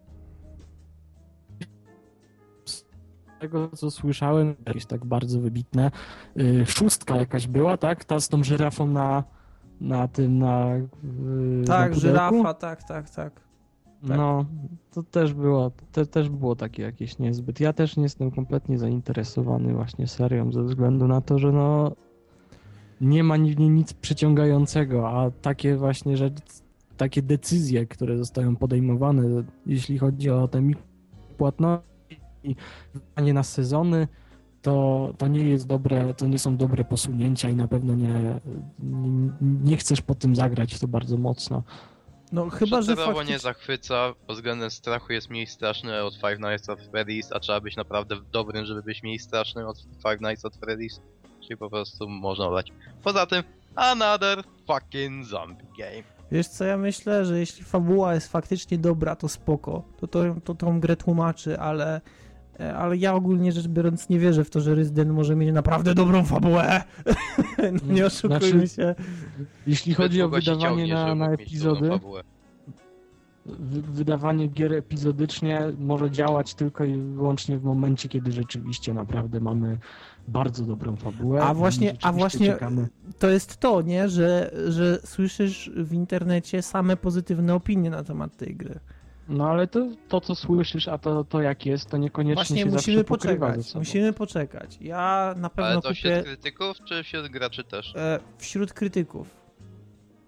tego, 3.45 3.69
co 3.69 3.91
słyszałem, 3.91 4.55
jakieś 4.67 4.87
tak 4.87 5.05
bardzo 5.05 5.41
wybitne. 5.41 5.91
Yy, 6.37 6.67
szóstka 6.67 7.17
jakaś 7.17 7.47
była, 7.47 7.77
tak? 7.77 8.05
Ta 8.05 8.21
z 8.21 8.29
tą 8.29 8.45
żyrafą 8.45 8.87
na, 8.87 9.25
na 9.81 10.09
tym, 10.09 10.39
na. 10.39 10.71
Yy, 10.77 11.65
tak, 11.67 11.91
na 11.91 11.99
żyrafa, 11.99 12.55
tak, 12.55 12.83
tak, 12.83 13.11
tak. 13.11 13.45
Tak. 14.09 14.17
No, 14.17 14.45
to 14.93 15.03
też 15.03 15.35
było, 15.35 15.71
to 15.93 16.07
też 16.07 16.29
było 16.29 16.57
takie 16.57 16.83
jakieś 16.83 17.19
niezbyt. 17.19 17.61
Ja 17.61 17.73
też 17.73 17.97
nie 17.97 18.03
jestem 18.03 18.31
kompletnie 18.31 18.79
zainteresowany 18.79 19.75
właśnie 19.75 20.07
serią 20.07 20.53
ze 20.53 20.63
względu 20.63 21.09
na 21.09 21.21
to, 21.21 21.39
że 21.39 21.53
no 21.53 21.93
nie 23.01 23.25
ma 23.25 23.35
w 23.35 23.41
niej 23.41 23.71
nic 23.71 23.93
przyciągającego, 23.93 25.11
a 25.11 25.31
takie 25.31 25.77
właśnie 25.77 26.17
rzeczy, 26.17 26.43
takie 26.97 27.23
decyzje, 27.23 27.87
które 27.87 28.19
zostają 28.19 28.57
podejmowane, 28.57 29.23
jeśli 29.67 29.99
chodzi 29.99 30.31
o 30.31 30.49
te 30.49 30.63
płatności 31.39 31.94
i 32.45 32.57
wydanie 32.95 33.35
na 33.35 33.43
sezony, 33.43 34.09
to, 34.63 35.15
to 35.19 35.29
nie 35.29 35.45
jest 35.45 35.67
dobre, 35.67 36.15
to 36.15 36.27
nie 36.27 36.39
są 36.39 36.57
dobre 36.57 36.85
posunięcia 36.85 37.49
i 37.51 37.55
na 37.55 37.69
pewno 37.69 37.95
nie, 37.95 38.41
nie, 38.79 39.31
nie 39.41 39.77
chcesz 39.77 40.01
po 40.01 40.15
tym 40.15 40.37
zagrać 40.37 40.79
to 40.79 40.89
bardzo 40.89 41.17
mocno. 41.17 41.63
No 42.33 42.51
chyba, 42.51 42.83
że 42.83 42.97
faktycznie... 42.97 43.33
nie 43.33 43.39
zachwyca, 43.39 44.15
pod 44.27 44.37
względem 44.37 44.71
strachu 44.71 45.13
jest 45.13 45.31
mniej 45.31 45.47
straszny 45.47 46.03
od 46.03 46.15
Five 46.15 46.41
Nights 46.41 46.69
at 46.69 46.79
Freddy's, 46.79 47.29
a 47.33 47.41
trzeba 47.41 47.61
być 47.61 47.77
naprawdę 47.77 48.17
dobrym, 48.33 48.65
żeby 48.65 48.83
być 48.83 49.03
mniej 49.03 49.19
strasznym 49.19 49.67
od 49.67 49.79
Five 49.79 50.21
Nights 50.21 50.45
at 50.45 50.57
Freddy's. 50.57 51.01
Czyli 51.41 51.57
po 51.57 51.71
prostu 51.71 52.09
można 52.09 52.51
dać. 52.51 52.73
Poza 53.03 53.27
tym, 53.27 53.43
another 53.75 54.45
fucking 54.67 55.27
zombie 55.27 55.67
game. 55.79 56.03
Wiesz 56.33 56.49
co, 56.49 56.65
ja 56.65 56.77
myślę, 56.77 57.25
że 57.25 57.39
jeśli 57.39 57.65
fabuła 57.65 58.15
jest 58.15 58.33
faktycznie 58.33 58.79
dobra, 58.79 59.17
to 59.17 59.29
spoko. 59.29 59.83
To, 59.97 60.07
to, 60.07 60.25
to 60.45 60.55
tą 60.55 60.81
grę 60.81 60.97
tłumaczy, 60.97 61.59
ale 61.59 62.01
ale 62.59 62.97
ja 62.97 63.15
ogólnie 63.15 63.53
rzecz 63.53 63.69
biorąc 63.69 64.09
nie 64.09 64.19
wierzę 64.19 64.45
w 64.45 64.51
to, 64.51 64.61
że 64.61 64.75
Resident 64.75 65.11
może 65.11 65.37
mieć 65.37 65.55
naprawdę 65.55 65.95
dobrą 65.95 66.25
fabułę. 66.25 66.83
no 67.87 67.95
nie 67.95 68.07
oszukujmy 68.07 68.67
znaczy, 68.67 68.69
się. 68.69 68.95
Jeśli 69.67 69.95
chodzi 69.95 70.23
o 70.23 70.29
wydawanie 70.29 70.95
na, 70.95 71.15
na 71.15 71.31
epizody, 71.31 71.91
wydawanie 73.93 74.49
gier 74.49 74.73
epizodycznie 74.73 75.61
może 75.79 76.11
działać 76.11 76.55
tylko 76.55 76.85
i 76.85 76.97
wyłącznie 76.97 77.59
w 77.59 77.65
momencie, 77.65 78.09
kiedy 78.09 78.33
rzeczywiście 78.33 78.95
naprawdę 78.95 79.41
mamy 79.41 79.79
bardzo 80.29 80.65
dobrą 80.65 80.97
fabułę. 80.97 81.43
A 81.43 81.55
właśnie, 81.55 81.97
a 82.03 82.13
właśnie 82.13 82.57
to 83.19 83.31
jest 83.31 83.57
to, 83.57 83.83
nie, 83.83 84.09
że, 84.09 84.51
że 84.69 84.99
słyszysz 85.05 85.71
w 85.77 85.93
internecie 85.93 86.63
same 86.63 86.97
pozytywne 86.97 87.55
opinie 87.55 87.91
na 87.91 88.05
temat 88.05 88.37
tej 88.37 88.57
gry. 88.57 88.81
No 89.29 89.51
ale 89.51 89.67
to, 89.67 89.87
to 90.09 90.21
co 90.21 90.35
słyszysz, 90.35 90.89
a 90.89 90.99
to, 90.99 91.25
to 91.25 91.43
jak 91.43 91.67
jest, 91.67 91.91
to 91.91 91.97
niekoniecznie 91.97 92.35
Właśnie 92.35 92.59
się 92.59 92.67
musimy 92.67 93.05
poczekać. 93.05 93.75
Musimy 93.75 94.13
poczekać. 94.13 94.79
Ja 94.81 95.35
na 95.37 95.51
pewno 95.51 95.71
Ale 95.71 95.81
to 95.81 95.89
kupię... 95.89 95.95
wśród 95.95 96.25
krytyków, 96.25 96.77
czy 96.85 97.03
wśród 97.03 97.29
graczy 97.29 97.65
też? 97.65 97.97
E, 97.97 98.21
wśród 98.39 98.73
krytyków. 98.73 99.45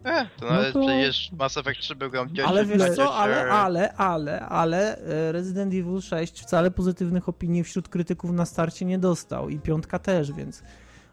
E, 0.05 0.27
to 0.39 0.47
no 0.47 0.53
nawet 0.53 0.73
to... 0.73 0.81
przecież 0.81 1.33
Mass 1.39 1.57
Effect 1.57 1.81
3 1.81 1.95
był 1.95 2.11
grą 2.11 2.27
Ale 2.47 2.65
wiesz 2.65 2.95
co, 2.97 3.15
ale, 3.15 3.51
ale, 3.51 3.93
ale, 3.93 4.41
ale 4.41 4.99
Resident 5.33 5.75
Evil 5.75 6.01
6 6.01 6.41
wcale 6.41 6.71
pozytywnych 6.71 7.29
opinii 7.29 7.65
wśród 7.65 7.89
krytyków 7.89 8.31
na 8.31 8.47
starcie 8.47 8.85
nie 8.85 8.99
dostał 8.99 9.49
i 9.49 9.59
piątka 9.59 9.99
też, 9.99 10.33
więc 10.33 10.63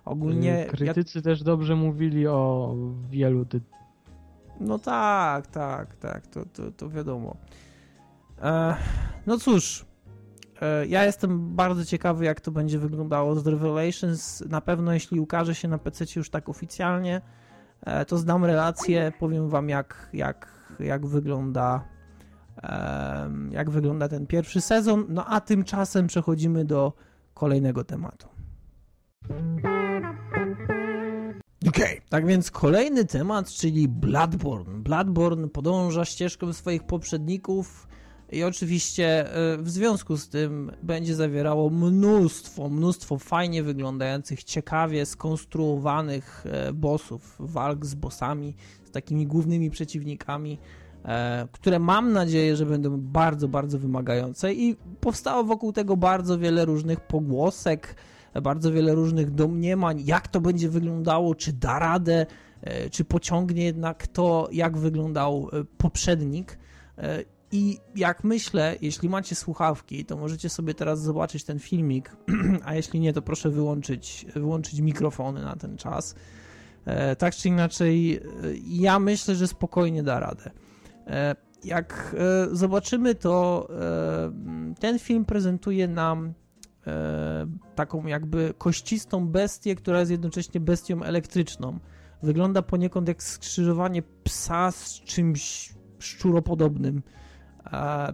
ogólnie... 0.06 0.65
Krytycy 0.69 1.17
jak... 1.17 1.26
też 1.26 1.43
dobrze 1.43 1.76
mówili 1.76 2.28
o 2.28 2.76
wielu 3.10 3.46
tytułach. 3.46 3.84
No 4.60 4.80
tak, 4.80 5.48
tak, 5.48 5.96
tak, 5.96 6.28
to, 6.28 6.46
to, 6.46 6.72
to 6.72 6.89
wiadomo. 6.89 7.38
E, 8.43 8.75
no 9.25 9.38
cóż, 9.38 9.86
e, 10.62 10.88
ja 10.88 11.06
jestem 11.06 11.56
bardzo 11.56 11.86
ciekawy, 11.86 12.25
jak 12.25 12.41
to 12.41 12.51
będzie 12.51 12.79
wyglądało 12.79 13.36
z 13.36 13.47
Revelations. 13.47 14.43
Na 14.49 14.62
pewno, 14.62 14.93
jeśli 14.93 15.19
ukaże 15.19 15.56
się 15.56 15.67
na 15.67 15.77
PC 15.77 16.06
już 16.15 16.29
tak 16.29 16.49
oficjalnie, 16.49 17.21
e, 17.82 18.06
to 18.06 18.17
zdam 18.17 18.45
relację, 18.45 19.12
powiem 19.19 19.49
wam, 19.49 19.69
jak, 19.69 20.10
jak, 20.13 20.47
jak 20.79 21.06
wygląda 21.06 21.93
jak 23.51 23.69
wygląda 23.69 24.08
ten 24.08 24.27
pierwszy 24.27 24.62
sezon. 24.62 25.06
No 25.10 25.25
a 25.25 25.41
tymczasem 25.41 26.08
przechodzimy 26.08 26.65
do 26.65 26.93
kolejnego 27.34 27.84
tematu. 27.84 28.27
Okay. 31.67 32.01
tak 32.10 32.25
więc 32.25 32.51
kolejny 32.51 33.06
temat, 33.06 33.49
czyli 33.49 33.88
Bloodborne. 33.88 34.84
Bloodborne 34.84 35.49
podąża 35.49 36.06
ścieżką 36.06 36.53
swoich 36.53 36.84
poprzedników 36.84 37.88
i 38.34 38.43
oczywiście 38.43 39.36
e, 39.36 39.58
w 39.58 39.69
związku 39.69 40.17
z 40.17 40.30
tym 40.30 40.72
będzie 40.84 41.15
zawierało 41.15 41.69
mnóstwo, 41.69 42.69
mnóstwo 42.69 43.17
fajnie 43.17 43.63
wyglądających, 43.63 44.43
ciekawie 44.43 45.06
skonstruowanych 45.06 46.46
e, 46.46 46.74
bossów, 46.74 47.36
walk 47.39 47.86
z 47.86 47.96
bossami, 47.96 48.56
z 48.84 48.91
takimi 48.91 49.28
głównymi 49.28 49.69
przeciwnikami, 49.69 50.60
e, 51.06 51.48
które 51.52 51.80
mam 51.80 52.13
nadzieję, 52.13 52.56
że 52.56 52.65
będą 52.65 52.98
bardzo, 53.02 53.48
bardzo 53.48 53.80
wymagające 53.80 54.54
i 54.54 54.76
powstało 55.02 55.43
wokół 55.43 55.74
tego 55.74 55.98
bardzo 55.98 56.39
wiele 56.39 56.65
różnych 56.65 57.00
pogłosek, 57.00 57.96
bardzo 58.43 58.72
wiele 58.72 58.96
różnych 58.96 59.32
domniemań, 59.32 60.02
jak 60.06 60.28
to 60.28 60.41
będzie 60.41 60.69
wyglądało, 60.69 61.36
czy 61.36 61.54
da 61.54 61.80
radę, 61.80 62.26
czy 62.91 63.06
pociągnie 63.06 63.63
jednak 63.63 64.08
to, 64.08 64.50
jak 64.52 64.78
wyglądał 64.78 65.50
poprzednik. 65.78 66.58
I 67.54 67.79
jak 67.95 68.23
myślę, 68.23 68.75
jeśli 68.81 69.10
macie 69.10 69.35
słuchawki, 69.35 70.06
to 70.06 70.17
możecie 70.17 70.49
sobie 70.49 70.73
teraz 70.73 71.01
zobaczyć 71.01 71.43
ten 71.43 71.60
filmik, 71.60 72.15
a 72.65 72.75
jeśli 72.75 72.99
nie, 72.99 73.13
to 73.13 73.21
proszę 73.21 73.49
wyłączyć, 73.49 74.25
wyłączyć 74.35 74.79
mikrofony 74.79 75.41
na 75.41 75.56
ten 75.56 75.77
czas. 75.77 76.15
E, 76.85 77.15
tak 77.15 77.35
czy 77.35 77.47
inaczej, 77.49 78.19
ja 78.65 78.99
myślę, 78.99 79.35
że 79.35 79.47
spokojnie 79.47 80.04
da 80.04 80.19
radę. 80.19 80.51
Jak 81.63 82.15
zobaczymy, 82.51 83.15
to 83.15 83.67
ten 84.79 84.99
film 84.99 85.25
prezentuje 85.25 85.87
nam 85.87 86.33
taką 87.75 88.06
jakby 88.06 88.54
kościstą 88.58 89.27
bestię, 89.27 89.75
która 89.75 89.99
jest 89.99 90.12
jednocześnie 90.12 90.60
bestią 90.62 91.04
elektryczną. 91.04 91.79
Wygląda 92.23 92.62
poniekąd 92.62 93.08
jak 93.08 93.23
skrzyżowanie 93.23 94.04
psa 94.23 94.71
z 94.71 95.01
czymś 95.01 95.73
szczuropodobnym. 95.99 97.01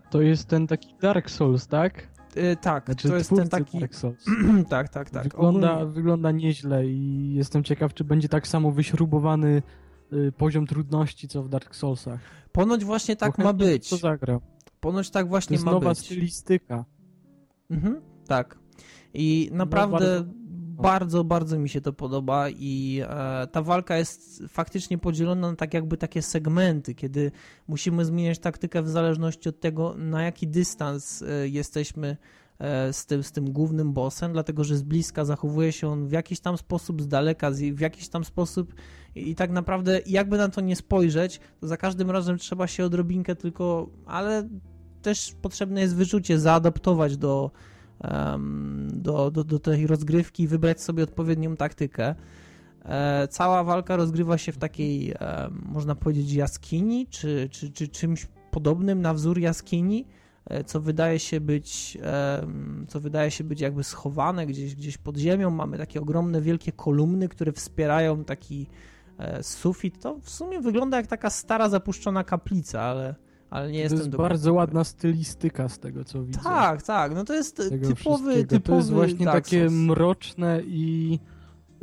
To 0.10 0.22
jest 0.22 0.48
ten 0.48 0.68
taki 0.68 0.96
Dark 1.02 1.30
Souls, 1.30 1.68
tak? 1.68 2.08
Yy, 2.36 2.56
tak, 2.56 2.86
znaczy, 2.86 3.10
to 3.10 3.16
jest 3.16 3.30
ten 3.30 3.50
taki. 3.50 3.80
Dark 3.80 3.96
Souls. 3.96 4.26
tak, 4.70 4.90
tak, 4.90 5.10
tak. 5.10 5.24
Wygląda, 5.24 5.74
Ogólnie... 5.74 5.94
wygląda 5.94 6.32
nieźle 6.32 6.88
i 6.88 7.34
jestem 7.34 7.64
ciekaw, 7.64 7.94
czy 7.94 8.04
będzie 8.04 8.30
tak 8.30 8.48
samo 8.48 8.72
wyśrubowany 8.72 9.62
y, 10.14 10.32
poziom 10.32 10.68
trudności, 10.68 11.28
co 11.28 11.44
w 11.44 11.50
Dark 11.50 11.76
Soulsach. 11.76 12.20
Ponoć 12.52 12.86
właśnie 12.86 13.16
tak 13.16 13.38
ma 13.38 13.54
być. 13.54 13.90
To 13.90 13.98
zagra. 13.98 14.40
Ponoć 14.80 15.10
tak 15.10 15.28
właśnie 15.28 15.48
to 15.48 15.54
jest 15.54 15.66
ma 15.66 15.72
nowa 15.72 15.90
być. 15.90 16.00
stylistyka. 16.00 16.86
Mhm, 17.70 18.02
tak. 18.28 18.60
I 19.14 19.50
naprawdę 19.52 20.26
bardzo 20.80 21.10
bardzo, 21.10 21.24
bardzo 21.24 21.60
mi 21.60 21.70
się 21.70 21.82
to 21.82 21.94
podoba 21.94 22.50
i 22.50 23.02
e, 23.04 23.48
ta 23.48 23.62
walka 23.62 23.98
jest 23.98 24.44
faktycznie 24.48 24.98
podzielona 24.98 25.50
na 25.50 25.56
tak 25.56 25.74
jakby 25.74 25.98
takie 25.98 26.22
segmenty, 26.22 26.96
kiedy 26.96 27.32
musimy 27.68 28.06
zmieniać 28.06 28.40
taktykę 28.40 28.82
w 28.82 28.90
zależności 28.90 29.50
od 29.50 29.60
tego, 29.60 29.96
na 29.98 30.24
jaki 30.24 30.48
dystans 30.48 31.22
e, 31.22 31.48
jesteśmy 31.48 32.18
e, 32.60 32.94
z 32.94 33.06
tym, 33.06 33.24
z 33.24 33.32
tym 33.32 33.52
głównym 33.52 33.94
bossem, 33.94 34.34
dlatego 34.34 34.64
że 34.64 34.78
z 34.78 34.84
bliska 34.84 35.26
zachowuje 35.26 35.72
się 35.72 35.88
on 35.88 36.08
w 36.08 36.12
jakiś 36.12 36.40
tam 36.40 36.58
sposób, 36.58 37.02
z 37.02 37.08
daleka 37.08 37.52
w 37.52 37.80
jakiś 37.80 38.10
tam 38.10 38.24
sposób 38.26 38.74
i, 39.16 39.30
i 39.30 39.36
tak 39.36 39.52
naprawdę 39.52 40.02
jakby 40.06 40.38
na 40.38 40.50
to 40.50 40.62
nie 40.62 40.76
spojrzeć, 40.76 41.40
to 41.62 41.68
za 41.68 41.78
każdym 41.78 42.12
razem 42.12 42.38
trzeba 42.38 42.68
się 42.68 42.86
odrobinkę 42.86 43.36
tylko, 43.36 43.90
ale 44.06 44.50
też 45.02 45.34
potrzebne 45.42 45.82
jest 45.82 45.96
wyczucie, 45.96 46.40
zaadaptować 46.40 47.18
do 47.18 47.52
do, 48.88 49.32
do, 49.32 49.44
do 49.44 49.60
tej 49.60 49.88
rozgrywki 49.88 50.44
i 50.44 50.48
wybrać 50.48 50.82
sobie 50.82 51.04
odpowiednią 51.04 51.56
taktykę. 51.56 52.16
E, 52.86 53.28
cała 53.28 53.64
walka 53.64 53.96
rozgrywa 53.96 54.38
się 54.38 54.52
w 54.52 54.58
takiej, 54.58 55.14
można 55.52 55.96
powiedzieć, 55.96 56.34
jaskini, 56.34 57.08
czy, 57.08 57.50
czy, 57.52 57.72
czy 57.72 57.88
czymś 57.88 58.28
podobnym 58.52 59.02
na 59.02 59.14
wzór 59.14 59.40
jaskini, 59.40 60.06
e, 60.46 60.64
co 60.64 60.82
wydaje 60.82 61.20
się 61.20 61.42
być, 61.42 61.98
co 62.88 63.00
wydaje 63.00 63.32
się 63.32 63.44
być 63.44 63.62
jakby 63.62 63.84
schowane 63.84 64.46
gdzieś, 64.46 64.76
gdzieś 64.76 64.98
pod 64.98 65.18
ziemią. 65.18 65.50
Mamy 65.50 65.78
takie 65.78 66.02
ogromne, 66.02 66.42
wielkie 66.42 66.72
kolumny, 66.72 67.28
które 67.28 67.52
wspierają 67.52 68.24
taki 68.24 68.68
e, 69.18 69.44
sufit. 69.44 70.00
To 70.00 70.20
w 70.20 70.30
sumie 70.30 70.62
wygląda 70.62 70.98
jak 70.98 71.08
taka 71.08 71.30
stara, 71.30 71.70
zapuszczona 71.70 72.24
kaplica, 72.24 72.82
ale 72.82 73.16
ale 73.50 73.72
nie 73.72 73.78
to 73.78 73.84
jestem 73.84 73.98
jest 73.98 74.10
bardzo 74.10 74.54
ładna 74.54 74.84
stylistyka 74.84 75.70
z 75.70 75.80
tego, 75.80 76.04
co 76.04 76.24
widzę. 76.24 76.40
Tak, 76.44 76.82
tak, 76.84 77.16
no 77.16 77.26
to 77.26 77.34
jest 77.34 77.58
typowy, 77.82 78.46
typowy 78.46 78.62
To 78.62 78.76
jest 78.76 78.92
właśnie 78.92 79.26
Dark 79.26 79.46
takie 79.46 79.60
Souls. 79.60 79.74
mroczne 79.74 80.62
i 80.66 81.20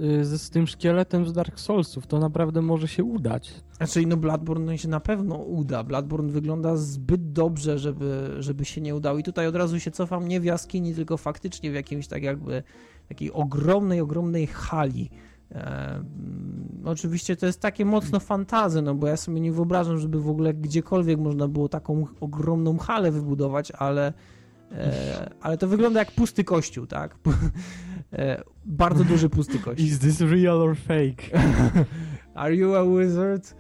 y, 0.01 0.25
z, 0.25 0.43
z 0.43 0.51
tym 0.51 0.67
szkieletem 0.67 1.27
z 1.27 1.33
Dark 1.33 1.61
Soulsów. 1.61 2.07
To 2.07 2.19
naprawdę 2.19 2.63
może 2.63 2.89
się 2.89 3.05
udać. 3.05 3.55
Znaczy, 3.77 4.07
no 4.07 4.17
Bloodborne 4.17 4.79
się 4.79 4.89
na 4.89 5.01
pewno 5.01 5.35
uda. 5.37 5.85
Bloodborne 5.85 6.33
wygląda 6.33 6.77
zbyt 6.77 7.33
dobrze, 7.33 7.79
żeby, 7.79 8.37
żeby 8.39 8.65
się 8.65 8.81
nie 8.81 8.95
udało. 8.95 9.19
I 9.19 9.23
tutaj 9.23 9.47
od 9.47 9.57
razu 9.57 9.81
się 9.81 9.91
cofam 9.91 10.29
nie 10.29 10.41
w 10.41 10.45
jaskini, 10.45 10.95
tylko 10.95 11.17
faktycznie 11.17 11.71
w 11.71 11.75
jakimś 11.75 12.07
tak 12.07 12.23
jakby 12.23 12.63
takiej 13.09 13.33
ogromnej, 13.33 14.01
ogromnej 14.01 14.47
hali 14.47 15.11
E, 15.55 16.05
oczywiście 16.85 17.37
to 17.37 17.47
jest 17.47 17.61
takie 17.61 17.85
mocno 17.85 18.21
fantazy, 18.21 18.83
no 18.83 18.95
bo 18.95 19.07
ja 19.07 19.17
sobie 19.17 19.41
nie 19.41 19.53
wyobrażam, 19.53 19.99
żeby 19.99 20.21
w 20.21 20.29
ogóle 20.29 20.55
gdziekolwiek 20.55 21.19
można 21.19 21.49
było 21.49 21.69
taką 21.69 22.07
ogromną 22.21 22.79
halę 22.79 23.11
wybudować, 23.11 23.71
ale, 23.71 24.13
e, 24.73 25.31
ale 25.41 25.59
to 25.59 25.69
wygląda 25.69 26.01
jak 26.01 26.13
pusty 26.13 26.45
kościół, 26.45 26.87
tak? 26.87 27.17
E, 28.13 28.43
bardzo 28.65 29.05
duży 29.05 29.29
pusty 29.29 29.59
kościół. 29.59 29.87
Is 29.87 29.99
this 29.99 30.21
real 30.21 30.63
or 30.63 30.77
fake? 30.77 31.39
Are 32.35 32.57
you 32.57 32.75
a 32.75 32.85
wizard? 32.85 33.55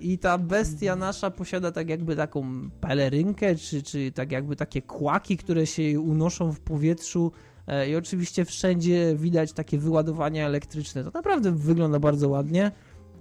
I 0.00 0.18
ta 0.18 0.38
bestia 0.38 0.96
nasza 0.96 1.30
posiada 1.30 1.72
tak 1.72 1.88
jakby 1.88 2.16
taką 2.16 2.70
pelerynkę, 2.80 3.54
czy, 3.54 3.82
czy 3.82 4.12
tak 4.12 4.32
jakby 4.32 4.56
takie 4.56 4.82
kłaki, 4.82 5.36
które 5.36 5.66
się 5.66 6.00
unoszą 6.00 6.52
w 6.52 6.60
powietrzu 6.60 7.32
I 7.88 7.96
oczywiście 7.96 8.44
wszędzie 8.44 9.16
widać 9.16 9.52
takie 9.52 9.78
wyładowania 9.78 10.46
elektryczne. 10.46 11.04
To 11.04 11.10
naprawdę 11.14 11.52
wygląda 11.52 11.98
bardzo 11.98 12.28
ładnie. 12.28 12.72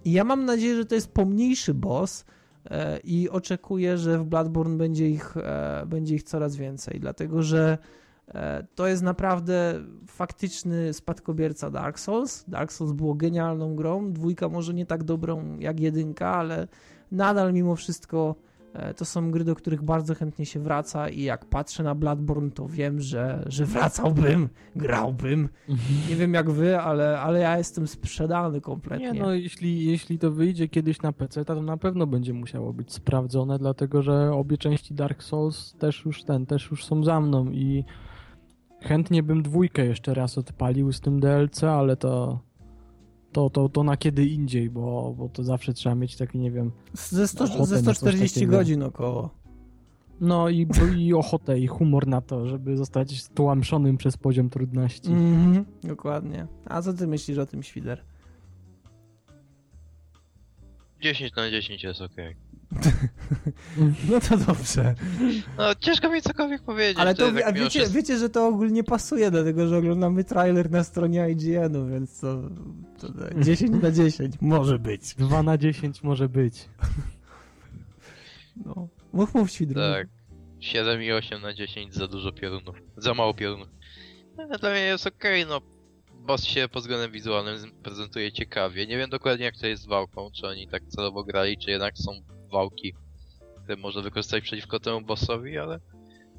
I 0.06 0.12
ja 0.12 0.24
mam 0.24 0.46
nadzieję, 0.46 0.76
że 0.76 0.86
to 0.86 0.96
jest 0.96 1.12
pomniejszy 1.12 1.74
boss 1.74 2.26
e, 2.66 3.00
i 3.04 3.30
oczekuję, 3.30 3.98
że 3.98 4.20
w 4.20 4.26
Bloodborne 4.26 4.78
będzie 4.78 5.10
ich, 5.10 5.38
e, 5.38 5.84
będzie 5.88 6.16
ich 6.16 6.24
coraz 6.24 6.56
więcej, 6.56 7.00
dlatego 7.00 7.44
że 7.44 7.78
to 8.76 8.88
jest 8.88 9.04
naprawdę 9.04 9.82
faktyczny 10.08 10.94
spadkobierca 10.94 11.72
Dark 11.72 12.00
Souls. 12.00 12.46
Dark 12.48 12.72
Souls 12.72 12.92
było 12.92 13.16
genialną 13.16 13.76
grą, 13.76 14.14
dwójka 14.14 14.50
może 14.50 14.74
nie 14.74 14.86
tak 14.86 15.04
dobrą 15.04 15.60
jak 15.60 15.80
jedynka, 15.80 16.36
ale 16.36 16.68
nadal 17.12 17.54
mimo 17.54 17.76
wszystko 17.76 18.36
E, 18.36 18.55
to 18.98 19.06
są 19.06 19.32
gry, 19.32 19.44
do 19.44 19.56
których 19.56 19.84
bardzo 19.84 20.16
chętnie 20.16 20.46
się 20.46 20.60
wraca 20.60 21.10
i 21.10 21.22
jak 21.22 21.46
patrzę 21.46 21.84
na 21.84 21.96
Bloodborne, 21.96 22.52
to 22.52 22.68
wiem, 22.68 23.02
że, 23.02 23.44
że 23.46 23.66
wracałbym, 23.66 24.50
grałbym. 24.76 25.50
Nie 26.10 26.16
wiem 26.16 26.34
jak 26.34 26.50
wy, 26.50 26.80
ale, 26.80 27.20
ale 27.20 27.40
ja 27.40 27.58
jestem 27.58 27.88
sprzedany 27.88 28.62
kompletnie. 28.62 29.12
Nie, 29.12 29.20
no 29.20 29.34
jeśli, 29.34 29.86
jeśli 29.86 30.20
to 30.20 30.32
wyjdzie 30.32 30.68
kiedyś 30.68 31.02
na 31.02 31.12
PC, 31.12 31.46
to 31.46 31.62
na 31.62 31.78
pewno 31.78 32.08
będzie 32.08 32.34
musiało 32.34 32.74
być 32.74 32.94
sprawdzone, 32.94 33.60
dlatego 33.60 34.02
że 34.02 34.32
obie 34.34 34.58
części 34.58 34.94
Dark 34.94 35.24
Souls 35.24 35.74
też 35.74 36.06
już 36.06 36.24
ten, 36.24 36.46
też 36.46 36.72
już 36.72 36.86
są 36.86 37.04
za 37.04 37.22
mną 37.22 37.52
i 37.52 37.84
chętnie 38.82 39.24
bym 39.24 39.44
dwójkę 39.44 39.86
jeszcze 39.86 40.14
raz 40.14 40.38
odpalił 40.38 40.92
z 40.92 41.02
tym 41.02 41.20
DLC, 41.20 41.64
ale 41.64 41.98
to 41.98 42.40
to, 43.36 43.50
to, 43.50 43.70
to 43.70 43.84
na 43.84 43.98
kiedy 43.98 44.26
indziej, 44.26 44.70
bo, 44.70 45.14
bo 45.18 45.30
to 45.30 45.44
zawsze 45.44 45.74
trzeba 45.74 45.96
mieć 45.96 46.16
taki, 46.16 46.38
nie 46.38 46.52
wiem... 46.52 46.72
Ze, 46.94 47.28
100, 47.28 47.66
ze 47.66 47.80
140 47.80 48.48
godzin 48.48 48.84
około. 48.84 49.30
No 50.22 50.50
i, 50.50 50.68
i 50.98 51.14
ochotę, 51.14 51.60
i 51.60 51.68
humor 51.68 52.08
na 52.08 52.22
to, 52.22 52.48
żeby 52.48 52.78
zostać 52.78 53.22
stłamszonym 53.22 53.98
przez 53.98 54.18
poziom 54.18 54.50
trudności. 54.50 55.12
Mm 55.12 55.54
-hmm, 55.54 55.66
dokładnie. 55.84 56.48
A 56.66 56.82
co 56.82 56.94
ty 56.94 57.08
myślisz 57.08 57.38
o 57.38 57.46
tym, 57.46 57.64
Świder? 57.64 58.04
10 61.02 61.36
na 61.36 61.52
10 61.52 61.84
jest 61.84 62.02
ok. 62.02 62.16
no 64.10 64.20
to 64.20 64.38
dobrze. 64.38 64.96
No 65.58 65.76
ciężko 65.76 66.10
mi 66.10 66.22
cokolwiek 66.22 66.62
powiedzieć. 66.62 66.98
Ale 66.98 67.16
to, 67.16 67.32
tak 67.32 67.56
wiecie, 67.56 67.88
wiecie, 67.88 68.18
że 68.18 68.30
to 68.30 68.48
ogólnie 68.48 68.84
pasuje, 68.84 69.32
dlatego 69.32 69.68
że 69.68 69.78
oglądamy 69.78 70.24
trailer 70.24 70.72
na 70.72 70.84
stronie 70.84 71.30
IGN-u, 71.30 71.88
więc 71.88 72.20
to, 72.20 72.50
to 73.00 73.08
10 73.42 73.72
na 73.84 73.92
10 73.92 74.36
może 74.42 74.80
być. 74.80 75.16
2 75.16 75.44
na 75.44 75.58
10 75.58 76.04
może 76.04 76.30
być. 76.30 76.70
No. 78.66 78.88
Mów, 79.14 79.34
mów 79.34 79.52
świdru. 79.52 79.82
Tak. 79.82 80.08
7 80.60 81.04
i 81.04 81.12
8 81.12 81.42
na 81.42 81.54
10 81.54 81.94
za 81.94 82.08
dużo 82.08 82.32
piorunów. 82.32 82.76
Za 82.98 83.14
mało 83.14 83.34
piorunów. 83.34 83.68
No, 84.38 84.58
dla 84.58 84.70
mnie 84.70 84.80
jest 84.80 85.08
okej, 85.08 85.44
okay, 85.44 85.54
no 85.54 85.76
boss 86.26 86.44
się 86.44 86.68
pod 86.68 86.84
względem 86.84 87.12
wizualnym 87.12 87.72
prezentuje 87.84 88.32
ciekawie. 88.32 88.88
Nie 88.88 88.98
wiem 88.98 89.10
dokładnie 89.10 89.46
jak 89.46 89.58
to 89.58 89.68
jest 89.68 89.84
z 89.84 89.86
wałką, 89.86 90.32
czy 90.32 90.48
oni 90.48 90.68
tak 90.68 90.84
celowo 90.88 91.24
grali, 91.24 91.58
czy 91.58 91.72
jednak 91.72 91.98
są 91.98 92.12
wałki, 92.56 92.94
które 93.64 93.76
można 93.76 94.02
wykorzystać 94.02 94.44
przeciwko 94.44 94.80
temu 94.80 95.02
bossowi, 95.02 95.58
ale 95.58 95.80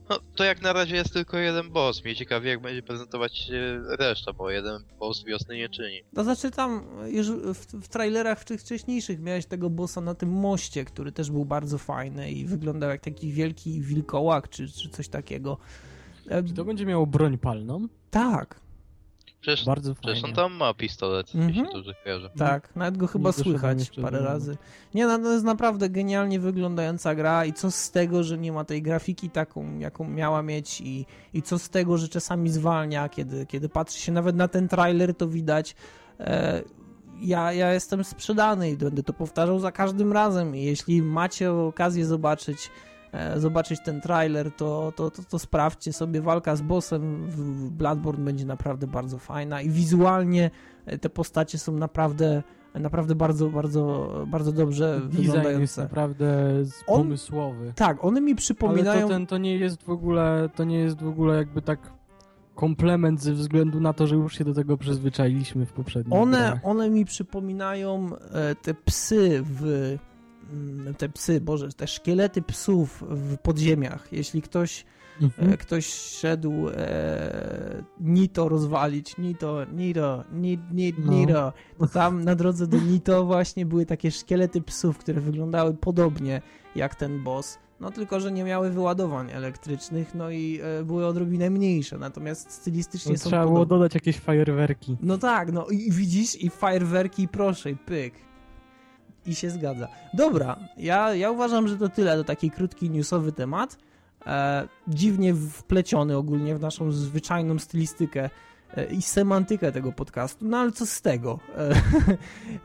no, 0.08 0.18
to 0.36 0.44
jak 0.44 0.62
na 0.62 0.72
razie 0.72 0.96
jest 0.96 1.12
tylko 1.12 1.38
jeden 1.38 1.70
boss. 1.70 2.04
Mnie 2.04 2.16
ciekawie 2.16 2.50
jak 2.50 2.60
będzie 2.60 2.82
prezentować 2.82 3.38
się 3.38 3.82
reszta, 3.98 4.32
bo 4.32 4.50
jeden 4.50 4.82
boss 4.98 5.24
wiosny 5.24 5.56
nie 5.56 5.68
czyni. 5.68 6.02
To 6.14 6.24
znaczy 6.24 6.50
tam 6.50 6.86
już 7.06 7.30
w, 7.30 7.66
w 7.82 7.88
trailerach 7.88 8.40
w 8.40 8.44
tych 8.44 8.60
wcześniejszych 8.60 9.20
miałeś 9.20 9.46
tego 9.46 9.70
bossa 9.70 10.00
na 10.00 10.14
tym 10.14 10.28
moście, 10.28 10.84
który 10.84 11.12
też 11.12 11.30
był 11.30 11.44
bardzo 11.44 11.78
fajny 11.78 12.30
i 12.30 12.44
wyglądał 12.44 12.90
jak 12.90 13.00
taki 13.00 13.32
wielki 13.32 13.80
wilkołak 13.80 14.48
czy, 14.48 14.68
czy 14.68 14.88
coś 14.88 15.08
takiego. 15.08 15.58
Czy 16.46 16.54
to 16.54 16.64
będzie 16.64 16.86
miało 16.86 17.06
broń 17.06 17.38
palną? 17.38 17.86
Tak, 18.10 18.60
Przecież, 19.46 19.64
Bardzo 19.64 19.94
przecież 19.94 20.24
on 20.24 20.32
tam 20.32 20.52
ma 20.52 20.74
pistolet, 20.74 21.34
mm 21.34 21.46
-hmm. 21.46 21.56
jeśli 21.56 21.72
dobrze 21.72 21.94
kojarzę. 22.04 22.30
Tak, 22.38 22.76
nawet 22.76 22.96
go 22.96 23.06
chyba 23.06 23.32
słychać 23.32 23.90
parę 24.02 24.18
razy. 24.18 24.56
Nie, 24.94 25.06
no, 25.06 25.18
to 25.18 25.32
jest 25.32 25.44
naprawdę 25.44 25.88
genialnie 25.88 26.40
wyglądająca 26.40 27.14
gra 27.14 27.44
i 27.44 27.52
co 27.52 27.70
z 27.70 27.90
tego, 27.90 28.22
że 28.22 28.38
nie 28.38 28.52
ma 28.52 28.64
tej 28.64 28.82
grafiki 28.82 29.30
taką, 29.30 29.78
jaką 29.78 30.08
miała 30.08 30.42
mieć 30.42 30.80
i, 30.80 31.06
i 31.34 31.42
co 31.42 31.58
z 31.58 31.68
tego, 31.68 31.98
że 31.98 32.08
czasami 32.08 32.50
zwalnia, 32.50 33.08
kiedy, 33.08 33.46
kiedy 33.46 33.68
patrzy 33.68 34.00
się 34.00 34.12
nawet 34.12 34.36
na 34.36 34.48
ten 34.48 34.68
trailer, 34.68 35.14
to 35.14 35.28
widać. 35.28 35.74
E, 36.20 36.62
ja, 37.20 37.52
ja 37.52 37.72
jestem 37.72 38.04
sprzedany 38.04 38.70
i 38.70 38.76
będę 38.76 39.02
to 39.02 39.12
powtarzał 39.12 39.58
za 39.58 39.72
każdym 39.72 40.12
razem. 40.12 40.56
I 40.56 40.62
jeśli 40.62 41.02
macie 41.02 41.52
okazję 41.52 42.06
zobaczyć 42.06 42.70
zobaczyć 43.36 43.80
ten 43.84 44.00
trailer, 44.00 44.52
to, 44.52 44.92
to, 44.96 45.10
to, 45.10 45.22
to 45.22 45.38
sprawdźcie 45.38 45.92
sobie. 45.92 46.20
Walka 46.20 46.56
z 46.56 46.62
bossem 46.62 47.26
w 47.26 47.70
Bloodborne 47.70 48.24
będzie 48.24 48.46
naprawdę 48.46 48.86
bardzo 48.86 49.18
fajna 49.18 49.62
i 49.62 49.70
wizualnie 49.70 50.50
e, 50.86 50.98
te 50.98 51.10
postacie 51.10 51.58
są 51.58 51.72
naprawdę 51.72 52.42
naprawdę 52.80 53.14
bardzo, 53.14 53.48
bardzo, 53.48 54.12
bardzo 54.26 54.52
dobrze 54.52 55.00
Design 55.00 55.16
wyglądające. 55.16 55.60
jest 55.60 55.78
naprawdę 55.78 56.52
pomysłowy. 56.86 57.66
On, 57.66 57.72
tak, 57.74 58.04
one 58.04 58.20
mi 58.20 58.34
przypominają... 58.34 58.90
Ale 58.90 59.02
to, 59.02 59.08
ten, 59.08 59.26
to 59.26 59.38
nie 59.38 59.56
jest 59.56 59.82
w 59.82 59.90
ogóle, 59.90 60.48
to 60.54 60.64
nie 60.64 60.78
jest 60.78 61.02
w 61.02 61.08
ogóle 61.08 61.36
jakby 61.36 61.62
tak 61.62 61.92
komplement 62.54 63.22
ze 63.22 63.32
względu 63.32 63.80
na 63.80 63.92
to, 63.92 64.06
że 64.06 64.14
już 64.14 64.38
się 64.38 64.44
do 64.44 64.54
tego 64.54 64.76
przyzwyczailiśmy 64.76 65.66
w 65.66 65.72
poprzednich 65.72 66.20
one, 66.20 66.38
grach. 66.38 66.58
One 66.62 66.90
mi 66.90 67.04
przypominają 67.04 68.08
e, 68.32 68.54
te 68.54 68.74
psy 68.74 69.42
w 69.44 69.96
te 70.98 71.08
psy, 71.08 71.40
boże, 71.40 71.68
te 71.68 71.86
szkielety 71.86 72.42
psów 72.42 73.04
w 73.08 73.38
podziemiach. 73.38 74.08
Jeśli 74.12 74.42
ktoś 74.42 74.84
mhm. 75.22 75.52
e, 75.52 75.56
ktoś 75.56 75.86
szedł 75.94 76.68
e, 76.68 77.84
Nito 78.00 78.48
rozwalić, 78.48 79.18
Nito, 79.18 79.66
Nito, 79.72 80.24
Nito, 80.32 81.02
Nito, 81.10 81.52
no. 81.78 81.86
to 81.86 81.92
tam 82.00 82.24
na 82.24 82.34
drodze 82.34 82.66
do 82.66 82.76
Nito 82.76 83.24
właśnie 83.24 83.66
były 83.66 83.86
takie 83.86 84.10
szkielety 84.10 84.62
psów, 84.62 84.98
które 84.98 85.20
wyglądały 85.20 85.74
podobnie 85.74 86.42
jak 86.74 86.94
ten 86.94 87.24
boss. 87.24 87.58
No 87.80 87.90
tylko, 87.90 88.20
że 88.20 88.32
nie 88.32 88.44
miały 88.44 88.70
wyładowań 88.70 89.30
elektrycznych, 89.30 90.14
no 90.14 90.30
i 90.30 90.60
e, 90.62 90.84
były 90.84 91.06
odrobinę 91.06 91.50
mniejsze, 91.50 91.98
natomiast 91.98 92.50
stylistycznie 92.50 93.12
no, 93.12 93.18
są 93.18 93.28
Trzeba 93.30 93.46
było 93.46 93.66
dodać 93.66 93.94
jakieś 93.94 94.18
fajerwerki. 94.18 94.96
No 95.02 95.18
tak, 95.18 95.52
no 95.52 95.66
i 95.66 95.92
widzisz, 95.92 96.42
i 96.42 96.50
fajerwerki, 96.50 97.28
proszę, 97.28 97.70
i 97.70 97.76
pyk. 97.76 98.25
I 99.26 99.34
się 99.34 99.50
zgadza. 99.50 99.88
Dobra, 100.14 100.56
ja, 100.76 101.14
ja 101.14 101.30
uważam, 101.30 101.68
że 101.68 101.76
to 101.76 101.88
tyle, 101.88 102.16
to 102.16 102.24
taki 102.24 102.50
krótki 102.50 102.90
newsowy 102.90 103.32
temat. 103.32 103.78
E, 104.26 104.68
dziwnie 104.88 105.34
wpleciony 105.34 106.16
ogólnie 106.16 106.54
w 106.54 106.60
naszą 106.60 106.92
zwyczajną 106.92 107.58
stylistykę 107.58 108.30
E, 108.74 108.84
i 108.84 109.02
semantykę 109.02 109.72
tego 109.72 109.92
podcastu, 109.92 110.44
no 110.44 110.58
ale 110.58 110.72
co 110.72 110.86
z 110.86 111.02
tego? 111.02 111.38
E, 111.56 111.70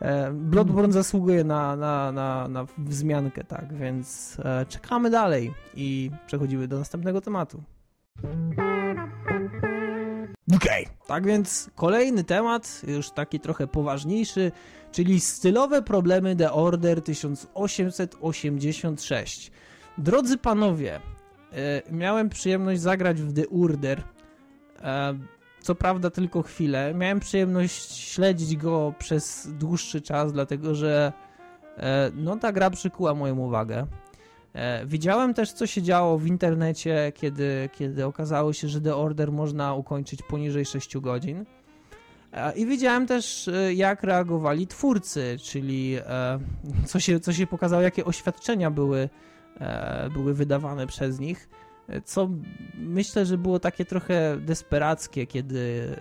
e, 0.00 0.32
Bloodborne 0.32 0.92
zasługuje 0.92 1.44
na, 1.44 1.76
na, 1.76 2.12
na, 2.12 2.48
na 2.48 2.66
wzmiankę, 2.78 3.44
tak, 3.44 3.74
więc 3.74 4.36
czekamy 4.68 5.10
dalej 5.10 5.54
i 5.74 6.10
przechodzimy 6.26 6.68
do 6.68 6.78
następnego 6.78 7.20
tematu. 7.20 7.62
Okej, 10.56 10.84
okay. 10.84 10.96
tak 11.06 11.26
więc 11.26 11.70
kolejny 11.74 12.24
temat, 12.24 12.82
już 12.86 13.10
taki 13.10 13.40
trochę 13.40 13.66
poważniejszy, 13.66 14.52
czyli 14.92 15.20
stylowe 15.20 15.82
problemy 15.82 16.36
The 16.36 16.52
Order 16.52 17.02
1886. 17.02 19.50
Drodzy 19.98 20.38
panowie, 20.38 21.00
miałem 21.90 22.28
przyjemność 22.28 22.80
zagrać 22.80 23.22
w 23.22 23.32
The 23.32 23.44
Order 23.64 24.02
co 25.62 25.74
prawda 25.74 26.10
tylko 26.10 26.42
chwilę. 26.42 26.94
Miałem 26.94 27.20
przyjemność 27.20 27.96
śledzić 27.96 28.56
go 28.56 28.94
przez 28.98 29.48
dłuższy 29.52 30.00
czas, 30.00 30.32
dlatego 30.32 30.74
że 30.74 31.12
e, 31.76 32.10
no 32.14 32.36
ta 32.36 32.52
gra 32.52 32.70
przykuła 32.70 33.14
moją 33.14 33.38
uwagę. 33.38 33.86
E, 34.54 34.86
widziałem 34.86 35.34
też, 35.34 35.52
co 35.52 35.66
się 35.66 35.82
działo 35.82 36.18
w 36.18 36.26
internecie, 36.26 37.12
kiedy, 37.14 37.68
kiedy 37.72 38.06
okazało 38.06 38.52
się, 38.52 38.68
że 38.68 38.80
The 38.80 38.96
Order 38.96 39.32
można 39.32 39.74
ukończyć 39.74 40.22
poniżej 40.22 40.64
6 40.64 40.98
godzin. 40.98 41.44
E, 42.32 42.52
I 42.56 42.66
widziałem 42.66 43.06
też, 43.06 43.50
jak 43.74 44.02
reagowali 44.02 44.66
twórcy, 44.66 45.36
czyli 45.42 45.96
co 46.86 47.00
się, 47.00 47.20
co 47.20 47.32
się 47.32 47.46
pokazało, 47.46 47.82
jakie 47.82 48.04
oświadczenia 48.04 48.70
były, 48.70 49.08
były 50.14 50.34
wydawane 50.34 50.86
przez 50.86 51.20
nich 51.20 51.48
co 52.04 52.28
myślę, 52.78 53.26
że 53.26 53.38
było 53.38 53.58
takie 53.58 53.84
trochę 53.84 54.36
desperackie, 54.36 55.26
kiedy, 55.26 55.96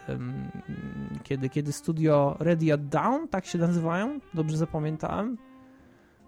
kiedy, 1.24 1.50
kiedy 1.50 1.72
studio 1.72 2.38
Ready 2.40 2.78
Down, 2.78 3.28
tak 3.28 3.46
się 3.46 3.58
nazywają, 3.58 4.20
dobrze 4.34 4.58
zapamiętałem? 4.58 5.38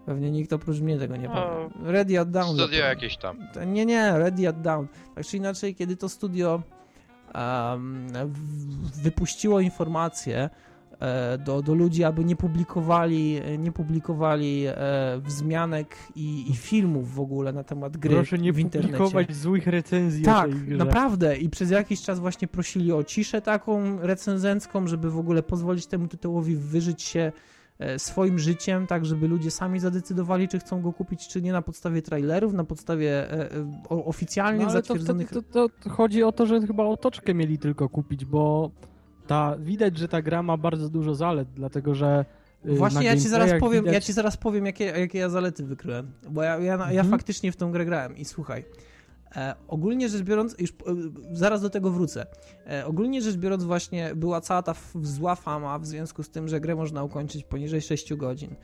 Pewnie 0.06 0.30
nikt 0.30 0.52
oprócz 0.52 0.80
mnie 0.80 0.98
tego 0.98 1.16
nie 1.16 1.28
pamięta. 1.28 1.78
Ready 1.82 2.20
at 2.20 2.30
Down. 2.30 2.56
Studio 2.56 2.78
jakieś 2.78 3.16
tam. 3.16 3.38
Nie, 3.66 3.86
nie, 3.86 4.18
Ready 4.18 4.48
at 4.48 4.60
Down. 4.60 4.86
Tak 5.14 5.26
czy 5.26 5.36
inaczej, 5.36 5.74
kiedy 5.74 5.96
to 5.96 6.08
studio 6.08 6.62
um, 7.34 8.06
wypuściło 9.02 9.60
informację, 9.60 10.50
E, 11.00 11.38
do, 11.38 11.62
do 11.62 11.74
ludzi, 11.74 12.04
aby 12.04 12.24
nie 12.24 12.36
publikowali, 12.36 13.40
nie 13.58 13.72
publikowali 13.72 14.64
e, 14.66 14.74
wzmianek 15.24 15.96
i, 16.16 16.50
i 16.50 16.56
filmów 16.56 17.14
w 17.14 17.20
ogóle 17.20 17.52
na 17.52 17.64
temat 17.64 17.96
gry 17.96 18.14
Proszę 18.14 18.38
nie 18.38 18.52
w 18.52 18.58
internecie. 18.58 18.92
publikować 18.92 19.36
złych 19.36 19.66
recenzji 19.66 20.24
Tak, 20.24 20.50
naprawdę 20.68 21.36
i 21.36 21.48
przez 21.48 21.70
jakiś 21.70 22.02
czas 22.02 22.18
właśnie 22.18 22.48
prosili 22.48 22.92
o 22.92 23.04
ciszę 23.04 23.42
taką 23.42 23.98
recenzencką, 24.00 24.86
żeby 24.86 25.10
w 25.10 25.18
ogóle 25.18 25.42
pozwolić 25.42 25.86
temu 25.86 26.08
tytułowi 26.08 26.56
wyżyć 26.56 27.02
się 27.02 27.32
swoim 27.98 28.38
życiem, 28.38 28.86
tak 28.86 29.06
żeby 29.06 29.28
ludzie 29.28 29.50
sami 29.50 29.80
zadecydowali, 29.80 30.48
czy 30.48 30.58
chcą 30.58 30.82
go 30.82 30.92
kupić, 30.92 31.28
czy 31.28 31.42
nie 31.42 31.52
na 31.52 31.62
podstawie 31.62 32.02
trailerów, 32.02 32.52
na 32.52 32.64
podstawie 32.64 33.28
oficjalnie 33.88 34.64
no, 34.64 34.70
zatwierdzonych... 34.70 35.30
To, 35.30 35.42
to, 35.42 35.68
to, 35.68 35.90
chodzi 35.90 36.22
o 36.22 36.32
to, 36.32 36.46
że 36.46 36.60
chyba 36.60 36.84
otoczkę 36.84 37.34
mieli 37.34 37.58
tylko 37.58 37.88
kupić, 37.88 38.24
bo 38.24 38.70
ta, 39.26 39.56
widać, 39.58 39.98
że 39.98 40.08
ta 40.08 40.22
gra 40.22 40.42
ma 40.42 40.56
bardzo 40.56 40.88
dużo 40.88 41.14
zalet, 41.14 41.48
dlatego 41.54 41.94
że 41.94 42.24
y, 42.66 42.74
Właśnie 42.74 43.04
ja 43.04 43.14
ci 43.16 43.28
zaraz 43.28 43.60
powiem, 43.60 43.80
widać... 43.80 43.94
ja 43.94 44.00
ci 44.00 44.12
zaraz 44.12 44.36
powiem, 44.36 44.66
jakie, 44.66 44.84
jakie 44.84 45.18
ja 45.18 45.28
zalety 45.28 45.64
wykryłem. 45.64 46.12
Bo 46.30 46.42
ja, 46.42 46.58
ja, 46.58 46.76
ja 46.76 46.86
mhm. 46.86 47.10
faktycznie 47.10 47.52
w 47.52 47.56
tą 47.56 47.72
grę 47.72 47.84
grałem 47.84 48.16
i 48.16 48.24
słuchaj. 48.24 48.64
E, 49.36 49.54
ogólnie 49.68 50.08
rzecz 50.08 50.22
biorąc, 50.22 50.56
już 50.58 50.70
e, 50.70 50.74
zaraz 51.32 51.62
do 51.62 51.70
tego 51.70 51.90
wrócę. 51.90 52.26
E, 52.66 52.86
ogólnie 52.86 53.22
rzecz 53.22 53.36
biorąc, 53.36 53.64
właśnie 53.64 54.14
była 54.14 54.40
cała 54.40 54.62
ta 54.62 54.74
zła 55.02 55.34
fama 55.34 55.78
w 55.78 55.86
związku 55.86 56.22
z 56.22 56.30
tym, 56.30 56.48
że 56.48 56.60
grę 56.60 56.74
można 56.74 57.04
ukończyć 57.04 57.44
poniżej 57.44 57.80
6 57.80 58.14
godzin. 58.14 58.54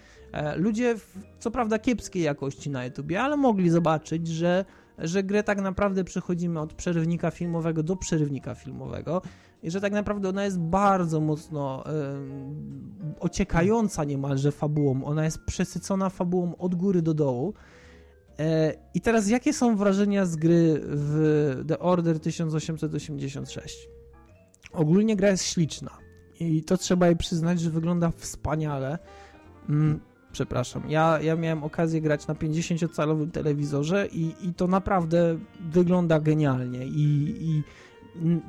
Ludzie, 0.56 0.94
co 1.38 1.50
prawda 1.50 1.78
kiepskiej 1.78 2.22
jakości 2.22 2.70
na 2.70 2.84
YouTubie, 2.84 3.20
ale 3.20 3.36
mogli 3.36 3.70
zobaczyć, 3.70 4.28
że 4.28 4.64
że 5.00 5.22
grę 5.22 5.42
tak 5.42 5.60
naprawdę 5.60 6.04
przechodzimy 6.04 6.60
od 6.60 6.72
przerywnika 6.74 7.30
filmowego 7.30 7.82
do 7.82 7.96
przerywnika 7.96 8.54
filmowego 8.54 9.22
i 9.62 9.70
że 9.70 9.80
tak 9.80 9.92
naprawdę 9.92 10.28
ona 10.28 10.44
jest 10.44 10.58
bardzo 10.58 11.20
mocno 11.20 11.84
e, 11.86 11.92
ociekająca 13.20 14.04
niemalże 14.04 14.52
fabułą. 14.52 15.04
Ona 15.04 15.24
jest 15.24 15.44
przesycona 15.44 16.10
fabułą 16.10 16.56
od 16.56 16.74
góry 16.74 17.02
do 17.02 17.14
dołu. 17.14 17.54
E, 18.40 18.74
I 18.94 19.00
teraz 19.00 19.28
jakie 19.28 19.52
są 19.52 19.76
wrażenia 19.76 20.26
z 20.26 20.36
gry 20.36 20.80
w 20.82 21.64
The 21.68 21.78
Order 21.78 22.20
1886? 22.20 23.88
Ogólnie 24.72 25.16
gra 25.16 25.28
jest 25.28 25.44
śliczna 25.44 25.90
i 26.40 26.62
to 26.62 26.76
trzeba 26.76 27.06
jej 27.06 27.16
przyznać, 27.16 27.60
że 27.60 27.70
wygląda 27.70 28.12
wspaniale. 28.16 28.98
Mm, 29.68 30.00
przepraszam. 30.32 30.90
Ja, 30.90 31.20
ja 31.22 31.36
miałem 31.36 31.64
okazję 31.64 32.00
grać 32.00 32.26
na 32.26 32.34
50-calowym 32.34 33.30
telewizorze 33.30 34.06
i, 34.12 34.34
i 34.42 34.54
to 34.54 34.66
naprawdę 34.66 35.38
wygląda 35.60 36.20
genialnie 36.20 36.86
i, 36.86 37.34
i 37.40 37.62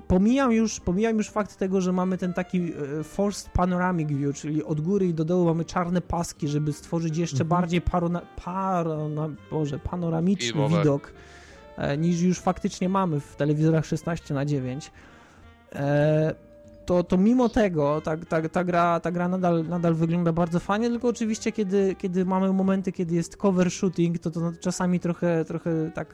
pomijam 0.07 0.51
już, 0.51 0.80
pomijam 0.80 1.18
już 1.18 1.30
fakt 1.30 1.57
tego, 1.57 1.82
że 1.82 1.93
mamy 1.93 2.18
ten 2.18 2.34
taki 2.34 2.74
e, 2.99 3.03
forced 3.03 3.49
panoramic 3.49 4.09
view, 4.09 4.36
czyli 4.36 4.64
od 4.64 4.82
góry 4.82 5.07
i 5.07 5.14
do 5.14 5.26
dołu 5.26 5.45
mamy 5.45 5.66
czarne 5.66 6.01
paski, 6.01 6.47
żeby 6.47 6.74
stworzyć 6.74 7.18
jeszcze 7.18 7.43
mhm. 7.43 7.49
bardziej 7.49 7.82
parona, 7.82 8.22
parona, 8.45 9.30
Boże, 9.51 9.80
panoramiczny 9.80 10.47
Filmowe. 10.47 10.78
widok 10.78 11.14
e, 11.78 11.97
niż 11.97 12.22
już 12.22 12.39
faktycznie 12.39 12.89
mamy 12.89 13.20
w 13.20 13.36
telewizorach 13.36 13.86
16 13.86 14.34
na 14.34 14.45
9 14.45 14.91
e, 15.74 16.36
to, 16.86 17.03
to 17.03 17.18
mimo 17.18 17.49
tego 17.49 18.01
ta, 18.01 18.18
ta, 18.18 18.49
ta, 18.49 18.64
gra, 18.64 18.99
ta 18.99 19.12
gra 19.12 19.28
nadal, 19.28 19.68
nadal 19.68 19.93
wygląda 19.93 20.34
bardzo 20.34 20.59
fajnie, 20.59 20.89
tylko 20.89 21.07
oczywiście 21.07 21.51
kiedy, 21.51 21.95
kiedy 21.95 22.26
mamy 22.26 22.53
momenty, 22.53 22.91
kiedy 22.91 23.16
jest 23.16 23.38
cover 23.38 23.72
shooting, 23.72 24.20
to 24.20 24.32
to 24.32 24.51
czasami 24.59 24.99
trochę, 24.99 25.45
trochę 25.45 25.91
tak 25.95 26.14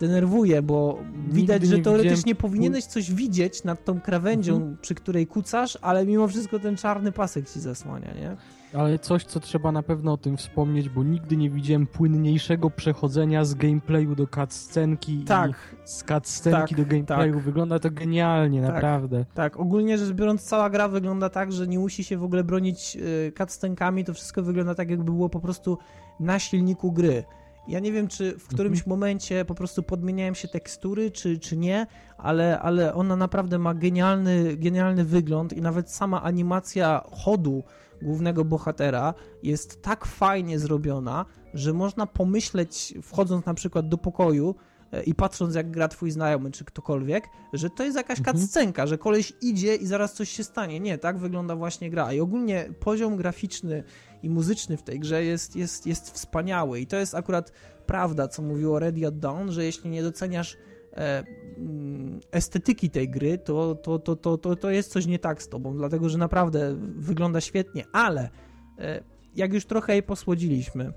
denerwuje, 0.00 0.62
bo 0.62 0.98
Nigdy 1.12 1.34
widać, 1.34 1.62
że 1.62 1.78
teoretycznie 1.78 2.34
powinieneś 2.34 2.84
coś 2.84 3.12
widzieć 3.12 3.64
nad 3.64 3.84
tą 3.84 4.00
krawędzią, 4.00 4.56
mhm. 4.56 4.76
przy 4.80 4.94
której 4.94 5.26
kucasz, 5.26 5.78
ale 5.82 6.06
mimo 6.06 6.28
wszystko 6.28 6.58
ten 6.58 6.76
czarny 6.76 7.12
pasek 7.12 7.50
ci 7.50 7.60
zasłania, 7.60 8.14
nie? 8.14 8.36
Ale 8.74 8.98
coś, 8.98 9.24
co 9.24 9.40
trzeba 9.40 9.72
na 9.72 9.82
pewno 9.82 10.12
o 10.12 10.16
tym 10.16 10.36
wspomnieć, 10.36 10.88
bo 10.88 11.04
nigdy 11.04 11.36
nie 11.36 11.50
widziałem 11.50 11.86
płynniejszego 11.86 12.70
przechodzenia 12.70 13.44
z 13.44 13.54
gameplayu 13.54 14.14
do 14.14 14.26
cutscenki 14.26 15.24
tak. 15.24 15.50
i 15.50 15.88
z 15.88 16.04
cutscenki 16.04 16.74
tak, 16.74 16.84
do 16.84 16.90
gameplayu. 16.90 17.34
Tak. 17.34 17.42
Wygląda 17.42 17.78
to 17.78 17.90
genialnie, 17.90 18.62
tak, 18.62 18.74
naprawdę. 18.74 19.24
Tak, 19.34 19.60
ogólnie 19.60 19.98
rzecz 19.98 20.12
biorąc 20.12 20.42
cała 20.42 20.70
gra 20.70 20.88
wygląda 20.88 21.28
tak, 21.28 21.52
że 21.52 21.68
nie 21.68 21.78
musi 21.78 22.04
się 22.04 22.16
w 22.16 22.24
ogóle 22.24 22.44
bronić 22.44 22.96
y, 22.96 23.32
cutscenkami, 23.38 24.04
to 24.04 24.14
wszystko 24.14 24.42
wygląda 24.42 24.74
tak, 24.74 24.90
jakby 24.90 25.04
było 25.04 25.28
po 25.28 25.40
prostu 25.40 25.78
na 26.20 26.38
silniku 26.38 26.92
gry. 26.92 27.24
Ja 27.68 27.80
nie 27.80 27.92
wiem, 27.92 28.08
czy 28.08 28.38
w 28.38 28.48
którymś 28.48 28.78
mhm. 28.78 28.90
momencie 28.90 29.44
po 29.44 29.54
prostu 29.54 29.82
podmieniają 29.82 30.34
się 30.34 30.48
tekstury, 30.48 31.10
czy, 31.10 31.38
czy 31.38 31.56
nie, 31.56 31.86
ale, 32.18 32.60
ale 32.60 32.94
ona 32.94 33.16
naprawdę 33.16 33.58
ma 33.58 33.74
genialny, 33.74 34.56
genialny 34.56 35.04
wygląd 35.04 35.52
i 35.52 35.62
nawet 35.62 35.90
sama 35.90 36.22
animacja 36.22 37.04
chodu 37.12 37.64
głównego 38.02 38.44
bohatera 38.44 39.14
jest 39.42 39.82
tak 39.82 40.06
fajnie 40.06 40.58
zrobiona, 40.58 41.24
że 41.54 41.72
można 41.72 42.06
pomyśleć, 42.06 42.94
wchodząc 43.02 43.46
na 43.46 43.54
przykład 43.54 43.88
do 43.88 43.98
pokoju, 43.98 44.54
E, 44.92 45.02
i 45.02 45.14
patrząc 45.14 45.54
jak 45.54 45.70
gra 45.70 45.88
twój 45.88 46.10
znajomy 46.10 46.50
czy 46.50 46.64
ktokolwiek, 46.64 47.28
że 47.52 47.70
to 47.70 47.84
jest 47.84 47.96
jakaś 47.96 48.18
mhm. 48.18 48.36
cutscenka, 48.36 48.86
że 48.86 48.98
koleś 48.98 49.32
idzie 49.42 49.74
i 49.74 49.86
zaraz 49.86 50.14
coś 50.14 50.28
się 50.28 50.44
stanie. 50.44 50.80
Nie, 50.80 50.98
tak 50.98 51.18
wygląda 51.18 51.56
właśnie 51.56 51.90
gra. 51.90 52.12
I 52.12 52.20
ogólnie 52.20 52.68
poziom 52.80 53.16
graficzny 53.16 53.84
i 54.22 54.30
muzyczny 54.30 54.76
w 54.76 54.82
tej 54.82 55.00
grze 55.00 55.24
jest, 55.24 55.56
jest, 55.56 55.86
jest 55.86 56.10
wspaniały 56.10 56.80
i 56.80 56.86
to 56.86 56.96
jest 56.96 57.14
akurat 57.14 57.52
prawda, 57.86 58.28
co 58.28 58.42
mówiło 58.42 58.78
Ready 58.78 59.06
at 59.06 59.18
Dawn, 59.18 59.50
że 59.50 59.64
jeśli 59.64 59.90
nie 59.90 60.02
doceniasz 60.02 60.56
e, 60.92 61.24
mm, 61.58 62.20
estetyki 62.30 62.90
tej 62.90 63.08
gry, 63.08 63.38
to, 63.38 63.74
to, 63.74 63.98
to, 63.98 64.16
to, 64.16 64.38
to, 64.38 64.56
to 64.56 64.70
jest 64.70 64.92
coś 64.92 65.06
nie 65.06 65.18
tak 65.18 65.42
z 65.42 65.48
tobą, 65.48 65.76
dlatego 65.76 66.08
że 66.08 66.18
naprawdę 66.18 66.76
wygląda 66.80 67.40
świetnie, 67.40 67.84
ale 67.92 68.30
e, 68.78 69.02
jak 69.34 69.52
już 69.52 69.66
trochę 69.66 69.92
jej 69.92 70.02
posłodziliśmy, 70.02 70.92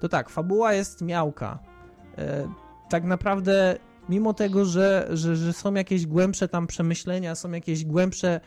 to 0.00 0.08
tak, 0.08 0.30
fabuła 0.30 0.72
jest 0.72 1.02
miałka. 1.02 1.58
E, 2.18 2.48
tak 2.90 3.04
naprawdę, 3.04 3.76
mimo 4.08 4.34
tego, 4.34 4.64
że, 4.64 5.08
że, 5.10 5.36
że 5.36 5.52
są 5.52 5.74
jakieś 5.74 6.06
głębsze 6.06 6.48
tam 6.48 6.66
przemyślenia, 6.66 7.34
są 7.34 7.50
jakieś 7.50 7.84
głębsze, 7.84 8.40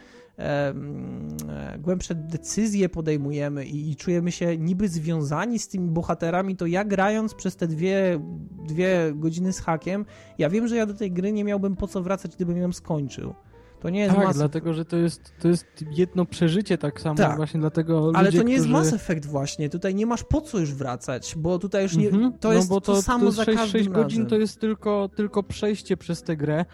głębsze 1.79 2.15
decyzje 2.15 2.89
podejmujemy 2.89 3.65
i, 3.65 3.91
i, 3.91 3.95
czujemy 3.95 4.31
się 4.31 4.57
niby 4.57 4.87
związani 4.87 5.59
z 5.59 5.67
tymi 5.67 5.89
bohaterami, 5.89 6.55
to 6.55 6.65
ja 6.65 6.85
grając 6.85 7.33
przez 7.33 7.55
te 7.55 7.67
dwie, 7.67 8.19
dwie 8.67 9.13
godziny 9.15 9.53
z 9.53 9.59
hakiem, 9.59 10.05
ja 10.37 10.49
wiem, 10.49 10.67
że 10.67 10.75
ja 10.75 10.85
do 10.85 10.93
tej 10.93 11.11
gry 11.11 11.31
nie 11.31 11.43
miałbym 11.43 11.75
po 11.75 11.87
co 11.87 12.01
wracać, 12.03 12.35
gdybym 12.35 12.57
ją 12.57 12.71
skończył. 12.71 13.33
To 13.81 13.89
nie 13.89 13.99
jest 13.99 14.15
tak, 14.15 14.25
Mass... 14.25 14.37
dlatego, 14.37 14.73
że 14.73 14.85
to 14.85 14.97
jest, 14.97 15.33
to 15.39 15.47
jest 15.47 15.65
jedno 15.91 16.25
przeżycie 16.25 16.77
tak 16.77 17.01
samo 17.01 17.15
tak. 17.15 17.37
właśnie 17.37 17.59
dlatego 17.59 17.99
ludzie, 18.05 18.17
Ale 18.17 18.31
to 18.31 18.43
nie 18.43 18.53
jest 18.53 18.65
którzy... 18.65 18.79
Mass 18.79 18.93
Effect 18.93 19.25
właśnie, 19.25 19.69
tutaj 19.69 19.95
nie 19.95 20.05
masz 20.05 20.23
po 20.23 20.41
co 20.41 20.59
już 20.59 20.73
wracać, 20.73 21.35
bo 21.37 21.59
tutaj 21.59 21.83
już 21.83 21.97
nie, 21.97 22.09
mm 22.09 22.21
-hmm. 22.21 22.37
to 22.39 22.47
no 22.47 22.53
jest 22.53 22.69
bo 22.69 22.81
to, 22.81 22.93
to 22.93 23.01
samo 23.01 23.25
to 23.25 23.31
za 23.31 23.45
6, 23.45 23.57
każdym 23.57 23.79
6 23.79 23.89
godzin 23.89 24.25
to 24.25 24.35
jest 24.35 24.59
tylko, 24.59 25.09
tylko 25.15 25.43
przejście 25.43 25.97
przez 25.97 26.23
tę 26.23 26.37
grę, 26.37 26.65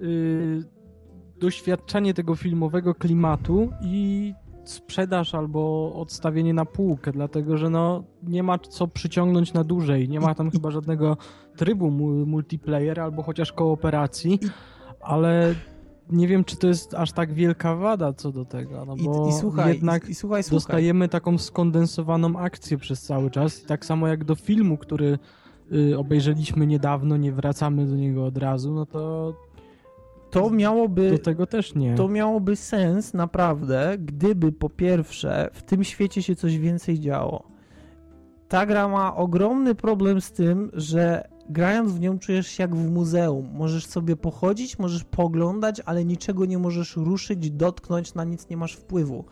yy, 0.00 0.64
doświadczenie 1.42 2.14
tego 2.14 2.36
filmowego 2.36 2.94
klimatu 2.94 3.70
i 3.80 4.34
sprzedaż 4.64 5.34
albo 5.34 5.92
odstawienie 5.94 6.54
na 6.54 6.64
półkę, 6.64 7.12
dlatego 7.12 7.56
że 7.56 7.70
no 7.70 8.04
nie 8.22 8.42
ma 8.42 8.58
co 8.58 8.88
przyciągnąć 8.88 9.52
na 9.52 9.64
dłużej, 9.64 10.08
nie 10.08 10.20
ma 10.20 10.34
tam 10.34 10.50
chyba 10.50 10.70
żadnego 10.70 11.16
trybu 11.56 11.90
multiplayer 12.26 13.00
albo 13.00 13.22
chociaż 13.22 13.52
kooperacji, 13.52 14.38
ale 15.00 15.54
nie 16.10 16.28
wiem, 16.28 16.44
czy 16.44 16.56
to 16.56 16.66
jest 16.66 16.94
aż 16.94 17.12
tak 17.12 17.32
wielka 17.32 17.76
wada 17.76 18.12
co 18.12 18.32
do 18.32 18.44
tego, 18.44 18.84
no 18.84 18.96
bo 18.96 19.26
I, 19.26 19.30
i 19.30 19.32
słuchaj, 19.32 19.72
jednak 19.72 20.08
i, 20.08 20.10
i 20.10 20.14
słuchaj, 20.14 20.42
słuchaj. 20.42 20.56
dostajemy 20.56 21.08
taką 21.08 21.38
skondensowaną 21.38 22.38
akcję 22.38 22.78
przez 22.78 23.02
cały 23.02 23.30
czas. 23.30 23.62
I 23.62 23.66
tak 23.66 23.84
samo 23.84 24.08
jak 24.08 24.24
do 24.24 24.34
filmu, 24.34 24.78
który 24.78 25.18
y, 25.72 25.98
obejrzeliśmy 25.98 26.66
niedawno, 26.66 27.16
nie 27.16 27.32
wracamy 27.32 27.86
do 27.86 27.96
niego 27.96 28.26
od 28.26 28.38
razu, 28.38 28.74
no 28.74 28.86
to 28.86 29.34
to 30.32 30.50
miałoby. 30.50 31.10
Do 31.10 31.18
tego 31.18 31.46
też 31.46 31.74
nie. 31.74 31.94
To 31.94 32.08
miałoby 32.08 32.56
sens 32.56 33.14
naprawdę, 33.14 33.96
gdyby 33.98 34.52
po 34.52 34.70
pierwsze 34.70 35.50
w 35.52 35.62
tym 35.62 35.84
świecie 35.84 36.22
się 36.22 36.36
coś 36.36 36.58
więcej 36.58 37.00
działo. 37.00 37.48
Ta 38.48 38.66
gra 38.66 38.88
ma 38.88 39.16
ogromny 39.16 39.74
problem 39.74 40.20
z 40.20 40.32
tym, 40.32 40.70
że 40.72 41.28
grając 41.48 41.92
w 41.92 42.00
nią 42.00 42.18
czujesz 42.18 42.46
się 42.46 42.62
jak 42.62 42.76
w 42.76 42.90
muzeum. 42.90 43.48
Możesz 43.54 43.86
sobie 43.86 44.16
pochodzić, 44.16 44.78
możesz 44.78 45.04
poglądać, 45.04 45.80
ale 45.84 46.04
niczego 46.04 46.44
nie 46.44 46.58
możesz 46.58 46.96
ruszyć, 46.96 47.50
dotknąć, 47.50 48.14
na 48.14 48.24
nic 48.24 48.48
nie 48.48 48.56
masz 48.56 48.72
wpływu. 48.72 49.24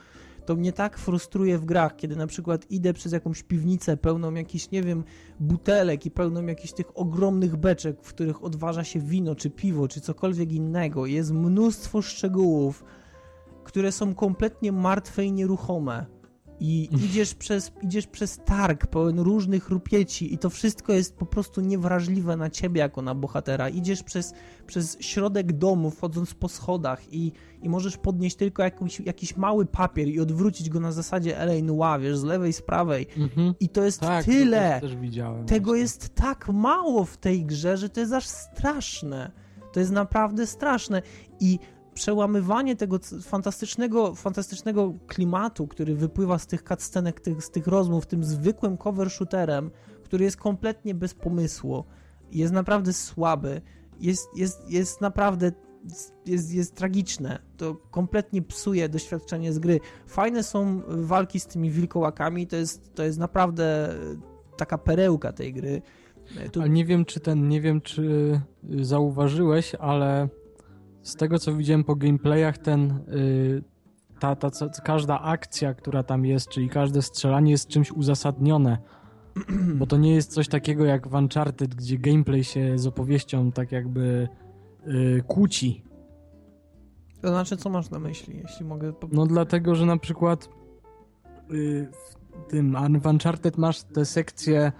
To 0.46 0.56
mnie 0.56 0.72
tak 0.72 0.98
frustruje 0.98 1.58
w 1.58 1.64
grach, 1.64 1.96
kiedy 1.96 2.16
na 2.16 2.26
przykład 2.26 2.70
idę 2.70 2.92
przez 2.92 3.12
jakąś 3.12 3.42
piwnicę 3.42 3.96
pełną 3.96 4.34
jakichś, 4.34 4.70
nie 4.70 4.82
wiem, 4.82 5.04
butelek 5.40 6.06
i 6.06 6.10
pełną 6.10 6.46
jakichś 6.46 6.72
tych 6.72 6.98
ogromnych 6.98 7.56
beczek, 7.56 7.96
w 8.02 8.08
których 8.08 8.44
odważa 8.44 8.84
się 8.84 9.00
wino, 9.00 9.34
czy 9.34 9.50
piwo, 9.50 9.88
czy 9.88 10.00
cokolwiek 10.00 10.52
innego. 10.52 11.06
Jest 11.06 11.32
mnóstwo 11.32 12.02
szczegółów, 12.02 12.84
które 13.64 13.92
są 13.92 14.14
kompletnie 14.14 14.72
martwe 14.72 15.24
i 15.24 15.32
nieruchome 15.32 16.19
i 16.60 16.88
idziesz 17.04 17.34
przez, 17.34 17.72
idziesz 17.82 18.06
przez 18.06 18.38
targ 18.44 18.86
pełen 18.86 19.18
różnych 19.18 19.68
rupieci 19.68 20.34
i 20.34 20.38
to 20.38 20.50
wszystko 20.50 20.92
jest 20.92 21.16
po 21.16 21.26
prostu 21.26 21.60
niewrażliwe 21.60 22.36
na 22.36 22.50
ciebie 22.50 22.80
jako 22.80 23.02
na 23.02 23.14
bohatera. 23.14 23.68
Idziesz 23.68 24.02
przez, 24.02 24.34
przez 24.66 24.96
środek 25.00 25.52
domu, 25.52 25.90
wchodząc 25.90 26.34
po 26.34 26.48
schodach 26.48 27.12
i, 27.12 27.32
i 27.62 27.68
możesz 27.68 27.96
podnieść 27.96 28.36
tylko 28.36 28.62
jakąś, 28.62 29.00
jakiś 29.00 29.36
mały 29.36 29.66
papier 29.66 30.08
i 30.08 30.20
odwrócić 30.20 30.70
go 30.70 30.80
na 30.80 30.92
zasadzie 30.92 31.38
L.A. 31.38 31.62
Noir, 31.62 32.00
wiesz, 32.00 32.18
z 32.18 32.24
lewej, 32.24 32.52
z 32.52 32.62
prawej. 32.62 33.06
Mhm. 33.16 33.54
I 33.60 33.68
to 33.68 33.84
jest 33.84 34.00
tak, 34.00 34.24
tyle. 34.24 34.80
To 34.80 34.96
widziałem, 35.00 35.46
Tego 35.46 35.64
właśnie. 35.64 35.82
jest 35.82 36.14
tak 36.14 36.48
mało 36.48 37.04
w 37.04 37.16
tej 37.16 37.44
grze, 37.44 37.76
że 37.76 37.88
to 37.88 38.00
jest 38.00 38.12
aż 38.12 38.26
straszne. 38.26 39.30
To 39.72 39.80
jest 39.80 39.92
naprawdę 39.92 40.46
straszne. 40.46 41.02
I 41.40 41.58
przełamywanie 41.94 42.76
tego 42.76 42.98
fantastycznego, 43.22 44.14
fantastycznego 44.14 44.94
klimatu, 45.06 45.66
który 45.66 45.94
wypływa 45.94 46.38
z 46.38 46.46
tych 46.46 46.62
cutscenek, 46.62 47.20
tych, 47.20 47.44
z 47.44 47.50
tych 47.50 47.66
rozmów, 47.66 48.06
tym 48.06 48.24
zwykłym 48.24 48.76
cover 48.76 49.10
shooterem, 49.10 49.70
który 50.04 50.24
jest 50.24 50.36
kompletnie 50.36 50.94
bez 50.94 51.14
pomysłu, 51.14 51.84
jest 52.32 52.52
naprawdę 52.52 52.92
słaby, 52.92 53.62
jest, 54.00 54.28
jest, 54.36 54.70
jest 54.70 55.00
naprawdę 55.00 55.52
jest, 56.26 56.54
jest 56.54 56.74
tragiczne. 56.74 57.38
To 57.56 57.74
kompletnie 57.74 58.42
psuje 58.42 58.88
doświadczenie 58.88 59.52
z 59.52 59.58
gry. 59.58 59.80
Fajne 60.06 60.42
są 60.42 60.82
walki 60.86 61.40
z 61.40 61.46
tymi 61.46 61.70
wilkołakami, 61.70 62.46
to 62.46 62.56
jest, 62.56 62.94
to 62.94 63.02
jest 63.02 63.18
naprawdę 63.18 63.94
taka 64.56 64.78
perełka 64.78 65.32
tej 65.32 65.52
gry. 65.52 65.82
Tu... 66.52 66.60
Ale 66.60 66.70
nie 66.70 66.84
wiem, 66.84 67.04
czy 67.04 67.20
ten, 67.20 67.48
nie 67.48 67.60
wiem, 67.60 67.80
czy 67.80 68.40
zauważyłeś, 68.80 69.74
ale 69.74 70.28
z 71.02 71.16
tego 71.16 71.38
co 71.38 71.54
widziałem 71.54 71.84
po 71.84 71.96
gameplayach, 71.96 72.58
ten 72.58 73.04
yy, 73.08 73.62
ta, 74.20 74.36
ta, 74.36 74.50
ta, 74.50 74.68
każda 74.68 75.20
akcja, 75.20 75.74
która 75.74 76.02
tam 76.02 76.24
jest, 76.24 76.48
czyli 76.48 76.68
każde 76.68 77.02
strzelanie 77.02 77.50
jest 77.50 77.68
czymś 77.68 77.92
uzasadnione. 77.92 78.78
Bo 79.78 79.86
to 79.86 79.96
nie 79.96 80.14
jest 80.14 80.32
coś 80.32 80.48
takiego 80.48 80.84
jak 80.84 81.08
w 81.08 81.14
Uncharted, 81.14 81.74
gdzie 81.74 81.98
gameplay 81.98 82.44
się 82.44 82.78
z 82.78 82.86
opowieścią 82.86 83.52
tak 83.52 83.72
jakby 83.72 84.28
yy, 84.86 85.22
kłóci. 85.26 85.84
To 87.22 87.28
znaczy, 87.28 87.56
co 87.56 87.70
masz 87.70 87.90
na 87.90 87.98
myśli, 87.98 88.40
jeśli 88.42 88.66
mogę... 88.66 88.92
No 89.12 89.26
dlatego, 89.26 89.74
że 89.74 89.86
na 89.86 89.96
przykład 89.96 90.48
yy, 91.50 91.88
w 91.92 92.50
tym 92.50 92.76
w 93.00 93.06
Uncharted 93.06 93.58
masz 93.58 93.82
te 93.82 94.04
sekcje 94.04 94.72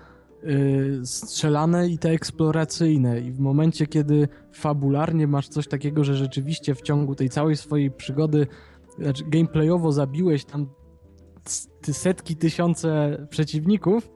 strzelane 1.05 1.89
i 1.89 1.99
te 1.99 2.11
eksploracyjne. 2.11 3.21
I 3.21 3.33
w 3.33 3.41
momencie, 3.41 3.87
kiedy 3.87 4.29
fabularnie 4.53 5.27
masz 5.27 5.49
coś 5.49 5.69
takiego, 5.69 6.05
że 6.05 6.17
rzeczywiście 6.17 6.75
w 6.75 6.83
ciągu 6.83 7.15
tej 7.15 7.29
całej 7.29 7.57
swojej 7.57 7.91
przygody, 7.91 8.47
znaczy 8.99 9.25
gameplayowo 9.29 9.93
zabiłeś 9.93 10.45
tam 10.45 10.67
setki, 11.83 12.37
tysiące 12.37 13.19
przeciwników 13.31 14.11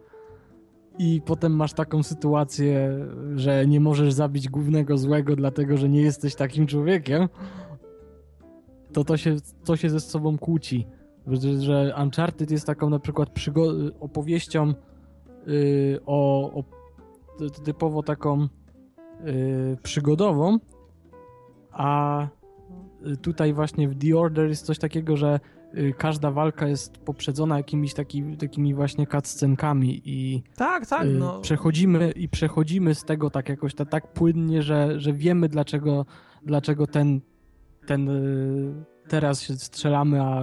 i 0.99 1.23
potem 1.27 1.57
masz 1.57 1.73
taką 1.73 2.03
sytuację, 2.03 3.07
że 3.37 3.67
nie 3.67 3.81
możesz 3.81 4.13
zabić 4.13 4.49
głównego 4.49 4.99
złego, 4.99 5.37
dlatego 5.37 5.77
że 5.77 5.89
nie 5.89 6.03
jesteś 6.03 6.35
takim 6.35 6.67
człowiekiem, 6.67 7.29
to 8.93 9.05
to 9.05 9.17
się, 9.17 9.37
to 9.65 9.77
się 9.77 9.91
ze 9.91 10.01
sobą 10.01 10.39
kłóci. 10.39 10.87
Że, 11.27 11.61
że 11.61 11.95
Uncharted 12.03 12.51
jest 12.51 12.67
taką 12.67 12.91
na 12.91 12.99
przykład 12.99 13.31
opowieścią 14.01 14.75
Y, 15.49 16.01
o, 16.07 16.51
o 16.53 16.65
typowo 17.65 18.03
taką 18.03 18.49
y, 19.27 19.77
przygodową, 19.83 20.59
a 21.71 22.29
tutaj 23.23 23.53
właśnie 23.53 23.89
w 23.89 23.99
The 23.99 24.19
Order 24.19 24.49
jest 24.49 24.67
coś 24.67 24.79
takiego, 24.79 25.17
że 25.17 25.41
y, 25.75 25.95
każda 25.99 26.31
walka 26.31 26.69
jest 26.69 26.99
poprzedzona 26.99 27.57
jakimiś 27.57 27.95
taki, 27.95 28.37
takimi 28.37 28.75
właśnie 28.75 29.07
cutscenkami 29.07 30.03
i 30.05 30.43
tak, 30.57 30.87
tak, 30.87 31.09
no. 31.19 31.41
przechodzimy 31.41 32.11
i 32.11 32.29
przechodzimy 32.29 32.95
z 32.95 33.05
tego 33.05 33.31
tak 33.31 33.49
jakoś 33.49 33.75
tak, 33.75 33.89
tak 33.89 34.13
płynnie, 34.13 34.63
że, 34.63 35.01
że 35.01 35.13
wiemy 35.13 35.49
dlaczego, 35.49 36.07
dlaczego 36.43 36.87
ten, 36.87 37.21
ten 37.87 38.11
teraz 39.09 39.43
się 39.43 39.55
strzelamy, 39.55 40.23
a 40.23 40.43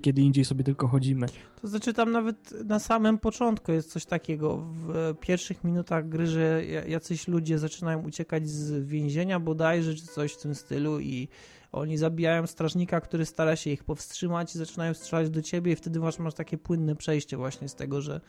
kiedy 0.00 0.22
indziej 0.22 0.44
sobie 0.44 0.64
tylko 0.64 0.88
chodzimy. 0.88 1.26
To 1.62 1.68
znaczy 1.68 1.92
tam 1.92 2.12
nawet 2.12 2.54
na 2.64 2.78
samym 2.78 3.18
początku 3.18 3.72
jest 3.72 3.92
coś 3.92 4.04
takiego, 4.04 4.56
w 4.56 5.14
pierwszych 5.20 5.64
minutach 5.64 6.08
gry, 6.08 6.26
że 6.26 6.64
jacyś 6.88 7.28
ludzie 7.28 7.58
zaczynają 7.58 8.02
uciekać 8.02 8.48
z 8.48 8.86
więzienia 8.86 9.40
bodajże, 9.40 9.94
czy 9.94 10.06
coś 10.06 10.32
w 10.32 10.42
tym 10.42 10.54
stylu 10.54 11.00
i 11.00 11.28
oni 11.72 11.98
zabijają 11.98 12.46
strażnika, 12.46 13.00
który 13.00 13.26
stara 13.26 13.56
się 13.56 13.70
ich 13.70 13.84
powstrzymać 13.84 14.54
i 14.54 14.58
zaczynają 14.58 14.94
strzelać 14.94 15.30
do 15.30 15.42
ciebie 15.42 15.72
i 15.72 15.76
wtedy 15.76 16.00
masz, 16.00 16.18
masz 16.18 16.34
takie 16.34 16.58
płynne 16.58 16.96
przejście 16.96 17.36
właśnie 17.36 17.68
z 17.68 17.74
tego, 17.74 18.00
że 18.00 18.20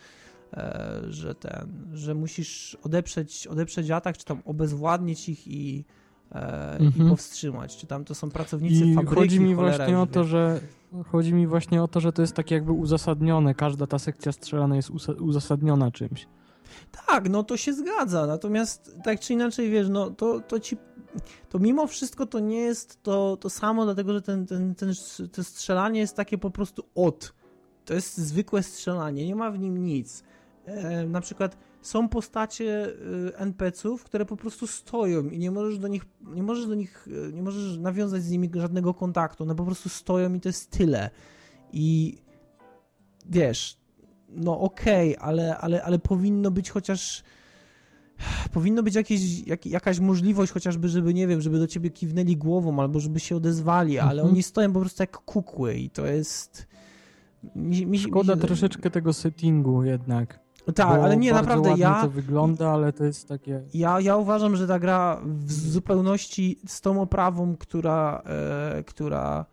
e, 0.53 1.01
że 1.09 1.35
ten, 1.35 1.89
że 1.93 2.15
musisz 2.15 2.77
odeprzeć, 2.83 3.47
odeprzeć 3.47 3.91
atak, 3.91 4.17
czy 4.17 4.25
tam 4.25 4.41
obezwładnić 4.45 5.29
ich 5.29 5.47
i 5.47 5.85
mhm. 6.33 7.07
i 7.07 7.09
powstrzymać. 7.09 7.77
Czy 7.77 7.87
tam 7.87 8.05
to 8.05 8.15
są 8.15 8.29
pracownicy 8.29 8.85
I 8.85 8.95
fabryki, 8.95 9.15
chodzi 9.15 9.39
mi 9.39 9.55
właśnie 9.55 9.99
o 9.99 10.05
to, 10.05 10.23
że 10.23 10.59
chodzi 11.11 11.33
mi 11.33 11.47
właśnie 11.47 11.83
o 11.83 11.87
to, 11.87 11.99
że 11.99 12.13
to 12.13 12.21
jest 12.21 12.33
tak 12.33 12.51
jakby 12.51 12.71
uzasadnione. 12.71 13.55
Każda 13.55 13.87
ta 13.87 13.99
sekcja 13.99 14.31
strzelana 14.31 14.75
jest 14.75 14.89
uzasadniona 15.19 15.91
czymś. 15.91 16.27
Tak, 17.07 17.29
no 17.29 17.43
to 17.43 17.57
się 17.57 17.73
zgadza, 17.73 18.27
natomiast 18.27 18.97
tak 19.03 19.19
czy 19.19 19.33
inaczej, 19.33 19.69
wiesz, 19.69 19.89
no 19.89 20.09
to, 20.09 20.39
to 20.39 20.59
ci 20.59 20.77
to 21.49 21.59
mimo 21.59 21.87
wszystko 21.87 22.25
to 22.25 22.39
nie 22.39 22.59
jest 22.59 23.03
to, 23.03 23.37
to 23.37 23.49
samo, 23.49 23.85
dlatego 23.85 24.13
że 24.13 24.21
ten, 24.21 24.45
ten, 24.45 24.75
ten, 24.75 24.93
to 25.31 25.43
strzelanie 25.43 25.99
jest 25.99 26.15
takie 26.15 26.37
po 26.37 26.51
prostu 26.51 26.83
od. 26.95 27.33
To 27.85 27.93
jest 27.93 28.17
zwykłe 28.17 28.63
strzelanie, 28.63 29.27
nie 29.27 29.35
ma 29.35 29.51
w 29.51 29.59
nim 29.59 29.83
nic. 29.83 30.23
E, 30.65 31.07
na 31.07 31.21
przykład 31.21 31.57
są 31.83 32.09
postacie 32.09 32.85
e, 32.85 33.37
NPC-ów, 33.37 34.03
które 34.03 34.25
po 34.25 34.37
prostu 34.37 34.67
stoją 34.67 35.29
i 35.29 35.39
nie 35.39 35.51
możesz 35.51 35.79
do 35.79 35.87
nich, 35.87 36.05
nie 36.21 36.43
możesz 36.43 36.67
do 36.67 36.75
nich, 36.75 37.07
e, 37.27 37.31
nie 37.31 37.43
możesz 37.43 37.77
nawiązać 37.77 38.23
z 38.23 38.29
nimi 38.29 38.49
żadnego 38.55 38.93
kontaktu. 38.93 39.43
One 39.43 39.55
po 39.55 39.65
prostu 39.65 39.89
stoją 39.89 40.33
i 40.33 40.39
to 40.39 40.49
jest 40.49 40.69
tyle. 40.69 41.09
I 41.73 42.17
wiesz, 43.25 43.77
no 44.29 44.59
okej, 44.59 45.17
okay, 45.17 45.27
ale, 45.27 45.57
ale, 45.57 45.83
ale 45.83 45.99
powinno 45.99 46.51
być 46.51 46.69
chociaż 46.69 47.23
powinno 48.51 48.83
być 48.83 48.95
jakieś, 48.95 49.47
jak, 49.47 49.65
jakaś 49.65 49.99
możliwość 49.99 50.51
chociażby, 50.51 50.89
żeby, 50.89 51.13
nie 51.13 51.27
wiem, 51.27 51.41
żeby 51.41 51.59
do 51.59 51.67
ciebie 51.67 51.89
kiwnęli 51.89 52.37
głową 52.37 52.79
albo 52.79 52.99
żeby 52.99 53.19
się 53.19 53.35
odezwali, 53.35 53.99
ale 53.99 54.21
mhm. 54.21 54.29
oni 54.29 54.43
stoją 54.43 54.73
po 54.73 54.79
prostu 54.79 55.03
jak 55.03 55.17
kukły 55.17 55.75
i 55.75 55.89
to 55.89 56.05
jest... 56.05 56.67
Mi, 57.55 57.85
mi, 57.85 57.99
Szkoda 57.99 58.35
mi... 58.35 58.41
troszeczkę 58.41 58.89
tego 58.91 59.13
settingu 59.13 59.83
jednak. 59.83 60.42
Tak, 60.75 61.01
ale 61.01 61.17
nie, 61.17 61.33
naprawdę 61.33 61.73
ja... 61.77 62.01
to 62.01 62.09
wygląda, 62.09 62.69
ale 62.69 62.93
to 62.93 63.03
jest 63.03 63.27
takie... 63.27 63.61
Ja, 63.73 63.99
ja 63.99 64.17
uważam, 64.17 64.55
że 64.55 64.67
ta 64.67 64.79
gra 64.79 65.21
w 65.25 65.51
zupełności 65.51 66.59
z 66.67 66.81
tą 66.81 67.01
oprawą, 67.01 67.55
która, 67.55 68.21
e, 68.25 68.83
która 68.83 69.45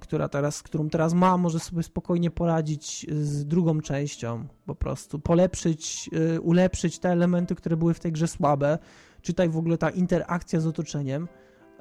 która 0.00 0.28
teraz, 0.28 0.62
którą 0.62 0.88
teraz 0.88 1.14
ma, 1.14 1.36
może 1.36 1.58
sobie 1.58 1.82
spokojnie 1.82 2.30
poradzić 2.30 3.06
z 3.10 3.46
drugą 3.46 3.80
częścią, 3.80 4.44
po 4.66 4.74
prostu 4.74 5.18
polepszyć, 5.18 6.10
y, 6.36 6.40
ulepszyć 6.40 6.98
te 6.98 7.10
elementy, 7.10 7.54
które 7.54 7.76
były 7.76 7.94
w 7.94 8.00
tej 8.00 8.12
grze 8.12 8.28
słabe, 8.28 8.78
czytaj 9.22 9.48
w 9.48 9.56
ogóle 9.56 9.78
ta 9.78 9.90
interakcja 9.90 10.60
z 10.60 10.66
otoczeniem, 10.66 11.28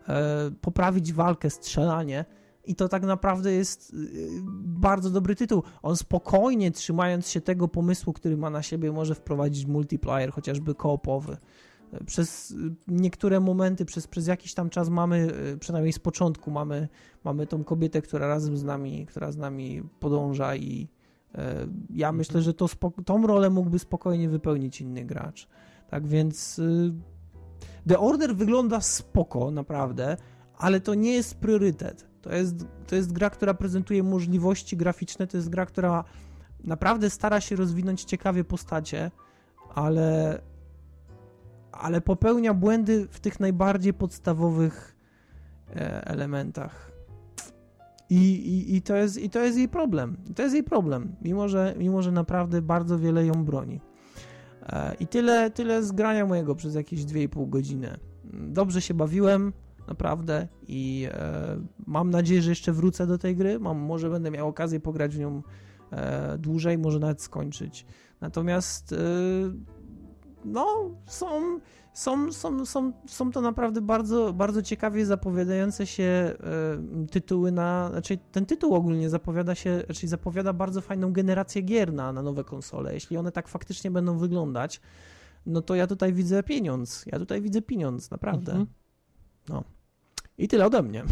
e, 0.08 0.52
poprawić 0.62 1.14
walkę, 1.14 1.50
strzelanie 1.50 2.26
i 2.66 2.76
to 2.76 2.90
tak 2.90 3.04
naprawdę 3.04 3.52
jest 3.52 3.94
y, 3.94 4.30
bardzo 4.64 5.10
dobry 5.10 5.36
tytuł. 5.36 5.64
On 5.82 5.98
spokojnie, 5.98 6.72
trzymając 6.72 7.30
się 7.30 7.42
tego 7.42 7.68
pomysłu, 7.68 8.14
który 8.14 8.38
ma 8.38 8.50
na 8.50 8.62
siebie, 8.62 8.92
może 8.92 9.16
wprowadzić 9.16 9.66
multiplayer, 9.66 10.32
chociażby 10.32 10.76
koopowy 10.76 11.38
przez 12.06 12.56
niektóre 12.88 13.40
momenty, 13.40 13.86
przez, 13.86 14.08
przez 14.08 14.28
jakiś 14.28 14.54
tam 14.54 14.70
czas 14.70 14.90
mamy, 14.90 15.28
przynajmniej 15.60 15.94
z 15.94 16.00
początku 16.00 16.52
mamy, 16.52 16.88
mamy 17.24 17.48
tą 17.48 17.64
kobietę, 17.64 18.02
która 18.02 18.28
razem 18.28 18.58
z 18.58 18.64
nami, 18.64 19.06
która 19.06 19.32
z 19.32 19.38
nami 19.38 19.84
podąża 20.00 20.56
i 20.56 20.88
e, 21.36 21.56
ja 21.90 22.08
mhm. 22.08 22.16
myślę, 22.16 22.42
że 22.42 22.54
to 22.54 22.68
tą 23.06 23.28
rolę 23.28 23.50
mógłby 23.50 23.80
spokojnie 23.80 24.30
wypełnić 24.30 24.82
inny 24.82 25.06
gracz. 25.06 25.48
Tak 25.90 26.08
więc 26.08 26.60
y, 26.60 26.94
The 27.88 28.00
Order 28.00 28.36
wygląda 28.36 28.82
spoko, 28.82 29.52
naprawdę, 29.52 30.18
ale 30.58 30.80
to 30.80 30.94
nie 30.94 31.14
jest 31.14 31.36
priorytet. 31.36 32.13
To 32.24 32.36
jest, 32.36 32.66
to 32.88 32.96
jest 32.96 33.12
gra, 33.12 33.30
która 33.30 33.54
prezentuje 33.54 34.04
możliwości 34.04 34.78
graficzne, 34.78 35.28
to 35.28 35.38
jest 35.38 35.50
gra, 35.50 35.66
która 35.66 36.04
naprawdę 36.64 37.10
stara 37.10 37.42
się 37.42 37.56
rozwinąć 37.56 38.04
ciekawie 38.04 38.44
postacie, 38.44 39.12
ale 39.76 40.40
ale 41.72 42.02
popełnia 42.02 42.54
błędy 42.54 43.08
w 43.12 43.20
tych 43.20 43.40
najbardziej 43.40 43.94
podstawowych 43.94 44.96
e, 45.76 46.08
elementach. 46.08 46.92
I, 48.10 48.34
i, 48.34 48.76
i, 48.76 48.82
to 48.82 48.96
jest, 48.96 49.18
I 49.18 49.30
to 49.30 49.40
jest 49.40 49.58
jej 49.58 49.70
problem. 49.70 50.18
To 50.36 50.42
jest 50.42 50.56
jej 50.56 50.64
problem, 50.64 51.16
mimo 51.22 51.50
że, 51.50 51.76
mimo 51.78 52.02
że 52.02 52.12
naprawdę 52.12 52.62
bardzo 52.62 53.00
wiele 53.00 53.26
ją 53.26 53.34
broni. 53.34 53.82
E, 54.66 54.96
I 55.00 55.08
tyle, 55.08 55.52
tyle 55.52 55.84
zgrania 55.84 56.26
mojego 56.26 56.56
przez 56.56 56.76
jakieś 56.76 57.06
2,5 57.06 57.50
godziny. 57.50 57.98
Dobrze 58.34 58.82
się 58.82 58.94
bawiłem, 58.94 59.54
naprawdę, 59.88 60.48
i 60.68 61.08
e, 61.12 61.60
mam 61.88 62.10
nadzieję, 62.10 62.42
że 62.42 62.50
jeszcze 62.50 62.74
wrócę 62.74 63.08
do 63.08 63.18
tej 63.18 63.36
gry. 63.36 63.60
Mam, 63.60 63.78
może 63.78 64.10
będę 64.10 64.32
miał 64.32 64.48
okazję 64.48 64.80
pograć 64.80 65.16
w 65.16 65.20
nią 65.20 65.42
e, 65.92 66.38
dłużej, 66.38 66.78
może 66.78 67.00
nawet 67.00 67.22
skończyć. 67.22 67.86
Natomiast 68.22 68.94
e, 68.94 68.98
no, 70.46 70.92
są, 71.06 71.60
są, 71.94 72.32
są, 72.32 72.66
są, 72.66 72.94
są 73.08 73.32
to 73.32 73.42
naprawdę 73.42 73.82
bardzo, 73.82 74.34
bardzo 74.34 74.62
ciekawie 74.62 75.06
zapowiadające 75.06 75.88
się 75.88 76.34
y, 77.04 77.08
tytuły 77.08 77.52
na, 77.52 77.90
znaczy 77.92 78.18
ten 78.32 78.46
tytuł 78.46 78.76
ogólnie 78.76 79.10
zapowiada 79.10 79.56
się, 79.56 79.84
czyli 79.94 80.08
zapowiada 80.08 80.54
bardzo 80.54 80.82
fajną 80.82 81.14
generację 81.14 81.62
gier 81.62 81.94
na, 81.94 82.14
na 82.14 82.22
nowe 82.22 82.44
konsole. 82.44 82.94
Jeśli 82.94 83.18
one 83.18 83.32
tak 83.32 83.48
faktycznie 83.48 83.92
będą 83.92 84.18
wyglądać, 84.18 84.82
no 85.46 85.62
to 85.62 85.76
ja 85.76 85.88
tutaj 85.88 86.14
widzę 86.14 86.44
pieniądz. 86.44 87.06
Ja 87.06 87.20
tutaj 87.20 87.42
widzę 87.42 87.62
pieniądz, 87.62 88.12
naprawdę. 88.12 88.52
Mhm. 88.52 88.68
No. 89.50 89.64
I 90.38 90.48
tyle 90.48 90.66
ode 90.66 90.84
mnie. 90.84 91.04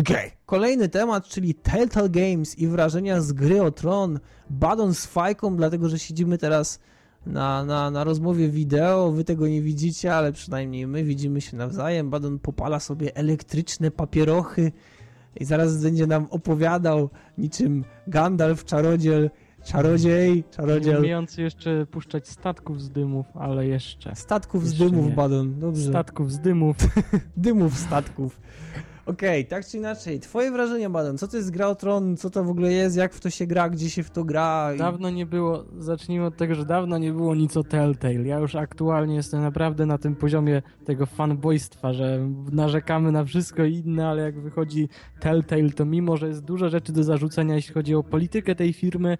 Okay. 0.00 0.30
Kolejny 0.46 0.88
temat, 0.88 1.26
czyli 1.26 1.54
Telltale 1.54 2.08
Games 2.08 2.58
i 2.58 2.66
wrażenia 2.66 3.20
z 3.20 3.32
gry 3.32 3.62
o 3.62 3.70
Tron. 3.70 4.20
Badon 4.50 4.94
z 4.94 5.06
fajką, 5.06 5.56
dlatego 5.56 5.88
że 5.88 5.98
siedzimy 5.98 6.38
teraz 6.38 6.78
na, 7.26 7.64
na, 7.64 7.90
na 7.90 8.04
rozmowie 8.04 8.48
wideo. 8.48 9.10
Wy 9.10 9.24
tego 9.24 9.48
nie 9.48 9.62
widzicie, 9.62 10.14
ale 10.14 10.32
przynajmniej 10.32 10.86
my 10.86 11.04
widzimy 11.04 11.40
się 11.40 11.56
nawzajem. 11.56 12.10
Badon 12.10 12.38
popala 12.38 12.80
sobie 12.80 13.16
elektryczne 13.16 13.90
papierochy 13.90 14.72
i 15.40 15.44
zaraz 15.44 15.82
będzie 15.82 16.06
nam 16.06 16.26
opowiadał 16.30 17.10
niczym 17.38 17.84
Gandalf, 18.06 18.64
czarodziel, 18.64 19.30
czarodziej, 19.64 20.44
czarodziel. 20.50 20.94
Nie 20.94 21.00
umiejący 21.00 21.42
jeszcze 21.42 21.86
puszczać 21.86 22.28
statków 22.28 22.82
z 22.82 22.90
dymów, 22.90 23.26
ale 23.34 23.66
jeszcze. 23.66 24.16
Statków 24.16 24.64
jeszcze 24.64 24.84
z 24.84 24.90
dymów, 24.90 25.06
nie. 25.06 25.12
Badon, 25.12 25.60
dobrze. 25.60 25.88
Statków 25.90 26.32
z 26.32 26.38
dymów. 26.38 26.76
dymów 27.36 27.78
statków. 27.78 28.40
Okej, 29.06 29.40
okay, 29.40 29.50
tak 29.50 29.66
czy 29.66 29.76
inaczej, 29.76 30.20
twoje 30.20 30.50
wrażenie, 30.50 30.90
Baden, 30.90 31.18
co 31.18 31.28
to 31.28 31.36
jest 31.36 31.50
gra 31.50 31.68
o 31.68 31.74
Tron, 31.74 32.16
co 32.16 32.30
to 32.30 32.44
w 32.44 32.50
ogóle 32.50 32.72
jest, 32.72 32.96
jak 32.96 33.14
w 33.14 33.20
to 33.20 33.30
się 33.30 33.46
gra, 33.46 33.70
gdzie 33.70 33.90
się 33.90 34.02
w 34.02 34.10
to 34.10 34.24
gra? 34.24 34.74
I... 34.74 34.78
Dawno 34.78 35.10
nie 35.10 35.26
było, 35.26 35.64
zacznijmy 35.78 36.26
od 36.26 36.36
tego, 36.36 36.54
że 36.54 36.64
dawno 36.64 36.98
nie 36.98 37.12
było 37.12 37.34
nic 37.34 37.56
o 37.56 37.64
Telltale. 37.64 38.22
Ja 38.26 38.38
już 38.38 38.54
aktualnie 38.54 39.14
jestem 39.14 39.42
naprawdę 39.42 39.86
na 39.86 39.98
tym 39.98 40.16
poziomie 40.16 40.62
tego 40.84 41.06
fanboystwa, 41.06 41.92
że 41.92 42.28
narzekamy 42.52 43.12
na 43.12 43.24
wszystko 43.24 43.64
inne, 43.64 44.08
ale 44.08 44.22
jak 44.22 44.40
wychodzi 44.40 44.88
Telltale, 45.20 45.70
to 45.70 45.84
mimo, 45.84 46.16
że 46.16 46.28
jest 46.28 46.44
dużo 46.44 46.68
rzeczy 46.68 46.92
do 46.92 47.04
zarzucenia, 47.04 47.54
jeśli 47.54 47.74
chodzi 47.74 47.94
o 47.94 48.02
politykę 48.02 48.54
tej 48.54 48.72
firmy, 48.72 49.18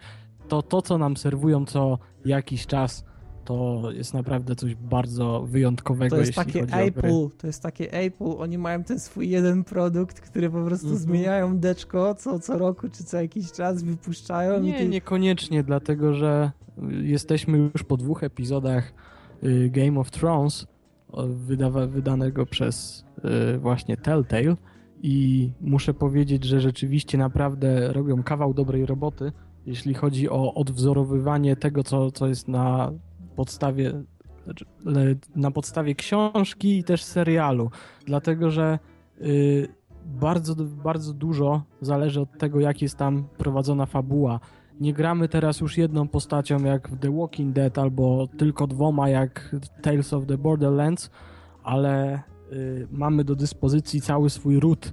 to 0.50 0.62
to, 0.62 0.82
co 0.82 0.98
nam 0.98 1.16
serwują 1.16 1.66
co 1.66 1.98
jakiś 2.24 2.66
czas, 2.66 3.04
to 3.44 3.82
jest 3.92 4.14
naprawdę 4.14 4.56
coś 4.56 4.74
bardzo 4.74 5.42
wyjątkowego, 5.46 6.16
to 6.16 6.20
jest 6.20 6.34
takie 6.34 6.62
Apple, 6.62 7.28
To 7.38 7.46
jest 7.46 7.62
takie 7.62 7.92
Apple, 7.92 8.32
oni 8.38 8.58
mają 8.58 8.84
ten 8.84 9.00
swój 9.00 9.30
jeden 9.30 9.64
produkt, 9.64 10.20
który 10.20 10.50
po 10.50 10.64
prostu 10.64 10.86
mm 10.86 10.98
-hmm. 10.98 11.02
zmieniają 11.02 11.58
deczko 11.58 12.14
co, 12.14 12.38
co 12.38 12.58
roku 12.58 12.88
czy 12.88 13.04
co 13.04 13.16
jakiś 13.16 13.52
czas 13.52 13.82
wypuszczają. 13.82 14.60
Nie, 14.60 14.78
ty... 14.78 14.88
niekoniecznie, 14.88 15.62
dlatego 15.62 16.14
że 16.14 16.50
jesteśmy 17.02 17.58
już 17.58 17.82
po 17.82 17.96
dwóch 17.96 18.24
epizodach 18.24 18.92
y, 19.44 19.70
Game 19.70 20.00
of 20.00 20.10
Thrones 20.10 20.66
wydanego 21.88 22.46
przez 22.46 23.04
y, 23.54 23.58
właśnie 23.58 23.96
Telltale 23.96 24.56
i 25.02 25.50
muszę 25.60 25.94
powiedzieć, 25.94 26.44
że 26.44 26.60
rzeczywiście 26.60 27.18
naprawdę 27.18 27.92
robią 27.92 28.22
kawał 28.22 28.54
dobrej 28.54 28.86
roboty, 28.86 29.32
jeśli 29.66 29.94
chodzi 29.94 30.30
o 30.30 30.54
odwzorowywanie 30.54 31.56
tego, 31.56 31.84
co, 31.84 32.10
co 32.10 32.28
jest 32.28 32.48
na 32.48 32.92
podstawie 33.36 33.92
na 35.36 35.50
podstawie 35.50 35.94
książki 35.94 36.78
i 36.78 36.84
też 36.84 37.04
serialu, 37.04 37.70
dlatego 38.06 38.50
że 38.50 38.78
y, 39.20 39.68
bardzo, 40.04 40.54
bardzo 40.64 41.12
dużo 41.14 41.62
zależy 41.80 42.20
od 42.20 42.38
tego, 42.38 42.60
jak 42.60 42.82
jest 42.82 42.96
tam 42.96 43.24
prowadzona 43.38 43.86
fabuła. 43.86 44.40
Nie 44.80 44.92
gramy 44.92 45.28
teraz 45.28 45.60
już 45.60 45.78
jedną 45.78 46.08
postacią 46.08 46.64
jak 46.64 46.88
w 46.88 46.98
The 46.98 47.16
Walking 47.16 47.54
Dead 47.54 47.78
albo 47.78 48.26
tylko 48.38 48.66
dwoma 48.66 49.08
jak 49.08 49.56
Tales 49.82 50.12
of 50.12 50.26
the 50.26 50.38
Borderlands, 50.38 51.10
ale 51.62 52.22
y, 52.52 52.88
mamy 52.90 53.24
do 53.24 53.34
dyspozycji 53.34 54.00
cały 54.00 54.30
swój 54.30 54.60
ród 54.60 54.92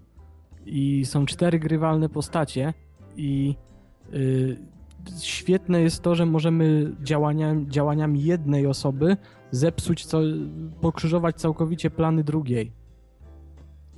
i 0.65 1.05
są 1.05 1.25
cztery 1.25 1.59
grywalne 1.59 2.09
postacie 2.09 2.73
i 3.17 3.55
świetne 5.21 5.81
jest 5.81 6.01
to, 6.01 6.15
że 6.15 6.25
możemy 6.25 6.95
działaniami, 7.03 7.67
działaniami 7.67 8.23
jednej 8.23 8.67
osoby 8.67 9.17
zepsuć, 9.51 10.05
co, 10.05 10.21
pokrzyżować 10.81 11.35
całkowicie 11.35 11.89
plany 11.89 12.23
drugiej. 12.23 12.71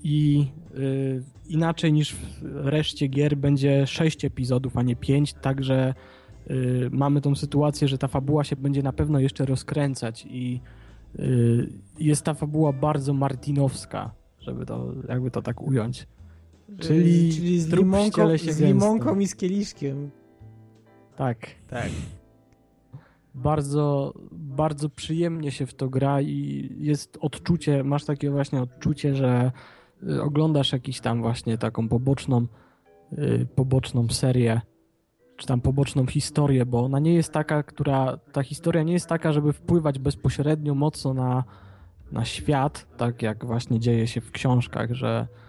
I 0.04 0.48
y, 0.78 1.24
inaczej 1.48 1.94
niż 1.94 2.16
w 2.16 2.68
reszcie 2.68 3.08
gier 3.08 3.38
będzie 3.38 3.88
6 3.88 4.26
epizodów, 4.26 4.78
a 4.78 4.82
nie 4.82 4.96
5, 4.96 5.34
także 5.34 5.94
y, 6.52 6.90
mamy 6.92 7.22
tą 7.22 7.36
sytuację, 7.36 7.88
że 7.88 7.98
ta 7.98 8.08
fabuła 8.08 8.44
się 8.44 8.56
będzie 8.56 8.84
na 8.84 8.94
pewno 8.94 9.20
jeszcze 9.20 9.46
rozkręcać 9.46 10.26
i 10.30 10.62
y, 11.20 11.70
jest 12.00 12.26
ta 12.26 12.34
fabuła 12.34 12.74
bardzo 12.74 13.14
martinowska, 13.14 14.12
żeby 14.40 14.66
to 14.66 14.94
jakby 15.10 15.32
to 15.32 15.42
tak 15.42 15.62
ująć. 15.62 16.08
Czyli, 16.78 17.34
czyli 17.34 17.62
z, 17.62 17.74
limonką, 17.74 18.38
z 18.38 18.60
limonką 18.60 19.20
i 19.20 19.28
z 19.28 19.36
kieliszkiem. 19.36 20.12
Tak. 21.16 21.38
Tak. 21.70 21.90
Bardzo, 23.36 24.14
bardzo 24.32 24.90
przyjemnie 24.90 25.52
się 25.52 25.66
w 25.66 25.74
to 25.74 25.90
gra 25.90 26.22
i 26.22 26.70
jest 26.80 27.18
odczucie, 27.22 27.84
masz 27.84 28.06
takie 28.06 28.32
właśnie 28.32 28.62
odczucie, 28.62 29.16
że 29.16 29.52
y, 30.04 30.22
oglądasz 30.22 30.72
jakiś 30.72 31.00
tam 31.00 31.22
właśnie 31.22 31.58
taką 31.58 31.90
poboczną, 31.90 32.48
y, 33.14 33.48
poboczną 33.56 34.10
serię, 34.10 34.62
czy 35.38 35.48
tam 35.48 35.62
poboczną 35.62 36.06
historię, 36.06 36.66
bo 36.66 36.84
ona 36.84 37.00
nie 37.00 37.14
jest 37.14 37.34
taka, 37.34 37.64
która, 37.64 38.18
ta 38.18 38.44
historia 38.44 38.84
nie 38.84 38.94
jest 38.94 39.08
taka, 39.08 39.34
żeby 39.34 39.54
wpływać 39.54 40.00
bezpośrednio 40.00 40.76
mocno 40.76 41.14
na, 41.14 41.44
na 42.12 42.26
świat, 42.26 42.88
tak 42.98 43.22
jak 43.22 43.46
właśnie 43.46 43.80
dzieje 43.80 44.08
się 44.08 44.22
w 44.22 44.32
książkach, 44.32 44.94
że 44.94 45.28
y, 45.46 45.49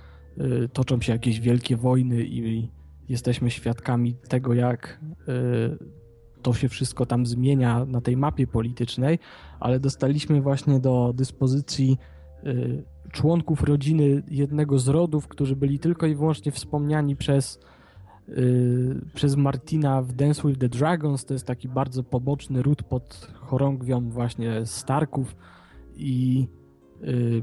toczą 0.73 1.01
się 1.01 1.13
jakieś 1.13 1.41
wielkie 1.41 1.77
wojny 1.77 2.25
i 2.25 2.69
jesteśmy 3.09 3.51
świadkami 3.51 4.15
tego, 4.29 4.55
jak 4.55 5.01
y, 5.29 6.01
to 6.43 6.55
się 6.55 6.69
wszystko 6.69 7.07
tam 7.07 7.27
zmienia 7.27 7.85
na 7.85 8.01
tej 8.01 8.17
mapie 8.17 8.47
politycznej, 8.47 9.19
ale 9.61 9.81
dostaliśmy 9.81 10.41
właśnie 10.41 10.81
do 10.81 11.13
dyspozycji 11.17 11.99
y, 12.47 12.85
członków 13.13 13.63
rodziny 13.63 14.23
jednego 14.29 14.79
z 14.79 14.89
rodów, 14.89 15.29
którzy 15.29 15.57
byli 15.57 15.79
tylko 15.79 16.07
i 16.07 16.15
wyłącznie 16.15 16.53
wspomniani 16.53 17.17
przez, 17.17 17.61
y, 18.29 19.01
przez 19.15 19.37
Martina 19.37 20.03
w 20.03 20.13
Dance 20.13 20.49
with 20.49 20.61
the 20.61 20.69
Dragons. 20.69 21.25
To 21.25 21.35
jest 21.35 21.47
taki 21.47 21.69
bardzo 21.69 22.03
poboczny 22.03 22.63
ród 22.63 22.83
pod 22.83 23.31
chorągwią 23.41 24.11
właśnie 24.11 24.67
Starków 24.67 25.37
i 25.97 26.47
y, 26.55 26.60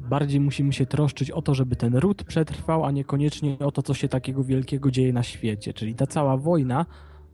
bardziej 0.09 0.39
musimy 0.39 0.73
się 0.73 0.85
troszczyć 0.85 1.31
o 1.31 1.41
to, 1.41 1.53
żeby 1.53 1.75
ten 1.75 1.95
ród 1.95 2.23
przetrwał, 2.23 2.85
a 2.85 2.91
niekoniecznie 2.91 3.59
o 3.59 3.71
to, 3.71 3.83
co 3.83 3.93
się 3.93 4.07
takiego 4.07 4.43
wielkiego 4.43 4.91
dzieje 4.91 5.13
na 5.13 5.23
świecie. 5.23 5.73
Czyli 5.73 5.95
ta 5.95 6.07
cała 6.07 6.37
wojna 6.37 6.85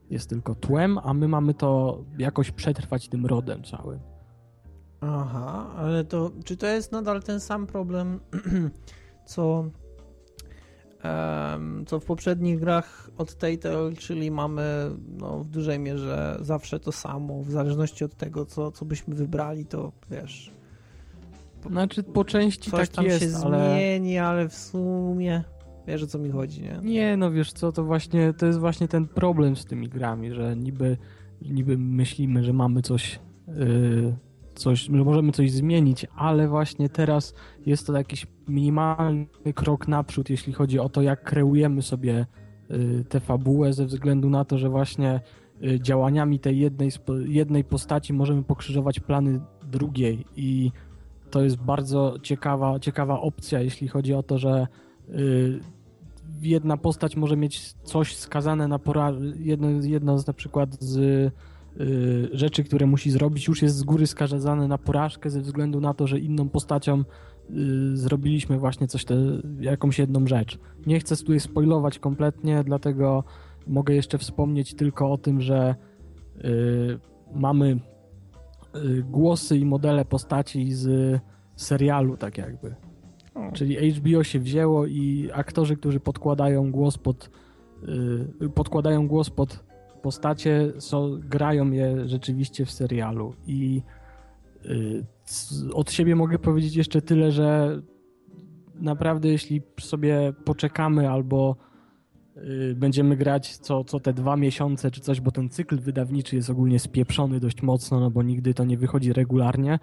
jest 0.10 0.30
tylko 0.30 0.56
tłem, 0.56 0.98
a 1.04 1.14
my 1.14 1.28
mamy 1.28 1.54
to 1.54 2.04
jakoś 2.18 2.52
przetrwać 2.52 3.08
tym 3.08 3.26
rodem 3.26 3.64
całym. 3.64 4.00
Aha, 5.02 5.74
ale 5.78 6.04
to 6.04 6.32
czy 6.46 6.58
to 6.58 6.68
jest 6.68 6.92
nadal 6.92 7.24
ten 7.24 7.40
sam 7.40 7.68
problem, 7.68 8.20
co, 9.26 9.66
um, 11.04 11.86
co 11.86 12.00
w 12.00 12.06
poprzednich 12.06 12.60
grach 12.60 13.10
od 13.18 13.36
Telltale, 13.36 13.94
czyli 13.94 14.32
mamy 14.32 14.92
no, 15.18 15.40
w 15.40 15.50
dużej 15.50 15.80
mierze 15.80 16.38
zawsze 16.42 16.80
to 16.80 16.92
samo, 16.92 17.44
w 17.44 17.52
zależności 17.52 18.06
od 18.06 18.16
tego, 18.16 18.46
co, 18.46 18.72
co 18.72 18.86
byśmy 18.86 19.16
wybrali, 19.16 19.66
to 19.66 19.92
wiesz. 20.12 20.63
Znaczy 21.70 22.04
po 22.04 22.26
części 22.26 22.72
coś 22.72 22.80
tak 22.80 22.96
tam 22.96 23.06
jest, 23.06 23.20
się 23.20 23.46
ale... 23.46 23.70
zmieni, 23.70 24.18
ale 24.18 24.50
w 24.50 24.56
sumie 24.56 25.44
Wiesz 25.88 26.04
o 26.04 26.08
co 26.08 26.20
mi 26.20 26.30
chodzi, 26.30 26.62
nie? 26.62 26.80
Nie, 26.84 27.18
no 27.18 27.32
wiesz 27.32 27.54
co, 27.54 27.72
to 27.72 27.84
właśnie 27.84 28.34
to 28.34 28.46
jest 28.46 28.60
właśnie 28.60 28.88
ten 28.88 29.08
problem 29.08 29.56
z 29.56 29.66
tymi 29.66 29.90
grami, 29.90 30.34
że 30.34 30.56
niby, 30.56 30.98
niby 31.42 31.78
myślimy, 31.78 32.44
że 32.44 32.54
mamy 32.54 32.82
coś, 32.82 33.20
yy, 33.48 34.16
coś, 34.56 34.82
że 34.82 34.92
możemy 35.04 35.32
coś 35.32 35.52
zmienić, 35.52 36.06
ale 36.16 36.48
właśnie 36.48 36.90
teraz 36.90 37.34
jest 37.66 37.88
to 37.88 37.94
jakiś 37.94 38.28
minimalny 38.48 39.28
krok 39.56 39.88
naprzód, 39.88 40.30
jeśli 40.30 40.54
chodzi 40.54 40.80
o 40.80 40.90
to, 40.90 41.02
jak 41.02 41.24
kreujemy 41.24 41.82
sobie 41.82 42.26
yy, 42.70 43.04
tę 43.10 43.20
fabułę, 43.20 43.74
ze 43.74 43.86
względu 43.86 44.30
na 44.30 44.46
to, 44.46 44.58
że 44.58 44.70
właśnie 44.70 45.22
yy, 45.62 45.80
działaniami 45.80 46.40
tej 46.40 46.60
jednej, 46.60 46.92
jednej 47.26 47.64
postaci 47.64 48.14
możemy 48.14 48.44
pokrzyżować 48.44 49.00
plany 49.00 49.42
drugiej 49.72 50.26
i 50.36 50.72
to 51.34 51.44
jest 51.44 51.58
bardzo 51.58 52.16
ciekawa, 52.22 52.80
ciekawa 52.80 53.22
opcja, 53.22 53.62
jeśli 53.62 53.88
chodzi 53.88 54.14
o 54.14 54.24
to, 54.24 54.38
że 54.38 54.68
Y, 55.10 55.60
jedna 56.42 56.78
postać 56.78 57.16
może 57.16 57.38
mieć 57.38 57.74
coś 57.74 58.16
skazane 58.16 58.68
na 58.68 58.80
porażkę. 58.80 59.22
Jedno, 59.40 59.68
jedno 59.84 60.20
z 60.20 60.28
na 60.28 60.34
przykład 60.34 60.78
z 60.80 60.98
y, 60.98 61.32
rzeczy, 62.32 62.64
które 62.64 62.86
musi 62.86 63.12
zrobić, 63.12 63.48
już 63.48 63.62
jest 63.62 63.76
z 63.76 63.84
góry 63.84 64.08
skazane 64.08 64.68
na 64.68 64.78
porażkę 64.78 65.30
ze 65.30 65.42
względu 65.42 65.82
na 65.82 65.94
to, 65.94 66.08
że 66.08 66.20
inną 66.20 66.50
postacią 66.50 67.00
y, 67.00 67.04
zrobiliśmy 67.98 68.60
właśnie 68.60 68.88
coś, 68.88 69.06
te, 69.06 69.16
jakąś 69.60 70.00
jedną 70.00 70.28
rzecz. 70.28 70.60
Nie 70.86 71.00
chcę 71.00 71.18
tutaj 71.18 71.40
spoilować 71.40 72.00
kompletnie, 72.00 72.64
dlatego 72.64 73.24
mogę 73.68 73.94
jeszcze 73.96 74.18
wspomnieć 74.18 74.74
tylko 74.74 75.12
o 75.12 75.18
tym, 75.18 75.42
że 75.42 75.76
mamy 77.36 77.80
głosy 79.04 79.58
i 79.58 79.66
modele 79.66 80.06
postaci 80.06 80.74
z 80.74 81.20
serialu, 81.56 82.18
tak 82.18 82.38
jakby. 82.38 82.76
Czyli 83.54 83.92
HBO 83.92 84.24
się 84.24 84.40
wzięło 84.40 84.86
i 84.86 85.30
aktorzy, 85.34 85.78
którzy 85.78 86.00
podkładają 86.00 86.72
głos 86.72 86.98
pod 86.98 87.30
yy, 88.40 88.50
podkładają 88.50 89.08
głos 89.08 89.30
pod 89.30 89.64
postacie, 90.02 90.74
są, 90.80 91.20
grają 91.20 91.72
je 91.72 92.08
rzeczywiście 92.08 92.66
w 92.66 92.72
serialu 92.72 93.34
i 93.48 93.82
yy, 94.64 95.06
od 95.74 95.92
siebie 95.92 96.16
mogę 96.16 96.40
powiedzieć 96.40 96.76
jeszcze 96.76 97.02
tyle, 97.02 97.32
że 97.32 97.82
naprawdę 98.76 99.30
jeśli 99.30 99.62
sobie 99.80 100.34
poczekamy 100.46 101.10
albo 101.10 101.56
będziemy 102.76 103.18
grać 103.18 103.58
co, 103.58 103.84
co 103.84 104.00
te 104.00 104.14
dwa 104.14 104.38
miesiące 104.38 104.92
czy 104.92 105.02
coś, 105.02 105.22
bo 105.22 105.32
ten 105.32 105.50
cykl 105.50 105.80
wydawniczy 105.80 106.36
jest 106.36 106.50
ogólnie 106.50 106.80
spieprzony 106.80 107.40
dość 107.40 107.62
mocno, 107.62 108.00
no 108.00 108.12
bo 108.12 108.24
nigdy 108.24 108.54
to 108.54 108.64
nie 108.64 108.78
wychodzi 108.78 109.14
regularnie, 109.14 109.80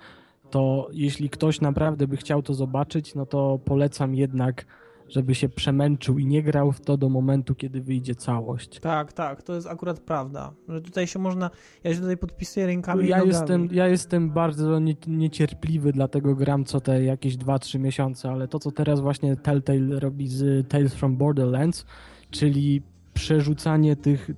to 0.50 0.88
jeśli 0.92 1.30
ktoś 1.30 1.61
naprawdę 1.61 2.06
by 2.06 2.16
chciał 2.16 2.42
to 2.42 2.54
zobaczyć, 2.54 3.14
no 3.14 3.26
to 3.26 3.58
polecam 3.64 4.14
jednak, 4.14 4.66
żeby 5.08 5.34
się 5.34 5.48
przemęczył 5.48 6.18
i 6.18 6.26
nie 6.26 6.42
grał 6.42 6.72
w 6.72 6.80
to 6.80 6.96
do 6.96 7.08
momentu, 7.08 7.54
kiedy 7.54 7.80
wyjdzie 7.80 8.14
całość. 8.14 8.80
Tak, 8.80 9.12
tak, 9.12 9.42
to 9.42 9.54
jest 9.54 9.66
akurat 9.66 10.00
prawda, 10.00 10.52
że 10.68 10.80
tutaj 10.80 11.06
się 11.06 11.18
można, 11.18 11.50
ja 11.84 11.94
się 11.94 12.00
tutaj 12.00 12.16
podpisuję 12.16 12.66
rękami 12.66 13.08
ja 13.08 13.22
jestem, 13.22 13.68
ja 13.72 13.88
jestem 13.88 14.30
bardzo 14.30 14.78
nie, 14.78 14.94
niecierpliwy, 15.06 15.92
dlatego 15.92 16.34
gram 16.34 16.64
co 16.64 16.80
te 16.80 17.04
jakieś 17.04 17.36
2-3 17.36 17.78
miesiące, 17.78 18.30
ale 18.30 18.48
to, 18.48 18.58
co 18.58 18.70
teraz 18.70 19.00
właśnie 19.00 19.36
Telltale 19.36 20.00
robi 20.00 20.28
z 20.28 20.68
Tales 20.68 20.94
from 20.94 21.16
Borderlands, 21.16 21.86
czyli 22.31 22.83
przerzucanie 23.14 23.97
tych 23.97 24.31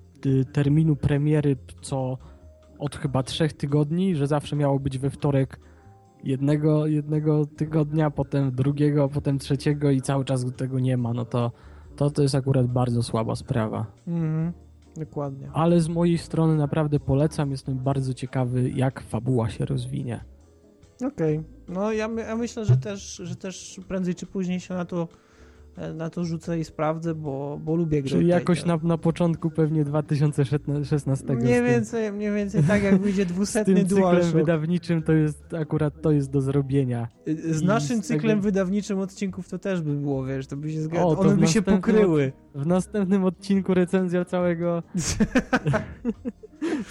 terminu 0.52 0.96
premiery 0.96 1.56
co 1.82 2.18
od 2.78 2.96
chyba 2.96 3.22
trzech 3.22 3.52
tygodni, 3.52 4.16
że 4.16 4.26
zawsze 4.26 4.56
miało 4.56 4.78
być 4.80 4.98
we 4.98 5.10
wtorek 5.10 5.60
jednego, 6.24 6.86
jednego 6.86 7.46
tygodnia, 7.46 8.10
potem 8.10 8.52
drugiego, 8.52 9.08
potem 9.08 9.38
trzeciego 9.38 9.90
i 9.90 10.00
cały 10.00 10.24
czas 10.24 10.46
tego 10.56 10.80
nie 10.80 10.96
ma, 10.96 11.12
no 11.12 11.24
to 11.24 11.52
to, 11.96 12.10
to 12.10 12.22
jest 12.22 12.34
akurat 12.34 12.66
bardzo 12.66 13.02
słaba 13.02 13.36
sprawa. 13.36 13.86
Mhm, 14.06 14.52
dokładnie. 14.96 15.50
Ale 15.52 15.80
z 15.80 15.88
mojej 15.88 16.18
strony 16.18 16.56
naprawdę 16.56 17.00
polecam, 17.00 17.50
jestem 17.50 17.78
bardzo 17.78 18.14
ciekawy, 18.14 18.70
jak 18.70 19.00
fabuła 19.00 19.50
się 19.50 19.64
rozwinie. 19.64 20.24
Okej, 20.96 21.38
okay. 21.38 21.50
no 21.68 21.92
ja, 21.92 22.08
my, 22.08 22.22
ja 22.22 22.36
myślę, 22.36 22.64
że 22.64 22.76
też, 22.76 23.16
że 23.16 23.36
też 23.36 23.80
prędzej 23.88 24.14
czy 24.14 24.26
później 24.26 24.60
się 24.60 24.74
na 24.74 24.84
to 24.84 25.08
na 25.94 26.10
to 26.10 26.24
rzucę 26.24 26.58
i 26.58 26.64
sprawdzę, 26.64 27.14
bo, 27.14 27.60
bo 27.64 27.76
lubię 27.76 28.02
gry. 28.02 28.10
Czyli 28.10 28.28
jakoś 28.28 28.64
na, 28.64 28.78
na 28.82 28.98
początku 28.98 29.50
pewnie 29.50 29.84
2016. 29.84 31.26
Mniej 31.26 31.62
więcej, 31.62 32.12
mniej 32.12 32.32
więcej 32.32 32.62
tak 32.62 32.82
jak 32.82 32.98
wyjdzie 32.98 33.26
dwusetny 33.26 33.84
dual. 33.84 34.22
Z 34.22 34.30
wydawniczym 34.30 35.02
to 35.02 35.12
jest 35.12 35.54
akurat 35.54 36.02
to 36.02 36.10
jest 36.10 36.30
do 36.30 36.40
zrobienia. 36.40 37.08
Z 37.50 37.62
I 37.62 37.64
naszym 37.64 38.02
z 38.02 38.06
cyklem 38.06 38.30
tego... 38.30 38.42
wydawniczym 38.42 38.98
odcinków 38.98 39.48
to 39.48 39.58
też 39.58 39.80
by 39.80 39.94
było, 39.94 40.24
wiesz, 40.24 40.46
to 40.46 40.56
by 40.56 40.72
się 40.72 40.82
zgadzało. 40.82 41.18
One 41.18 41.36
by 41.36 41.46
się 41.46 41.62
pokryły. 41.62 42.32
W 42.54 42.66
następnym 42.66 43.24
odcinku 43.24 43.74
recenzja 43.74 44.24
całego 44.24 44.82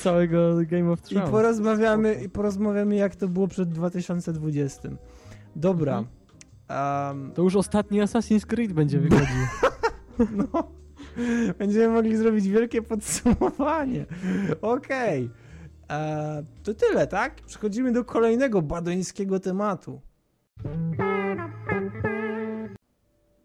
całego 0.03 0.55
Game 0.69 0.91
of 0.91 1.01
Thrones. 1.01 1.29
I 1.29 1.31
porozmawiamy, 1.31 2.13
i 2.13 2.29
porozmawiamy 2.29 2.95
jak 2.95 3.15
to 3.15 3.27
było 3.27 3.47
przed 3.47 3.69
2020. 3.69 4.89
Dobra. 5.55 5.97
Mhm. 5.97 6.20
Um, 6.71 7.31
to 7.31 7.41
już 7.41 7.55
ostatni 7.55 8.01
Assassin's 8.01 8.45
Creed 8.45 8.73
będzie 8.73 8.99
wychodził. 9.09 9.45
no. 10.35 10.71
Będziemy 11.57 11.87
mogli 11.87 12.17
zrobić 12.17 12.47
wielkie 12.47 12.81
podsumowanie. 12.81 14.05
Okej. 14.61 15.25
Okay. 15.25 15.41
E, 15.91 16.43
to 16.63 16.73
tyle, 16.73 17.07
tak? 17.07 17.35
Przechodzimy 17.41 17.91
do 17.91 18.05
kolejnego 18.05 18.61
badońskiego 18.61 19.39
tematu. 19.39 20.01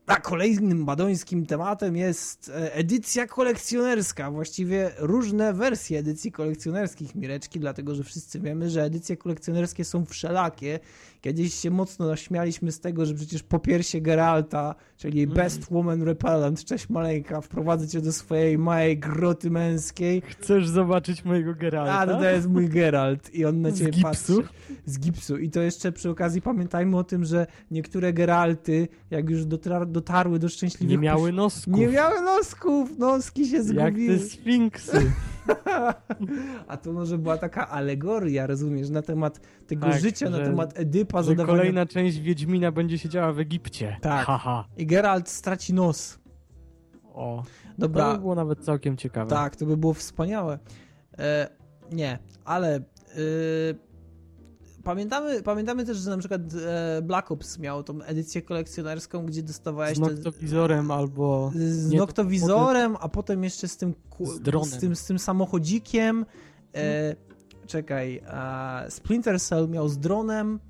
A 0.06 0.16
kolejnym 0.16 0.84
badońskim 0.84 1.46
tematem 1.46 1.96
jest 1.96 2.48
e, 2.48 2.74
edycja 2.74 3.26
kolekcjonerska, 3.26 4.30
właściwie 4.30 4.90
różne 4.98 5.52
wersje 5.52 5.98
edycji 5.98 6.32
kolekcjonerskich 6.32 7.14
Mireczki, 7.14 7.60
dlatego 7.60 7.94
że 7.94 8.04
wszyscy 8.04 8.40
wiemy, 8.40 8.70
że 8.70 8.82
edycje 8.82 9.16
kolekcjonerskie 9.16 9.84
są 9.84 10.04
wszelakie. 10.04 10.80
Kiedyś 11.26 11.54
się 11.54 11.70
mocno 11.70 12.06
naśmialiśmy 12.06 12.72
z 12.72 12.80
tego, 12.80 13.06
że 13.06 13.14
przecież 13.14 13.42
po 13.42 13.58
piersie 13.58 14.00
Geralta, 14.00 14.74
czyli 14.96 15.22
mm. 15.22 15.34
Best 15.34 15.70
Woman 15.70 16.02
Repellent, 16.02 16.64
cześć 16.64 16.88
maleńka, 16.88 17.40
wprowadzę 17.40 17.88
cię 17.88 18.00
do 18.00 18.12
swojej 18.12 18.58
małej 18.58 18.98
groty 18.98 19.50
męskiej. 19.50 20.22
Chcesz 20.26 20.68
zobaczyć 20.68 21.24
mojego 21.24 21.54
Geralta? 21.54 21.92
A, 21.98 22.06
to 22.06 22.30
jest 22.30 22.48
mój 22.48 22.68
Geralt 22.68 23.34
i 23.34 23.44
on 23.44 23.60
na 23.60 23.72
ciebie 23.72 23.92
z 23.92 23.96
gipsu? 23.96 24.02
patrzy. 24.02 24.48
Z 24.86 24.98
gipsu. 24.98 25.38
I 25.38 25.50
to 25.50 25.60
jeszcze 25.60 25.92
przy 25.92 26.10
okazji 26.10 26.42
pamiętajmy 26.42 26.98
o 26.98 27.04
tym, 27.04 27.24
że 27.24 27.46
niektóre 27.70 28.12
Geralty, 28.12 28.88
jak 29.10 29.30
już 29.30 29.44
dotarły 29.44 29.86
dotarły 29.86 30.38
do 30.38 30.48
szczęśliwych... 30.48 30.90
Nie 30.90 30.98
miały 30.98 31.32
nosków. 31.32 31.78
Nie 31.78 31.88
miały 31.88 32.22
nosków, 32.22 32.98
noski 32.98 33.46
się 33.46 33.62
zgubiły. 33.62 33.84
Jak 33.84 34.20
te 34.20 34.26
sfinksy. 34.26 35.12
A 36.68 36.76
to 36.76 36.92
może 36.92 37.18
była 37.18 37.38
taka 37.38 37.68
alegoria, 37.68 38.46
rozumiesz, 38.46 38.90
na 38.90 39.02
temat 39.02 39.40
tego 39.66 39.86
tak, 39.86 40.00
życia, 40.00 40.30
na 40.30 40.38
temat 40.38 40.78
Edypa. 40.78 41.22
Że 41.22 41.28
zadawania... 41.28 41.58
kolejna 41.58 41.86
część 41.86 42.18
Wiedźmina 42.18 42.72
będzie 42.72 42.98
się 42.98 43.08
działa 43.08 43.32
w 43.32 43.38
Egipcie. 43.38 43.96
Tak. 44.00 44.26
Haha. 44.26 44.64
I 44.76 44.86
Geralt 44.86 45.28
straci 45.28 45.74
nos. 45.74 46.18
O, 47.14 47.44
Dobra. 47.78 48.04
to 48.04 48.12
by 48.12 48.20
było 48.20 48.34
nawet 48.34 48.64
całkiem 48.64 48.96
ciekawe. 48.96 49.30
Tak, 49.30 49.56
to 49.56 49.66
by 49.66 49.76
było 49.76 49.94
wspaniałe. 49.94 50.58
E, 51.18 51.48
nie, 51.92 52.18
ale 52.44 52.76
e, 52.76 52.80
pamiętamy, 54.86 55.42
pamiętamy 55.42 55.84
też, 55.84 55.96
że 55.98 56.10
na 56.10 56.18
przykład 56.18 56.40
e, 56.66 57.02
Black 57.02 57.30
Ops 57.30 57.58
miał 57.58 57.82
tą 57.82 58.02
edycję 58.02 58.42
kolekcjonerską, 58.42 59.26
gdzie 59.26 59.42
dostawałeś... 59.42 59.96
Z 59.96 60.00
noktowizorem 60.00 60.88
te, 60.88 60.94
albo... 60.94 61.52
Z 61.54 61.90
nie, 61.90 61.98
noktowizorem, 61.98 62.96
a 63.00 63.08
potem 63.08 63.44
jeszcze 63.44 63.68
z 63.68 63.76
tym, 63.76 63.94
z, 64.20 64.40
dronem. 64.40 64.70
z 64.70 64.78
tym, 64.78 64.96
z 64.96 65.04
tym 65.04 65.18
samochodzikiem. 65.18 66.26
E, 66.74 67.16
czekaj, 67.66 68.22
Splinter 68.88 69.40
Cell 69.40 69.68
miał 69.68 69.88
z 69.88 69.98
dronem, 69.98 70.60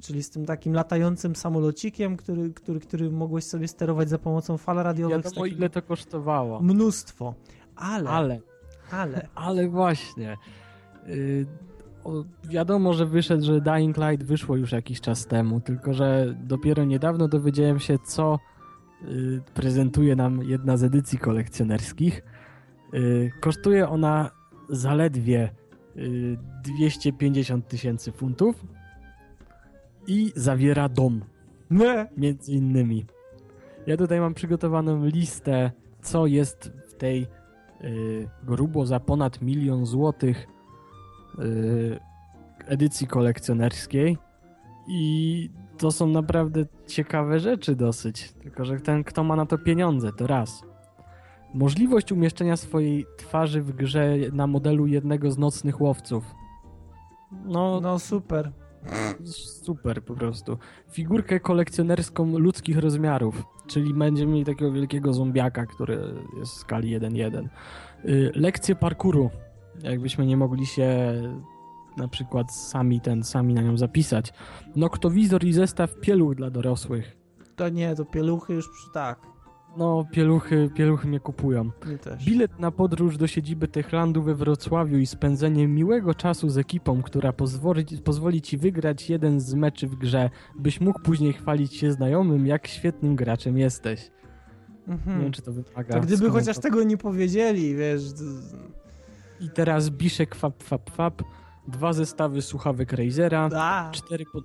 czyli 0.00 0.22
z 0.22 0.30
tym 0.30 0.46
takim 0.46 0.72
latającym 0.72 1.36
samolocikiem, 1.36 2.16
który, 2.16 2.50
który, 2.50 2.80
który 2.80 3.10
mogłeś 3.10 3.44
sobie 3.44 3.68
sterować 3.68 4.08
za 4.08 4.18
pomocą 4.18 4.58
fal 4.58 4.76
radiowych. 4.76 5.16
Wiadomo, 5.16 5.42
takim... 5.42 5.58
ile 5.58 5.70
to 5.70 5.82
kosztowało. 5.82 6.60
Mnóstwo. 6.60 7.34
Ale... 7.76 8.10
Ale. 8.10 8.40
Ale. 8.90 9.28
Ale 9.46 9.68
właśnie. 9.68 10.36
Yy, 11.06 11.46
o, 12.04 12.24
wiadomo, 12.44 12.92
że 12.92 13.06
wyszedł, 13.06 13.44
że 13.44 13.60
Dying 13.60 13.96
Light 13.96 14.26
wyszło 14.26 14.56
już 14.56 14.72
jakiś 14.72 15.00
czas 15.00 15.26
temu, 15.26 15.60
tylko 15.60 15.92
że 15.92 16.34
dopiero 16.38 16.84
niedawno 16.84 17.28
dowiedziałem 17.28 17.78
się, 17.78 17.98
co 18.06 18.38
yy, 19.02 19.42
prezentuje 19.54 20.16
nam 20.16 20.42
jedna 20.42 20.76
z 20.76 20.84
edycji 20.84 21.18
kolekcjonerskich. 21.18 22.22
Yy, 22.92 23.30
kosztuje 23.40 23.88
ona 23.88 24.30
zaledwie 24.68 25.50
250 26.64 27.68
tysięcy 27.68 28.12
funtów 28.12 28.64
i 30.06 30.32
zawiera 30.36 30.88
dom. 30.88 31.24
Nie. 31.70 32.06
Między 32.16 32.52
innymi. 32.52 33.06
Ja 33.86 33.96
tutaj 33.96 34.20
mam 34.20 34.34
przygotowaną 34.34 35.04
listę, 35.04 35.70
co 36.02 36.26
jest 36.26 36.72
w 36.88 36.94
tej 36.94 37.26
y, 37.84 38.28
grubo 38.42 38.86
za 38.86 39.00
ponad 39.00 39.42
milion 39.42 39.86
złotych 39.86 40.42
y, 40.42 40.46
edycji 42.66 43.06
kolekcjonerskiej 43.06 44.18
i 44.88 45.50
to 45.78 45.92
są 45.92 46.06
naprawdę 46.06 46.64
ciekawe 46.86 47.40
rzeczy 47.40 47.76
dosyć. 47.76 48.32
Tylko, 48.32 48.64
że 48.64 48.80
ten, 48.80 49.04
kto 49.04 49.24
ma 49.24 49.36
na 49.36 49.46
to 49.46 49.58
pieniądze, 49.58 50.12
to 50.12 50.26
raz. 50.26 50.62
Możliwość 51.54 52.12
umieszczenia 52.12 52.56
swojej 52.56 53.06
twarzy 53.16 53.62
w 53.62 53.72
grze 53.72 54.16
na 54.32 54.46
modelu 54.46 54.86
jednego 54.86 55.30
z 55.30 55.38
nocnych 55.38 55.80
łowców. 55.80 56.24
No, 57.44 57.80
no 57.80 57.98
super. 57.98 58.52
Super 59.62 60.04
po 60.04 60.14
prostu. 60.14 60.58
Figurkę 60.90 61.40
kolekcjonerską 61.40 62.38
ludzkich 62.38 62.78
rozmiarów, 62.78 63.42
czyli 63.66 63.94
będziemy 63.94 64.32
mieli 64.32 64.44
takiego 64.44 64.72
wielkiego 64.72 65.12
zombiaka, 65.12 65.66
który 65.66 66.14
jest 66.38 66.52
w 66.52 66.56
skali 66.56 67.00
1-1. 67.00 67.48
Y, 68.04 68.32
lekcje 68.34 68.74
parkuru. 68.74 69.30
Jakbyśmy 69.82 70.26
nie 70.26 70.36
mogli 70.36 70.66
się 70.66 71.14
na 71.96 72.08
przykład 72.08 72.54
sami 72.54 73.00
ten, 73.00 73.24
sami 73.24 73.54
na 73.54 73.62
nią 73.62 73.76
zapisać. 73.76 74.32
Noktowizor 74.76 75.44
i 75.44 75.52
zestaw 75.52 76.00
pieluch 76.00 76.34
dla 76.34 76.50
dorosłych. 76.50 77.16
To 77.56 77.68
nie, 77.68 77.94
to 77.94 78.04
pieluchy 78.04 78.52
już 78.52 78.66
tak. 78.94 79.34
No, 79.76 80.06
pieluchy, 80.12 80.70
pieluchy 80.74 81.08
mnie 81.08 81.20
kupują. 81.20 81.70
Mnie 81.86 81.98
też. 81.98 82.24
Bilet 82.24 82.58
na 82.58 82.70
podróż 82.70 83.16
do 83.16 83.26
siedziby 83.26 83.68
Techlandu 83.68 84.22
we 84.22 84.34
Wrocławiu 84.34 84.98
i 84.98 85.06
spędzenie 85.06 85.68
miłego 85.68 86.14
czasu 86.14 86.48
z 86.48 86.58
ekipą, 86.58 87.02
która 87.02 87.32
pozwoli, 87.32 87.84
pozwoli 88.04 88.42
ci 88.42 88.58
wygrać 88.58 89.10
jeden 89.10 89.40
z 89.40 89.54
meczy 89.54 89.86
w 89.86 89.94
grze, 89.94 90.30
byś 90.58 90.80
mógł 90.80 91.00
później 91.00 91.32
chwalić 91.32 91.74
się 91.74 91.92
znajomym, 91.92 92.46
jak 92.46 92.66
świetnym 92.66 93.16
graczem 93.16 93.58
jesteś. 93.58 94.10
Mhm. 94.88 95.16
Nie 95.16 95.22
wiem, 95.22 95.32
czy 95.32 95.42
to 95.42 95.52
wymaga. 95.52 95.94
To 95.94 96.00
gdyby 96.00 96.30
chociaż 96.30 96.58
tego 96.58 96.82
nie 96.82 96.96
powiedzieli, 96.96 97.74
wiesz... 97.74 98.12
To... 98.12 98.24
I 99.44 99.50
teraz 99.50 99.90
Biszek 99.90 100.34
Fap 100.34 100.62
Fap 100.62 100.90
Fap, 100.90 101.22
dwa 101.68 101.92
zestawy 101.92 102.42
słuchawek 102.42 102.92
Razera, 102.92 103.50
cztery, 103.92 104.24
pod... 104.32 104.44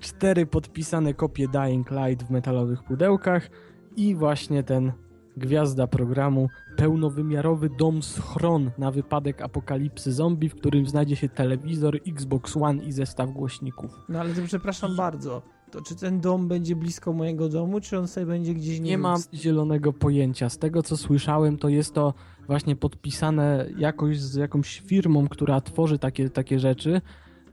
cztery 0.00 0.46
podpisane 0.46 1.14
kopie 1.14 1.48
Dying 1.48 1.90
Light 1.90 2.26
w 2.26 2.30
metalowych 2.30 2.82
pudełkach, 2.82 3.50
i 3.96 4.14
właśnie 4.14 4.62
ten 4.62 4.92
gwiazda 5.36 5.86
programu, 5.86 6.48
pełnowymiarowy 6.76 7.70
dom 7.78 8.02
schron 8.02 8.70
na 8.78 8.90
wypadek 8.90 9.42
apokalipsy 9.42 10.12
zombie, 10.12 10.48
w 10.48 10.54
którym 10.54 10.86
znajdzie 10.86 11.16
się 11.16 11.28
telewizor, 11.28 11.98
Xbox 12.06 12.56
One 12.56 12.84
i 12.84 12.92
zestaw 12.92 13.30
głośników. 13.30 13.90
No 14.08 14.20
ale 14.20 14.34
to 14.34 14.42
przepraszam 14.46 14.92
I... 14.92 14.96
bardzo. 14.96 15.42
To 15.72 15.80
czy 15.82 15.96
ten 15.96 16.20
dom 16.20 16.48
będzie 16.48 16.76
blisko 16.76 17.12
mojego 17.12 17.48
domu, 17.48 17.80
czy 17.80 17.98
on 17.98 18.08
sobie 18.08 18.26
będzie 18.26 18.54
gdzieś 18.54 18.80
nie 18.80 18.90
Nie 18.90 18.98
mam 18.98 19.20
zielonego 19.34 19.92
pojęcia. 19.92 20.48
Z 20.48 20.58
tego 20.58 20.82
co 20.82 20.96
słyszałem, 20.96 21.58
to 21.58 21.68
jest 21.68 21.94
to 21.94 22.14
właśnie 22.46 22.76
podpisane 22.76 23.66
jakoś 23.78 24.20
z 24.20 24.34
jakąś 24.34 24.80
firmą, 24.80 25.28
która 25.28 25.60
tworzy 25.60 25.98
takie, 25.98 26.30
takie 26.30 26.58
rzeczy, 26.58 27.00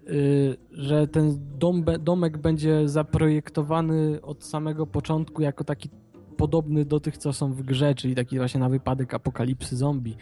yy, 0.07 0.57
że 0.72 1.07
ten 1.07 1.39
dom, 1.57 1.86
domek 1.99 2.38
będzie 2.38 2.89
zaprojektowany 2.89 4.22
od 4.22 4.43
samego 4.43 4.88
początku 4.88 5.41
jako 5.41 5.63
taki 5.63 5.89
podobny 6.38 6.86
do 6.86 6.99
tych, 6.99 7.17
co 7.17 7.34
są 7.34 7.53
w 7.53 7.63
grze, 7.63 7.95
czyli 7.95 8.15
taki 8.15 8.38
właśnie 8.38 8.59
na 8.59 8.70
wypadek 8.70 9.13
apokalipsy 9.13 9.78
zombie. 9.78 10.17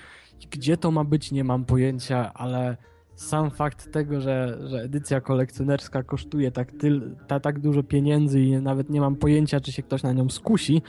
Gdzie 0.51 0.77
to 0.77 0.91
ma 0.91 1.03
być, 1.03 1.31
nie 1.31 1.43
mam 1.43 1.65
pojęcia, 1.65 2.33
ale 2.33 2.77
sam 3.17 3.51
fakt 3.51 3.91
tego, 3.91 4.21
że, 4.21 4.57
że 4.65 4.81
edycja 4.81 5.21
kolekcjonerska 5.21 6.03
kosztuje 6.03 6.51
tak, 6.51 6.71
tyl, 6.71 7.15
ta, 7.27 7.39
tak 7.39 7.59
dużo 7.59 7.83
pieniędzy 7.83 8.41
i 8.41 8.61
nawet 8.61 8.89
nie 8.89 9.01
mam 9.01 9.15
pojęcia, 9.15 9.59
czy 9.59 9.71
się 9.71 9.83
ktoś 9.83 10.03
na 10.03 10.13
nią 10.13 10.29
skusi, 10.29 10.81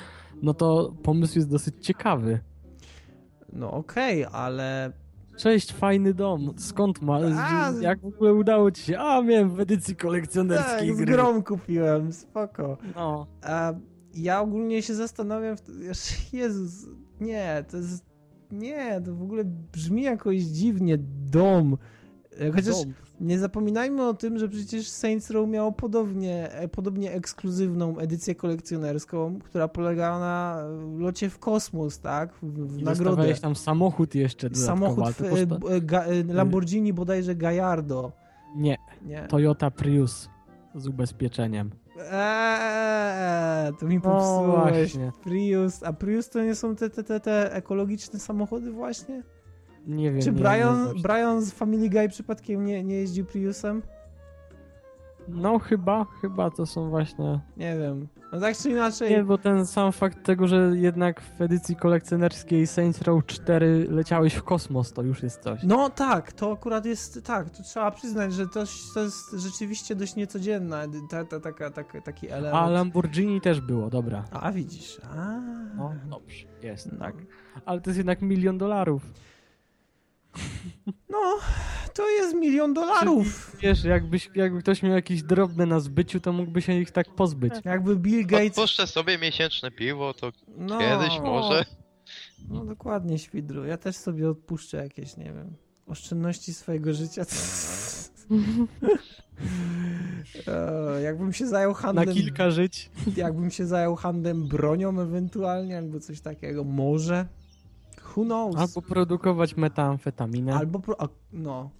no 0.42 0.54
to 0.54 0.94
pomysł 1.02 1.38
jest 1.38 1.50
dosyć 1.50 1.74
ciekawy. 1.86 2.40
No 3.52 3.70
okej, 3.70 4.24
okay, 4.26 4.40
ale 4.40 4.92
Cześć, 5.38 5.72
fajny 5.72 6.14
dom. 6.14 6.54
Skąd 6.56 7.02
ma? 7.02 7.18
A, 7.36 7.72
jak 7.80 8.00
w 8.00 8.06
ogóle 8.06 8.34
udało 8.34 8.70
ci 8.70 8.82
się? 8.82 8.98
A, 8.98 9.22
miałem 9.22 9.50
w 9.50 9.60
edycji 9.60 9.96
kolekcjonerskiej 9.96 10.88
tak, 10.88 10.96
gry. 10.96 11.06
z 11.06 11.16
grom 11.16 11.42
kupiłem, 11.42 12.12
spoko. 12.12 12.78
No. 12.94 13.26
A, 13.42 13.72
ja 14.14 14.40
ogólnie 14.40 14.82
się 14.82 14.94
zastanawiam, 14.94 15.56
Jezus, 16.32 16.86
nie, 17.20 17.64
to 17.70 17.76
jest, 17.76 18.04
nie, 18.50 19.00
to 19.04 19.14
w 19.14 19.22
ogóle 19.22 19.44
brzmi 19.72 20.02
jakoś 20.02 20.36
dziwnie, 20.38 20.98
dom. 21.30 21.76
Chociaż 22.54 22.74
nie 23.20 23.38
zapominajmy 23.38 24.08
o 24.08 24.14
tym, 24.14 24.38
że 24.38 24.48
przecież 24.48 24.88
Saints 24.88 25.30
Row 25.30 25.48
miało 25.48 25.72
podobnie, 25.72 26.52
e, 26.52 26.68
podobnie 26.68 27.12
ekskluzywną 27.12 27.98
edycję 27.98 28.34
kolekcjonerską, 28.34 29.38
która 29.44 29.68
polegała 29.68 30.18
na 30.18 30.64
locie 30.98 31.30
w 31.30 31.38
kosmos, 31.38 32.00
tak? 32.00 32.34
W, 32.42 32.78
I 32.78 32.84
nagrodę. 32.84 33.34
tam 33.34 33.56
samochód 33.56 34.14
jeszcze 34.14 34.54
Samochód 34.54 35.14
w, 35.14 35.70
e, 35.70 35.80
ga, 35.80 36.04
e, 36.04 36.24
Lamborghini 36.24 36.92
bodajże 36.92 37.34
Gallardo. 37.34 38.12
Nie, 38.56 38.76
nie, 39.06 39.26
Toyota 39.28 39.70
Prius 39.70 40.28
z 40.74 40.86
ubezpieczeniem. 40.86 41.70
Eee, 42.10 43.72
to 43.80 43.86
mi 43.86 44.00
popsułeś. 44.00 44.94
No 44.94 45.12
Prius. 45.22 45.82
A 45.82 45.92
Prius 45.92 46.28
to 46.28 46.42
nie 46.42 46.54
są 46.54 46.76
te, 46.76 46.90
te, 46.90 47.04
te, 47.04 47.20
te 47.20 47.54
ekologiczne 47.54 48.18
samochody 48.18 48.72
właśnie? 48.72 49.22
Nie 49.88 50.12
wiem. 50.12 50.20
Czy 50.20 50.32
nie, 50.32 50.38
Brian, 50.38 50.94
nie 50.94 51.02
Brian 51.02 51.42
z 51.42 51.52
Family 51.52 51.90
Guy 51.90 52.08
przypadkiem 52.08 52.64
nie, 52.64 52.84
nie 52.84 52.94
jeździł 52.94 53.24
Priusem? 53.24 53.82
No 55.28 55.58
chyba, 55.58 56.06
chyba 56.20 56.50
to 56.50 56.66
są 56.66 56.90
właśnie... 56.90 57.40
Nie 57.56 57.78
wiem. 57.78 58.08
No 58.32 58.40
tak 58.40 58.56
czy 58.56 58.70
inaczej... 58.70 59.10
Nie, 59.10 59.24
bo 59.24 59.38
ten 59.38 59.66
sam 59.66 59.92
fakt 59.92 60.24
tego, 60.24 60.48
że 60.48 60.72
jednak 60.74 61.20
w 61.20 61.40
edycji 61.40 61.76
kolekcjonerskiej 61.76 62.66
Saints 62.66 63.02
Row 63.02 63.26
4 63.26 63.86
leciałeś 63.90 64.34
w 64.34 64.42
kosmos, 64.42 64.92
to 64.92 65.02
już 65.02 65.22
jest 65.22 65.42
coś. 65.42 65.60
No 65.62 65.90
tak, 65.90 66.32
to 66.32 66.52
akurat 66.52 66.86
jest, 66.86 67.24
tak, 67.24 67.50
to 67.50 67.62
trzeba 67.62 67.90
przyznać, 67.90 68.32
że 68.32 68.46
to, 68.46 68.64
to 68.94 69.02
jest 69.02 69.32
rzeczywiście 69.32 69.94
dość 69.94 70.16
niecodzienna 70.16 70.82
ta, 71.10 71.24
ta, 71.24 71.40
taka, 71.40 71.70
taka, 71.70 72.00
taki 72.00 72.28
element. 72.28 72.54
A 72.54 72.68
Lamborghini 72.68 73.40
też 73.40 73.60
było, 73.60 73.90
dobra. 73.90 74.24
A 74.30 74.52
widzisz, 74.52 75.00
a. 75.16 75.40
No, 75.76 75.94
dobrze, 76.10 76.46
jest, 76.62 76.92
no. 76.92 76.98
tak. 76.98 77.14
Ale 77.64 77.80
to 77.80 77.90
jest 77.90 77.98
jednak 77.98 78.22
milion 78.22 78.58
dolarów. 78.58 79.02
No, 81.08 81.38
to 81.94 82.08
jest 82.08 82.34
milion 82.34 82.74
dolarów. 82.74 83.50
Czyli, 83.50 83.62
wiesz, 83.62 83.84
jakbyś, 83.84 84.30
jakby 84.34 84.60
ktoś 84.60 84.82
miał 84.82 84.92
jakieś 84.92 85.22
drobne 85.22 85.66
na 85.66 85.80
zbyciu, 85.80 86.20
to 86.20 86.32
mógłby 86.32 86.62
się 86.62 86.72
ich 86.72 86.90
tak 86.90 87.14
pozbyć. 87.14 87.52
Jakby 87.64 87.96
Bill 87.96 88.26
Gates... 88.26 88.58
Odpuszczę 88.58 88.86
sobie 88.86 89.18
miesięczne 89.18 89.70
piwo, 89.70 90.14
to 90.14 90.32
no, 90.56 90.78
kiedyś 90.78 91.20
może. 91.20 91.64
No 92.48 92.64
dokładnie, 92.64 93.18
Świdru. 93.18 93.64
Ja 93.64 93.76
też 93.76 93.96
sobie 93.96 94.30
odpuszczę 94.30 94.76
jakieś, 94.76 95.16
nie 95.16 95.24
wiem, 95.24 95.56
oszczędności 95.86 96.54
swojego 96.54 96.94
życia. 96.94 97.22
e, 100.46 101.02
jakbym 101.02 101.32
się 101.32 101.46
zajął 101.46 101.74
handlem... 101.74 102.08
Na 102.08 102.14
kilka 102.14 102.50
żyć. 102.50 102.90
Jakbym 103.16 103.50
się 103.50 103.66
zajął 103.66 103.96
handlem 103.96 104.48
bronią 104.48 105.00
ewentualnie, 105.00 105.78
albo 105.78 106.00
coś 106.00 106.20
takiego, 106.20 106.64
może 106.64 107.26
Who 108.16 108.24
knows? 108.24 108.56
Albo 108.56 108.82
produkować 108.82 109.56
metamfetaminę. 109.56 110.54
Albo, 110.54 110.80
pro, 110.80 110.96
no. 111.32 111.70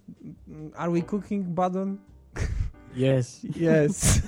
Are 0.75 0.91
we 0.91 1.01
cooking, 1.01 1.47
Badon? 1.47 1.97
Yes. 2.95 3.41
Yes. 3.43 4.21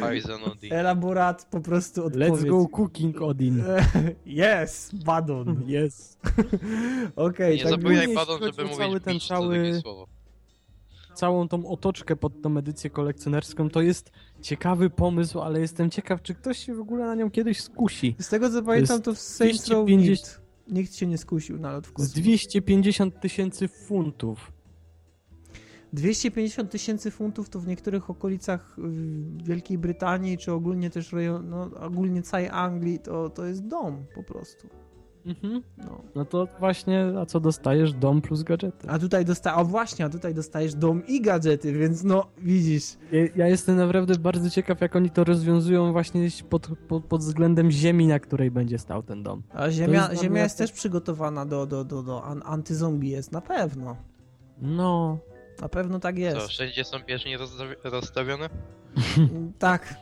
Poison 0.00 0.44
Odin. 0.44 0.72
Elaborat 0.72 1.44
po 1.50 1.60
prostu 1.60 2.04
odpowiedź. 2.04 2.30
Let's 2.30 2.46
go 2.46 2.68
cooking 2.68 3.22
Odin. 3.22 3.64
yes, 4.26 4.90
Badon. 5.04 5.56
Yes. 5.68 6.18
Okej, 7.16 7.56
Nie 7.56 7.62
tak 7.62 7.72
zapominaj, 7.72 8.14
Badon, 8.14 8.42
żeby 8.42 8.62
mówić 8.62 8.78
cały 8.78 9.00
ten 9.00 9.20
cały-. 9.20 9.82
Całą 11.14 11.48
tą 11.48 11.66
otoczkę 11.66 12.16
pod 12.16 12.42
tą 12.42 12.58
edycję 12.58 12.90
kolekcjonerską 12.90 13.70
to 13.70 13.82
jest 13.82 14.10
ciekawy 14.42 14.90
pomysł, 14.90 15.40
ale 15.40 15.60
jestem 15.60 15.90
ciekaw, 15.90 16.22
czy 16.22 16.34
ktoś 16.34 16.58
się 16.58 16.74
w 16.74 16.80
ogóle 16.80 17.06
na 17.06 17.14
nią 17.14 17.30
kiedyś 17.30 17.60
skusi. 17.60 18.16
Z 18.18 18.28
tego 18.28 18.50
co 18.50 18.62
pamiętam, 18.62 19.02
to 19.02 19.14
w 19.14 19.18
Saints 19.18 19.68
Row 19.68 19.86
250 19.86 20.45
nikt, 20.68 20.94
się 20.94 21.06
nie 21.06 21.18
skusił 21.18 21.58
na 21.58 21.72
lot 21.72 21.86
w 21.86 21.90
Z 21.90 21.92
kosmos. 21.92 22.12
250 22.12 23.20
tysięcy 23.20 23.68
funtów. 23.68 24.52
250 25.92 26.70
tysięcy 26.70 27.10
funtów 27.10 27.48
to 27.48 27.60
w 27.60 27.66
niektórych 27.66 28.10
okolicach 28.10 28.76
y, 28.78 28.82
Wielkiej 29.44 29.78
Brytanii, 29.78 30.38
czy 30.38 30.52
ogólnie 30.52 30.90
też 30.90 31.12
rejon, 31.12 31.48
no, 31.48 31.70
ogólnie 31.80 32.22
całej 32.22 32.48
Anglii, 32.48 32.98
to, 32.98 33.30
to 33.30 33.44
jest 33.44 33.66
dom 33.66 34.04
po 34.14 34.22
prostu. 34.22 34.68
Mhm. 35.26 35.62
No. 35.78 36.00
No 36.14 36.24
to 36.24 36.48
właśnie, 36.58 37.04
a 37.20 37.26
co 37.26 37.40
dostajesz? 37.40 37.92
Dom 37.92 38.20
plus 38.22 38.42
gadżety. 38.42 38.88
A 38.90 38.98
tutaj 38.98 39.24
dostajesz, 39.24 39.58
o 39.58 39.64
właśnie, 39.64 40.04
a 40.04 40.08
tutaj 40.08 40.34
dostajesz 40.34 40.74
dom 40.74 41.06
i 41.06 41.20
gadżety, 41.20 41.72
więc 41.72 42.04
no 42.04 42.26
widzisz. 42.38 42.84
Ja, 43.12 43.20
ja 43.36 43.48
jestem 43.48 43.76
naprawdę 43.76 44.14
bardzo 44.18 44.50
ciekaw, 44.50 44.80
jak 44.80 44.96
oni 44.96 45.10
to 45.10 45.24
rozwiązują 45.24 45.92
właśnie 45.92 46.28
pod, 46.50 46.68
pod, 46.88 47.04
pod 47.04 47.20
względem 47.20 47.70
ziemi, 47.70 48.06
na 48.06 48.18
której 48.20 48.50
będzie 48.50 48.78
stał 48.78 49.02
ten 49.02 49.22
dom. 49.22 49.42
A 49.52 49.70
ziemia, 49.70 50.08
jest 50.10 50.22
ziemia 50.22 50.42
jest 50.42 50.58
też 50.58 50.72
przygotowana 50.72 51.46
do, 51.46 51.66
do, 51.66 51.84
do, 51.84 52.02
do 52.02 52.24
an- 52.24 52.42
antyzombie 52.44 53.10
jest, 53.10 53.32
na 53.32 53.40
pewno. 53.40 53.96
No, 54.62 55.18
Na 55.60 55.68
pewno 55.68 55.98
tak 56.00 56.14
Co, 56.14 56.20
jest. 56.20 56.46
wszędzie 56.48 56.84
są 56.84 56.96
bieżnie 57.06 57.38
rozstawi- 57.38 57.76
rozstawione? 57.84 58.48
Tak. 59.58 59.94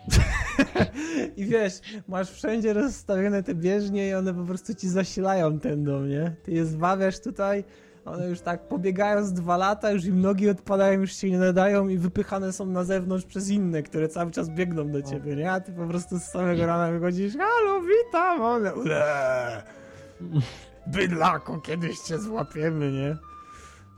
I 1.36 1.44
wiesz, 1.44 1.72
masz 2.08 2.30
wszędzie 2.30 2.72
rozstawione 2.72 3.42
te 3.42 3.54
bieżnie 3.54 4.08
i 4.08 4.14
one 4.14 4.34
po 4.34 4.44
prostu 4.44 4.74
ci 4.74 4.88
zasilają 4.88 5.60
ten 5.60 5.84
dom, 5.84 6.08
nie? 6.08 6.36
Ty 6.42 6.52
je 6.52 6.66
zwawiasz 6.66 7.20
tutaj, 7.20 7.64
one 8.04 8.28
już 8.28 8.40
tak 8.40 8.68
pobiegają 8.68 9.24
z 9.24 9.32
dwa 9.32 9.56
lata, 9.56 9.90
już 9.90 10.04
im 10.04 10.20
nogi 10.20 10.50
odpadają, 10.50 11.00
już 11.00 11.16
się 11.16 11.30
nie 11.30 11.38
nadają 11.38 11.88
i 11.88 11.98
wypychane 11.98 12.52
są 12.52 12.66
na 12.66 12.84
zewnątrz 12.84 13.24
przez 13.26 13.48
inne, 13.48 13.82
które 13.82 14.08
cały 14.08 14.30
czas 14.30 14.50
biegną 14.50 14.90
do 14.90 15.02
ciebie, 15.02 15.36
nie? 15.36 15.52
A 15.52 15.60
ty 15.60 15.72
po 15.72 15.86
prostu 15.86 16.18
z 16.18 16.22
samego 16.22 16.66
rana 16.66 16.92
wychodzisz, 16.92 17.34
halo, 17.36 17.80
witam, 17.82 18.42
one, 18.42 18.72
bydlako, 20.86 21.60
kiedyś 21.60 21.98
cię 21.98 22.18
złapiemy, 22.18 22.92
nie? 22.92 23.16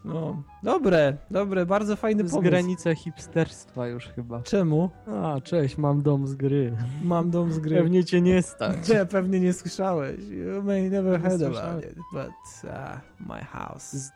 No, 0.04 0.42
dobre, 0.62 1.16
dobre, 1.30 1.66
bardzo 1.66 1.96
fajny 1.96 2.24
pomysł. 2.24 2.42
granica 2.42 2.94
hipsterstwa 2.94 3.88
już 3.88 4.06
chyba. 4.08 4.42
Czemu? 4.42 4.90
A, 5.06 5.40
cześć, 5.40 5.78
mam 5.78 6.02
dom 6.02 6.26
z 6.26 6.34
gry. 6.34 6.76
Mam 7.04 7.30
dom 7.30 7.52
z 7.52 7.58
gry. 7.58 7.76
Pewnie 7.76 8.04
cię 8.04 8.20
nie 8.20 8.42
stać. 8.42 8.88
Nie, 8.88 9.06
pewnie 9.06 9.40
nie 9.40 9.52
słyszałeś. 9.52 10.20
You 10.28 10.62
may 10.62 10.90
never 10.90 11.20
heard 11.20 11.42
about 11.42 11.84
it, 11.84 11.94
but 12.12 12.64
uh, 12.64 13.00
my 13.28 13.44
house. 13.44 14.12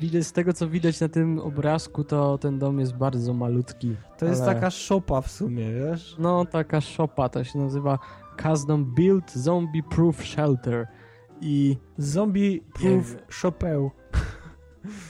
Widać, 0.00 0.24
z 0.26 0.32
tego 0.32 0.52
co 0.52 0.68
widać 0.68 1.00
na 1.00 1.08
tym 1.08 1.38
obrazku, 1.38 2.04
to 2.04 2.38
ten 2.38 2.58
dom 2.58 2.80
jest 2.80 2.96
bardzo 2.96 3.34
malutki. 3.34 3.96
To 4.18 4.26
jest 4.26 4.42
ale- 4.42 4.54
taka 4.54 4.70
szopa 4.70 5.20
w 5.20 5.30
sumie, 5.30 5.72
wiesz? 5.72 6.16
No, 6.18 6.44
taka 6.44 6.80
szopa, 6.80 7.28
to 7.28 7.44
się 7.44 7.58
nazywa 7.58 7.98
Custom 8.42 8.84
Built 8.84 9.32
Zombie 9.32 9.82
Proof 9.82 10.24
Shelter. 10.26 10.86
I 11.40 11.76
Zombie 11.98 12.60
proof 12.74 13.10
wiem. 13.10 13.20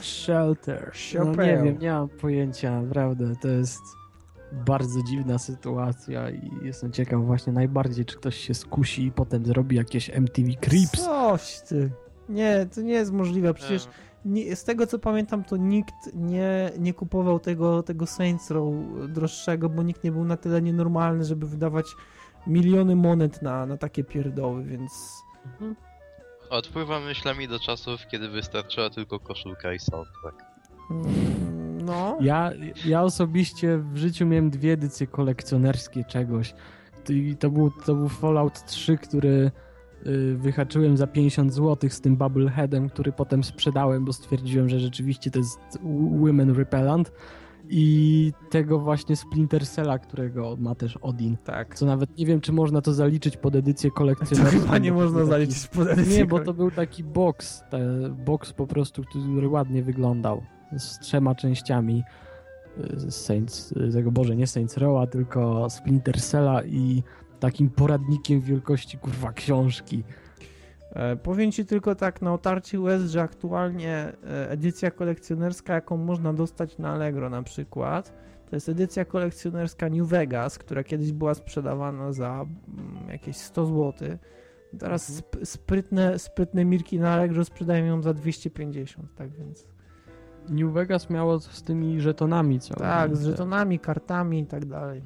Shelter. 0.01 0.93
No, 1.14 1.31
nie 1.31 1.59
wiem, 1.64 1.79
nie 1.79 1.91
mam 1.91 2.09
pojęcia, 2.09 2.83
naprawdę, 2.83 3.37
to 3.37 3.49
jest 3.49 3.83
bardzo 4.53 5.03
dziwna 5.03 5.39
sytuacja 5.39 6.31
i 6.31 6.51
jestem 6.62 6.93
ciekaw 6.93 7.25
właśnie 7.25 7.53
najbardziej, 7.53 8.05
czy 8.05 8.16
ktoś 8.16 8.37
się 8.37 8.55
skusi 8.55 9.05
i 9.05 9.12
potem 9.12 9.47
zrobi 9.47 9.77
jakieś 9.77 10.11
MTV 10.11 10.49
Creeps. 10.61 11.05
Coś 11.05 11.61
ty. 11.68 11.91
Nie, 12.29 12.66
to 12.75 12.81
nie 12.81 12.93
jest 12.93 13.12
możliwe. 13.12 13.55
Przecież 13.55 13.89
nie, 14.25 14.57
z 14.57 14.64
tego 14.64 14.87
co 14.87 14.99
pamiętam, 14.99 15.45
to 15.45 15.57
nikt 15.57 15.95
nie, 16.14 16.72
nie 16.79 16.95
kupował 16.95 17.41
tego, 17.41 17.83
tego 17.83 18.07
Saints 18.07 18.51
Row 18.51 18.75
droższego, 19.09 19.68
bo 19.68 19.83
nikt 19.83 20.05
nie 20.05 20.12
był 20.12 20.25
na 20.25 20.37
tyle 20.37 20.62
nienormalny, 20.62 21.25
żeby 21.25 21.47
wydawać 21.47 21.87
miliony 22.47 22.97
monet 22.97 23.43
na, 23.43 23.66
na 23.66 23.77
takie 23.77 24.05
pierdoły, 24.05 24.64
więc... 24.64 25.22
Mhm. 25.45 25.77
Odpływam 26.51 27.05
myślami 27.05 27.49
do 27.49 27.59
czasów, 27.59 28.07
kiedy 28.11 28.28
wystarczyła 28.28 28.90
tylko 28.90 29.18
koszulka 29.20 29.72
i 29.72 29.78
soundtrack. 29.78 30.36
mm, 30.90 31.84
No. 31.84 32.18
Ja, 32.20 32.51
ja 32.84 33.03
osobiście 33.03 33.78
w 33.78 33.97
życiu 33.97 34.26
miałem 34.26 34.51
dwie 34.51 34.72
edycje 34.72 35.07
kolekcjonerskie 35.07 36.05
czegoś. 36.05 36.55
I 37.09 37.36
to 37.36 37.51
był, 37.51 37.70
to 37.70 37.95
był 37.95 38.09
Fallout 38.09 38.64
3, 38.66 38.99
który 38.99 39.51
y, 40.07 40.34
wyhaczyłem 40.38 40.97
za 40.97 41.07
50 41.07 41.55
zł 41.55 41.90
z 41.90 42.01
tym 42.01 42.16
Bubbleheadem, 42.16 42.88
który 42.90 43.12
potem 43.12 43.45
sprzedałem, 43.45 44.05
bo 44.05 44.12
stwierdziłem, 44.12 44.68
że 44.68 44.80
rzeczywiście 44.80 45.30
to 45.30 45.38
jest 45.38 45.59
Women 46.20 46.57
Repellent. 46.57 47.12
I 47.69 48.33
tego 48.51 48.79
właśnie 48.79 49.17
Splinter 49.17 49.67
Cella, 49.67 49.99
którego 49.99 50.57
ma 50.61 50.75
też 50.75 50.97
Odin. 50.97 51.37
Tak. 51.45 51.75
Co 51.75 51.87
nawet 51.87 52.19
nie 52.19 52.27
wiem, 52.27 52.41
czy 52.41 52.53
można 52.53 52.81
to 52.81 52.93
zaliczyć 52.93 53.37
pod 53.37 53.55
edycję 53.57 53.91
To 53.91 53.97
kolekcjonerską. 53.97 54.61
chyba 54.61 54.79
nie 54.79 54.93
można 54.93 55.19
taki- 55.19 55.31
zaliczyć 55.31 55.67
pod 55.67 55.89
edycję 55.89 56.19
Nie, 56.19 56.27
bo 56.27 56.41
to 56.41 56.55
był 56.55 56.71
taki 56.71 57.05
box, 57.05 57.62
te, 57.71 57.81
box 58.27 58.53
po 58.53 58.67
prostu, 58.67 59.03
który 59.05 59.49
ładnie 59.49 59.83
wyglądał. 59.83 60.43
Z 60.79 60.99
trzema 60.99 61.35
częściami 61.35 62.03
y, 63.07 63.11
Saints, 63.11 63.73
y, 63.73 63.93
tego 63.93 64.11
Boże, 64.12 64.37
nie 64.37 64.47
Saints 64.47 64.79
Row'a, 64.79 65.07
tylko 65.09 65.71
Splinter 65.71 66.21
Cella 66.23 66.62
i 66.65 67.03
takim 67.41 67.71
poradnikiem 67.71 68.41
wielkości 68.41 68.99
kurwa 68.99 69.33
książki. 69.33 70.05
E, 70.95 71.16
powiem 71.16 71.53
ci 71.53 71.64
tylko 71.66 71.95
tak 71.95 72.22
na 72.22 72.34
otarcie 72.34 72.80
łez, 72.80 73.03
że 73.11 73.22
aktualnie 73.22 73.97
e, 74.24 74.51
edycja 74.51 74.90
kolekcjonerska, 74.90 75.74
jaką 75.74 75.97
można 75.97 76.32
dostać 76.32 76.78
na 76.78 76.92
Allegro 76.92 77.30
na 77.30 77.42
przykład, 77.42 78.14
to 78.51 78.57
jest 78.57 78.68
edycja 78.68 79.05
kolekcjonerska 79.05 79.88
New 79.88 80.09
Vegas, 80.09 80.59
która 80.59 80.84
kiedyś 80.84 81.12
była 81.12 81.34
sprzedawana 81.34 82.12
za 82.12 82.47
mm, 82.68 83.09
jakieś 83.09 83.36
100 83.36 83.66
zł. 83.66 83.92
Teraz 84.78 85.09
Mhm. 85.11 85.18
sp- 85.28 85.45
sprytne, 85.47 86.18
sprytne 86.18 86.64
mirki 86.64 86.99
na 86.99 87.11
Allegro 87.12 87.45
sprzedają 87.45 87.84
ją 87.84 88.03
za 88.03 88.14
250, 88.14 89.14
tak 89.14 89.30
więc. 89.32 89.68
New 90.49 90.72
Vegas 90.72 91.11
miało 91.11 91.40
z 91.40 91.62
tymi 91.62 92.01
żetonami 92.01 92.61
co? 92.61 92.74
Tak, 92.74 93.16
z 93.16 93.24
żetonami, 93.24 93.78
kartami 93.78 94.40
i 94.40 94.47
tak 94.47 94.64
dalej. 94.64 95.03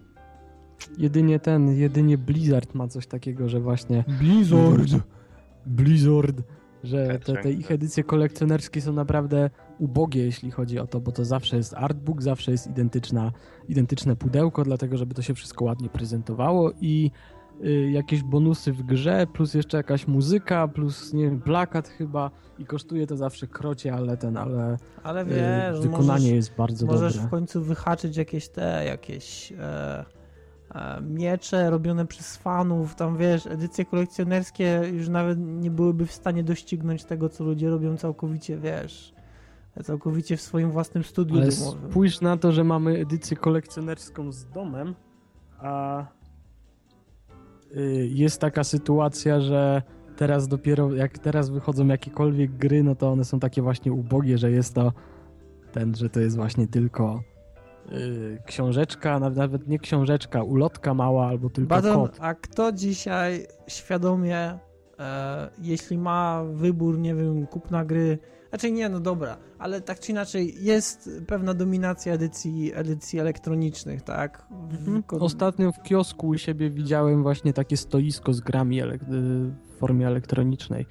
Jedynie 0.98 1.40
ten, 1.40 1.68
jedynie 1.68 2.18
Blizzard 2.18 2.74
ma 2.74 2.88
coś 2.88 3.06
takiego, 3.06 3.48
że 3.48 3.60
właśnie 3.60 4.04
Blizzard! 4.18 5.02
Blizzard, 5.66 6.42
że 6.84 7.06
te, 7.06 7.18
te 7.18 7.32
Headshot. 7.32 7.52
ich 7.52 7.70
edycje 7.70 8.04
kolekcjonerskie 8.04 8.80
są 8.80 8.92
naprawdę 8.92 9.50
ubogie, 9.78 10.24
jeśli 10.24 10.50
chodzi 10.50 10.78
o 10.78 10.86
to, 10.86 11.00
bo 11.00 11.12
to 11.12 11.24
zawsze 11.24 11.56
jest 11.56 11.74
artbook, 11.74 12.22
zawsze 12.22 12.50
jest 12.50 12.66
identyczna, 12.66 13.32
identyczne 13.68 14.16
pudełko, 14.16 14.64
dlatego 14.64 14.96
żeby 14.96 15.14
to 15.14 15.22
się 15.22 15.34
wszystko 15.34 15.64
ładnie 15.64 15.88
prezentowało 15.88 16.72
i 16.80 17.10
y, 17.64 17.90
jakieś 17.90 18.22
bonusy 18.22 18.72
w 18.72 18.82
grze, 18.82 19.26
plus 19.32 19.54
jeszcze 19.54 19.76
jakaś 19.76 20.06
muzyka, 20.06 20.68
plus 20.68 21.12
nie 21.12 21.24
wiem, 21.24 21.40
plakat 21.40 21.88
chyba 21.88 22.30
i 22.58 22.64
kosztuje 22.64 23.06
to 23.06 23.16
zawsze 23.16 23.46
krocie, 23.46 23.94
ale 23.94 24.16
ten, 24.16 24.36
ale 24.36 24.76
Ale 25.02 25.22
y, 25.22 25.24
wiesz, 25.24 25.80
wykonanie 25.80 26.08
możesz, 26.08 26.30
jest 26.30 26.54
bardzo 26.56 26.86
możesz 26.86 27.14
dobre. 27.14 27.28
w 27.28 27.30
końcu 27.30 27.62
wyhaczyć 27.62 28.16
jakieś 28.16 28.48
te, 28.48 28.84
jakieś 28.86 29.52
e, 29.58 30.04
miecze 31.02 31.70
robione 31.70 32.06
przez 32.06 32.36
fanów, 32.36 32.94
tam 32.94 33.16
wiesz, 33.16 33.46
edycje 33.46 33.84
kolekcjonerskie 33.84 34.82
już 34.92 35.08
nawet 35.08 35.38
nie 35.38 35.70
byłyby 35.70 36.06
w 36.06 36.12
stanie 36.12 36.44
doścignąć 36.44 37.04
tego, 37.04 37.28
co 37.28 37.44
ludzie 37.44 37.70
robią 37.70 37.96
całkowicie, 37.96 38.58
wiesz, 38.58 39.14
całkowicie 39.84 40.36
w 40.36 40.40
swoim 40.40 40.70
własnym 40.70 41.04
studiu 41.04 41.36
Ale 41.36 41.50
domowym. 41.50 41.90
spójrz 41.90 42.20
na 42.20 42.36
to, 42.36 42.52
że 42.52 42.64
mamy 42.64 42.98
edycję 42.98 43.36
kolekcjonerską 43.36 44.32
z 44.32 44.44
domem, 44.44 44.94
a 45.58 46.04
y, 47.76 48.08
jest 48.10 48.40
taka 48.40 48.64
sytuacja, 48.64 49.40
że 49.40 49.82
teraz 50.16 50.48
dopiero, 50.48 50.94
jak 50.94 51.18
teraz 51.18 51.50
wychodzą 51.50 51.86
jakiekolwiek 51.86 52.56
gry, 52.56 52.82
no 52.82 52.94
to 52.94 53.12
one 53.12 53.24
są 53.24 53.40
takie 53.40 53.62
właśnie 53.62 53.92
ubogie, 53.92 54.38
że 54.38 54.50
jest 54.50 54.74
to 54.74 54.92
ten, 55.72 55.94
że 55.94 56.10
to 56.10 56.20
jest 56.20 56.36
właśnie 56.36 56.66
tylko 56.66 57.22
y, 57.92 58.42
książeczka, 58.46 59.20
naw- 59.20 59.36
nawet 59.36 59.68
nie 59.68 59.78
książeczka, 59.78 60.42
ulotka 60.42 60.94
mała 60.94 61.26
albo 61.26 61.50
tylko 61.50 61.68
Badon, 61.68 61.96
kod. 62.08 62.16
a 62.20 62.34
kto 62.34 62.72
dzisiaj 62.72 63.46
świadomie 63.68 64.58
E, 64.98 65.50
jeśli 65.58 65.98
ma 65.98 66.44
wybór, 66.52 66.98
nie 66.98 67.14
wiem, 67.14 67.46
kupna 67.46 67.84
gry, 67.84 68.18
znaczy 68.48 68.70
nie, 68.72 68.88
no 68.88 69.00
dobra, 69.00 69.36
ale 69.58 69.80
tak 69.80 70.00
czy 70.00 70.12
inaczej 70.12 70.54
jest 70.64 71.10
pewna 71.26 71.54
dominacja 71.54 72.12
edycji, 72.12 72.72
edycji 72.74 73.18
elektronicznych, 73.18 74.02
tak? 74.02 74.46
Mhm. 74.50 75.02
Ostatnio 75.20 75.72
w 75.72 75.82
kiosku 75.82 76.28
u 76.28 76.38
siebie 76.38 76.70
widziałem 76.70 77.22
właśnie 77.22 77.52
takie 77.52 77.76
stoisko 77.76 78.32
z 78.32 78.40
grami 78.40 78.80
w 79.08 79.78
formie 79.78 80.06
elektronicznej. 80.06 80.86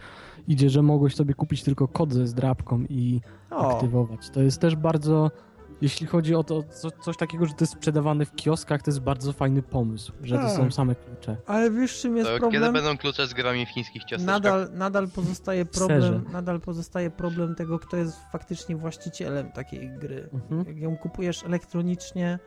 Idzie, 0.47 0.69
że 0.69 0.81
mogłeś 0.81 1.15
sobie 1.15 1.33
kupić 1.33 1.63
tylko 1.63 1.87
kod 1.87 2.13
ze 2.13 2.27
zdrabką 2.27 2.81
i 2.89 3.21
o. 3.51 3.71
aktywować. 3.75 4.29
To 4.29 4.41
jest 4.41 4.61
też 4.61 4.75
bardzo 4.75 5.31
jeśli 5.81 6.07
chodzi 6.07 6.35
o 6.35 6.43
to, 6.43 6.63
co, 6.63 6.91
coś 6.91 7.17
takiego, 7.17 7.45
że 7.45 7.53
to 7.53 7.63
jest 7.63 7.73
sprzedawane 7.73 8.25
w 8.25 8.35
kioskach, 8.35 8.81
to 8.81 8.91
jest 8.91 8.99
bardzo 8.99 9.33
fajny 9.33 9.61
pomysł, 9.61 10.11
że 10.23 10.37
to 10.37 10.49
są 10.49 10.63
tak. 10.63 10.73
same 10.73 10.95
klucze. 10.95 11.37
Ale 11.45 11.71
wiesz, 11.71 12.01
czym 12.01 12.17
jest 12.17 12.29
to 12.29 12.37
problem? 12.37 12.61
Kiedy 12.61 12.73
będą 12.73 12.97
klucze 12.97 13.27
z 13.27 13.33
grami 13.33 13.65
w 13.65 13.69
chińskich 13.69 14.03
ciasteczkach? 14.03 14.25
Nadal, 14.25 14.69
nadal 14.73 15.07
pozostaje 15.07 15.65
problem, 15.79 16.25
nadal 16.31 16.61
pozostaje 16.61 17.09
problem 17.09 17.55
tego, 17.55 17.79
kto 17.79 17.97
jest 17.97 18.17
faktycznie 18.31 18.75
właścicielem 18.75 19.51
takiej 19.51 19.89
gry. 19.99 20.29
Mhm. 20.33 20.65
Jak 20.67 20.77
ją 20.77 20.97
kupujesz 20.97 21.43
elektronicznie, 21.43 22.39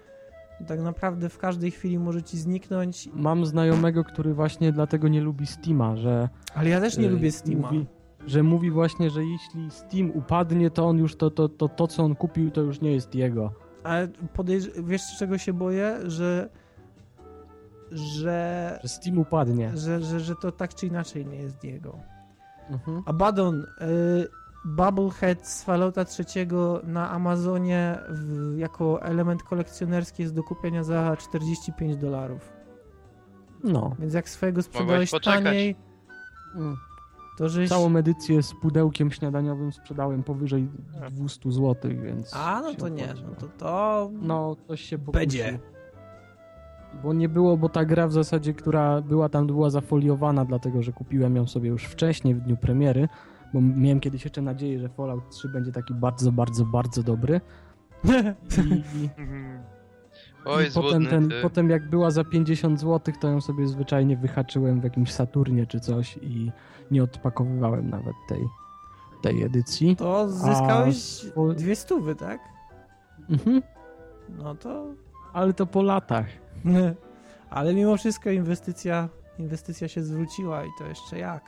tak 0.66 0.80
naprawdę 0.80 1.28
w 1.28 1.38
każdej 1.38 1.70
chwili 1.70 1.98
może 1.98 2.22
ci 2.22 2.38
zniknąć. 2.38 3.08
Mam 3.12 3.46
znajomego, 3.46 4.04
który 4.04 4.34
właśnie 4.34 4.72
dlatego 4.72 5.08
nie 5.08 5.20
lubi 5.20 5.46
Steama, 5.46 5.96
że... 5.96 6.28
Ale 6.54 6.70
ja 6.70 6.80
też 6.80 6.96
nie 6.96 7.06
y, 7.06 7.10
lubię 7.10 7.32
Steama. 7.32 7.72
Mówi, 7.72 7.86
że 8.26 8.42
mówi 8.42 8.70
właśnie, 8.70 9.10
że 9.10 9.24
jeśli 9.24 9.70
Steam 9.70 10.10
upadnie, 10.10 10.70
to 10.70 10.88
on 10.88 10.98
już 10.98 11.16
to, 11.16 11.30
to, 11.30 11.48
to, 11.48 11.68
to 11.68 11.86
co 11.86 12.02
on 12.02 12.14
kupił, 12.14 12.50
to 12.50 12.60
już 12.60 12.80
nie 12.80 12.92
jest 12.92 13.14
jego. 13.14 13.52
Ale 13.84 14.08
podejrz- 14.36 14.84
wiesz 14.84 15.02
czego 15.18 15.38
się 15.38 15.52
boję? 15.52 15.98
Że 16.06 16.48
że... 17.92 18.78
Że 18.82 18.88
Steam 18.88 19.18
upadnie. 19.18 19.70
Że, 19.74 20.02
że, 20.02 20.20
że 20.20 20.34
to 20.36 20.52
tak 20.52 20.74
czy 20.74 20.86
inaczej 20.86 21.26
nie 21.26 21.36
jest 21.36 21.64
jego. 21.64 21.98
Mhm. 22.70 23.02
Abaddon, 23.06 23.60
y, 23.60 24.28
Bubblehead 24.64 25.48
z 25.48 25.64
Fallouta 25.64 26.04
trzeciego 26.04 26.80
na 26.84 27.10
Amazonie 27.10 27.98
w, 28.08 28.54
jako 28.58 29.02
element 29.02 29.42
kolekcjonerski 29.42 30.22
jest 30.22 30.34
do 30.34 30.42
kupienia 30.42 30.84
za 30.84 31.16
45 31.16 31.96
dolarów. 31.96 32.52
No. 33.64 33.96
Więc 33.98 34.14
jak 34.14 34.28
swojego 34.28 34.62
sprzedałeś 34.62 35.10
taniej... 35.24 35.76
Mm. 36.54 36.76
To 37.40 37.48
żeś... 37.48 37.68
Całą 37.68 37.96
edycję 37.96 38.42
z 38.42 38.54
pudełkiem 38.54 39.10
śniadaniowym 39.10 39.72
sprzedałem 39.72 40.22
powyżej 40.22 40.68
200 41.10 41.52
zł, 41.52 41.90
więc... 42.02 42.36
A, 42.36 42.60
no 42.60 42.74
to 42.74 42.88
nie, 42.88 43.06
no 43.06 43.34
to 43.34 43.48
to... 43.48 44.10
No, 44.12 44.56
to 44.66 44.76
się 44.76 44.98
pokusi. 44.98 45.18
Będzie. 45.18 45.58
Bo 47.02 47.12
nie 47.12 47.28
było, 47.28 47.56
bo 47.56 47.68
ta 47.68 47.84
gra 47.84 48.08
w 48.08 48.12
zasadzie, 48.12 48.54
która 48.54 49.00
była 49.00 49.28
tam, 49.28 49.46
była 49.46 49.70
zafoliowana, 49.70 50.44
dlatego 50.44 50.82
że 50.82 50.92
kupiłem 50.92 51.36
ją 51.36 51.46
sobie 51.46 51.68
już 51.68 51.84
wcześniej, 51.84 52.34
w 52.34 52.40
dniu 52.40 52.56
premiery, 52.56 53.08
bo 53.54 53.60
miałem 53.60 54.00
kiedyś 54.00 54.24
jeszcze 54.24 54.42
nadzieję, 54.42 54.80
że 54.80 54.88
Fallout 54.88 55.30
3 55.30 55.48
będzie 55.48 55.72
taki 55.72 55.94
bardzo, 55.94 56.32
bardzo, 56.32 56.64
bardzo 56.64 57.02
dobry. 57.02 57.40
I, 58.70 59.08
Oj, 60.44 60.68
I 60.68 60.70
potem, 60.70 61.06
ten, 61.06 61.30
potem 61.42 61.70
jak 61.70 61.88
była 61.88 62.10
za 62.10 62.24
50 62.24 62.80
zł, 62.80 63.14
to 63.20 63.28
ją 63.28 63.40
sobie 63.40 63.66
zwyczajnie 63.66 64.16
wyhaczyłem 64.16 64.80
w 64.80 64.84
jakimś 64.84 65.12
Saturnie 65.12 65.66
czy 65.66 65.80
coś 65.80 66.16
i 66.22 66.52
nie 66.90 67.02
odpakowywałem 67.02 67.90
nawet 67.90 68.14
tej, 68.28 68.48
tej 69.22 69.42
edycji. 69.42 69.96
To 69.96 70.28
zyskałeś 70.28 71.26
A... 71.50 71.54
dwie 71.54 71.76
stówy, 71.76 72.14
tak? 72.14 72.40
Mhm. 73.30 73.62
No 74.28 74.54
to... 74.54 74.86
Ale 75.32 75.52
to 75.52 75.66
po 75.66 75.82
latach. 75.82 76.26
Ale 77.50 77.74
mimo 77.74 77.96
wszystko 77.96 78.30
inwestycja, 78.30 79.08
inwestycja 79.38 79.88
się 79.88 80.02
zwróciła 80.02 80.64
i 80.64 80.68
to 80.78 80.86
jeszcze 80.86 81.18
jak. 81.18 81.44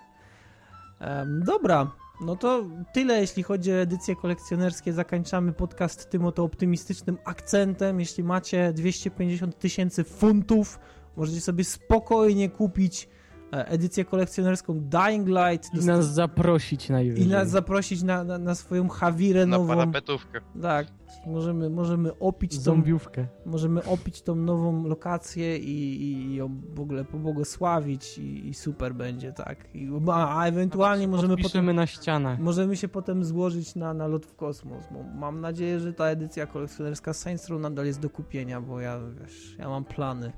Um, 1.00 1.44
dobra, 1.44 1.90
no 2.22 2.36
to 2.36 2.64
tyle, 2.92 3.20
jeśli 3.20 3.42
chodzi 3.42 3.72
o 3.72 3.74
edycje 3.74 4.16
kolekcjonerskie. 4.16 4.92
Zakończamy 4.92 5.52
podcast 5.52 6.10
tym 6.10 6.24
oto 6.24 6.44
optymistycznym 6.44 7.18
akcentem. 7.24 8.00
Jeśli 8.00 8.24
macie 8.24 8.72
250 8.72 9.58
tysięcy 9.58 10.04
funtów, 10.04 10.78
możecie 11.16 11.40
sobie 11.40 11.64
spokojnie 11.64 12.50
kupić 12.50 13.08
edycję 13.52 14.04
kolekcjonerską 14.04 14.80
Dying 14.80 15.28
Light. 15.28 15.74
I 15.74 15.86
nas 15.86 16.14
zaprosić 16.14 16.88
najwyżej. 16.88 17.26
I 17.26 17.28
nas 17.28 17.50
zaprosić 17.50 18.02
na, 18.02 18.24
na, 18.24 18.38
na 18.38 18.54
swoją 18.54 18.88
Hawirę 18.88 19.46
na 19.46 19.58
nową. 19.58 19.68
Na 19.68 19.76
parapetówkę. 19.76 20.40
Tak, 20.62 20.86
możemy, 21.26 21.70
możemy 21.70 22.18
opić 22.18 22.54
Zombiówkę. 22.54 23.26
Tą, 23.44 23.50
możemy 23.50 23.84
opić 23.84 24.22
tą 24.22 24.34
nową 24.34 24.86
lokację 24.86 25.58
i, 25.58 26.02
i 26.02 26.34
ją 26.34 26.60
w 26.74 26.80
ogóle 26.80 27.04
pobłogosławić 27.04 28.18
i, 28.18 28.48
i 28.48 28.54
super 28.54 28.94
będzie, 28.94 29.32
tak. 29.32 29.74
I, 29.74 29.90
a, 30.10 30.38
a 30.38 30.46
ewentualnie 30.46 31.08
możemy 31.08 31.36
potem... 31.36 31.72
na 31.72 31.86
ścianach. 31.86 32.38
Możemy 32.38 32.76
się 32.76 32.88
potem 32.88 33.24
złożyć 33.24 33.74
na, 33.74 33.94
na 33.94 34.06
lot 34.06 34.26
w 34.26 34.34
kosmos, 34.34 34.84
bo 34.90 35.02
mam 35.02 35.40
nadzieję, 35.40 35.80
że 35.80 35.92
ta 35.92 36.06
edycja 36.06 36.46
kolekcjonerska 36.46 37.12
Saints 37.12 37.48
Row 37.48 37.60
nadal 37.60 37.86
jest 37.86 38.00
do 38.00 38.10
kupienia, 38.10 38.60
bo 38.60 38.80
ja, 38.80 39.00
wiesz, 39.20 39.56
ja 39.58 39.68
mam 39.68 39.84
plany. 39.84 40.32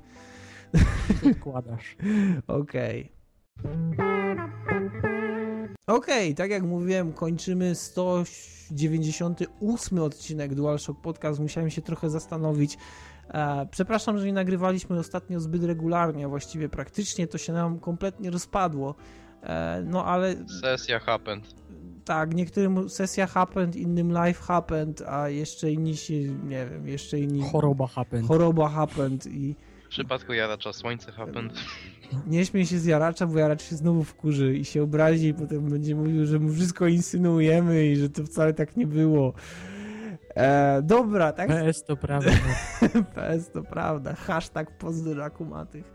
Odkładasz. 1.31 1.95
Okej. 2.47 3.11
Okej, 5.87 6.25
okay, 6.25 6.35
tak 6.35 6.51
jak 6.51 6.63
mówiłem, 6.63 7.13
kończymy 7.13 7.75
198 7.75 9.99
odcinek 9.99 10.55
DualShock 10.55 11.01
Podcast. 11.01 11.39
Musiałem 11.39 11.69
się 11.69 11.81
trochę 11.81 12.09
zastanowić. 12.09 12.77
E, 13.29 13.67
przepraszam, 13.71 14.19
że 14.19 14.25
nie 14.25 14.33
nagrywaliśmy 14.33 14.99
ostatnio 14.99 15.39
zbyt 15.39 15.63
regularnie, 15.63 16.27
właściwie 16.27 16.69
praktycznie 16.69 17.27
to 17.27 17.37
się 17.37 17.53
nam 17.53 17.79
kompletnie 17.79 18.31
rozpadło. 18.31 18.95
E, 19.43 19.83
no 19.85 20.05
ale. 20.05 20.35
Sesja 20.61 20.99
happened. 20.99 21.55
Tak, 22.05 22.35
niektórym 22.35 22.89
sesja 22.89 23.27
happened, 23.27 23.75
innym 23.75 24.11
live 24.11 24.39
happened, 24.39 25.01
a 25.01 25.29
jeszcze 25.29 25.71
inni 25.71 25.97
się, 25.97 26.13
nie 26.23 26.65
wiem, 26.65 26.87
jeszcze 26.87 27.19
inni. 27.19 27.41
Choroba 27.51 27.87
happened. 27.87 28.27
Choroba 28.27 28.69
happened 28.69 29.27
i 29.27 29.55
przypadku 29.95 30.33
jaracza 30.33 30.73
słońce 30.73 31.11
happened. 31.11 31.53
Nie 32.27 32.45
śmiej 32.45 32.65
się 32.65 32.79
z 32.79 32.85
jaracza, 32.85 33.27
bo 33.27 33.39
jaracz 33.39 33.63
się 33.63 33.75
znowu 33.75 34.03
wkurzy 34.03 34.57
i 34.57 34.65
się 34.65 34.83
obrazi 34.83 35.27
i 35.27 35.33
potem 35.33 35.69
będzie 35.69 35.95
mówił, 35.95 36.25
że 36.25 36.39
mu 36.39 36.53
wszystko 36.53 36.87
insynuujemy 36.87 37.85
i 37.85 37.95
że 37.95 38.09
to 38.09 38.23
wcale 38.23 38.53
tak 38.53 38.77
nie 38.77 38.87
było. 38.87 39.33
E, 40.35 40.81
dobra, 40.81 41.31
tak? 41.31 41.47
PS 41.47 41.83
to 41.83 41.97
prawda. 41.97 42.31
PS 43.15 43.51
to 43.51 43.63
prawda. 43.63 44.13
Hashtag 44.13 44.77
pozdro 44.77 45.23
akumatych. 45.23 45.91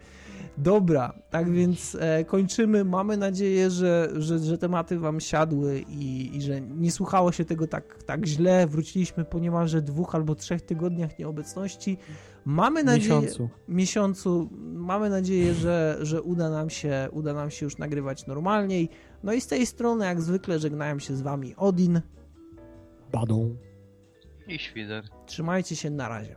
Dobra, 0.59 1.12
tak 1.31 1.51
więc 1.51 1.97
e, 2.01 2.24
kończymy. 2.24 2.85
Mamy 2.85 3.16
nadzieję, 3.16 3.70
że, 3.70 4.09
że, 4.16 4.39
że 4.39 4.59
tematy 4.59 4.98
wam 4.98 5.20
siadły 5.20 5.85
i, 5.89 6.36
i, 6.36 6.43
że 6.43 6.60
nie 6.60 6.93
słuchało 6.93 7.32
się 7.32 7.44
tego 7.44 7.66
tak, 7.66 8.02
tak 8.02 8.27
źle. 8.27 8.66
Wróciliśmy 8.66 9.24
po 9.24 9.39
niemalże 9.39 9.82
dwóch 9.82 10.14
albo 10.14 10.35
trzech 10.35 10.62
tygodniach 10.62 11.18
nieobecności. 11.18 11.98
Mamy 12.45 12.85
nadzieję, 12.85 13.21
miesiącu. 13.21 13.49
miesiącu 13.69 14.51
mamy 14.61 15.11
nadzieję, 15.11 15.55
że, 15.55 15.99
że 16.01 16.23
uda, 16.23 16.51
nam 16.51 16.71
się, 16.71 17.09
uda 17.12 17.35
nam 17.35 17.51
się 17.51 17.67
już 17.67 17.79
nagrywać 17.79 18.27
normalniej. 18.27 18.89
No 19.23 19.33
i 19.33 19.41
z 19.41 19.47
tej 19.47 19.67
strony, 19.67 20.05
jak 20.05 20.21
zwykle, 20.21 20.59
żegnają 20.59 20.99
się 20.99 21.17
z 21.17 21.23
wami 21.23 21.57
Odin. 21.57 22.01
Badą. 23.12 23.57
I 24.47 24.59
Świder. 24.59 25.05
Trzymajcie 25.27 25.77
się, 25.77 25.91
na 25.91 26.09
razie. 26.09 26.37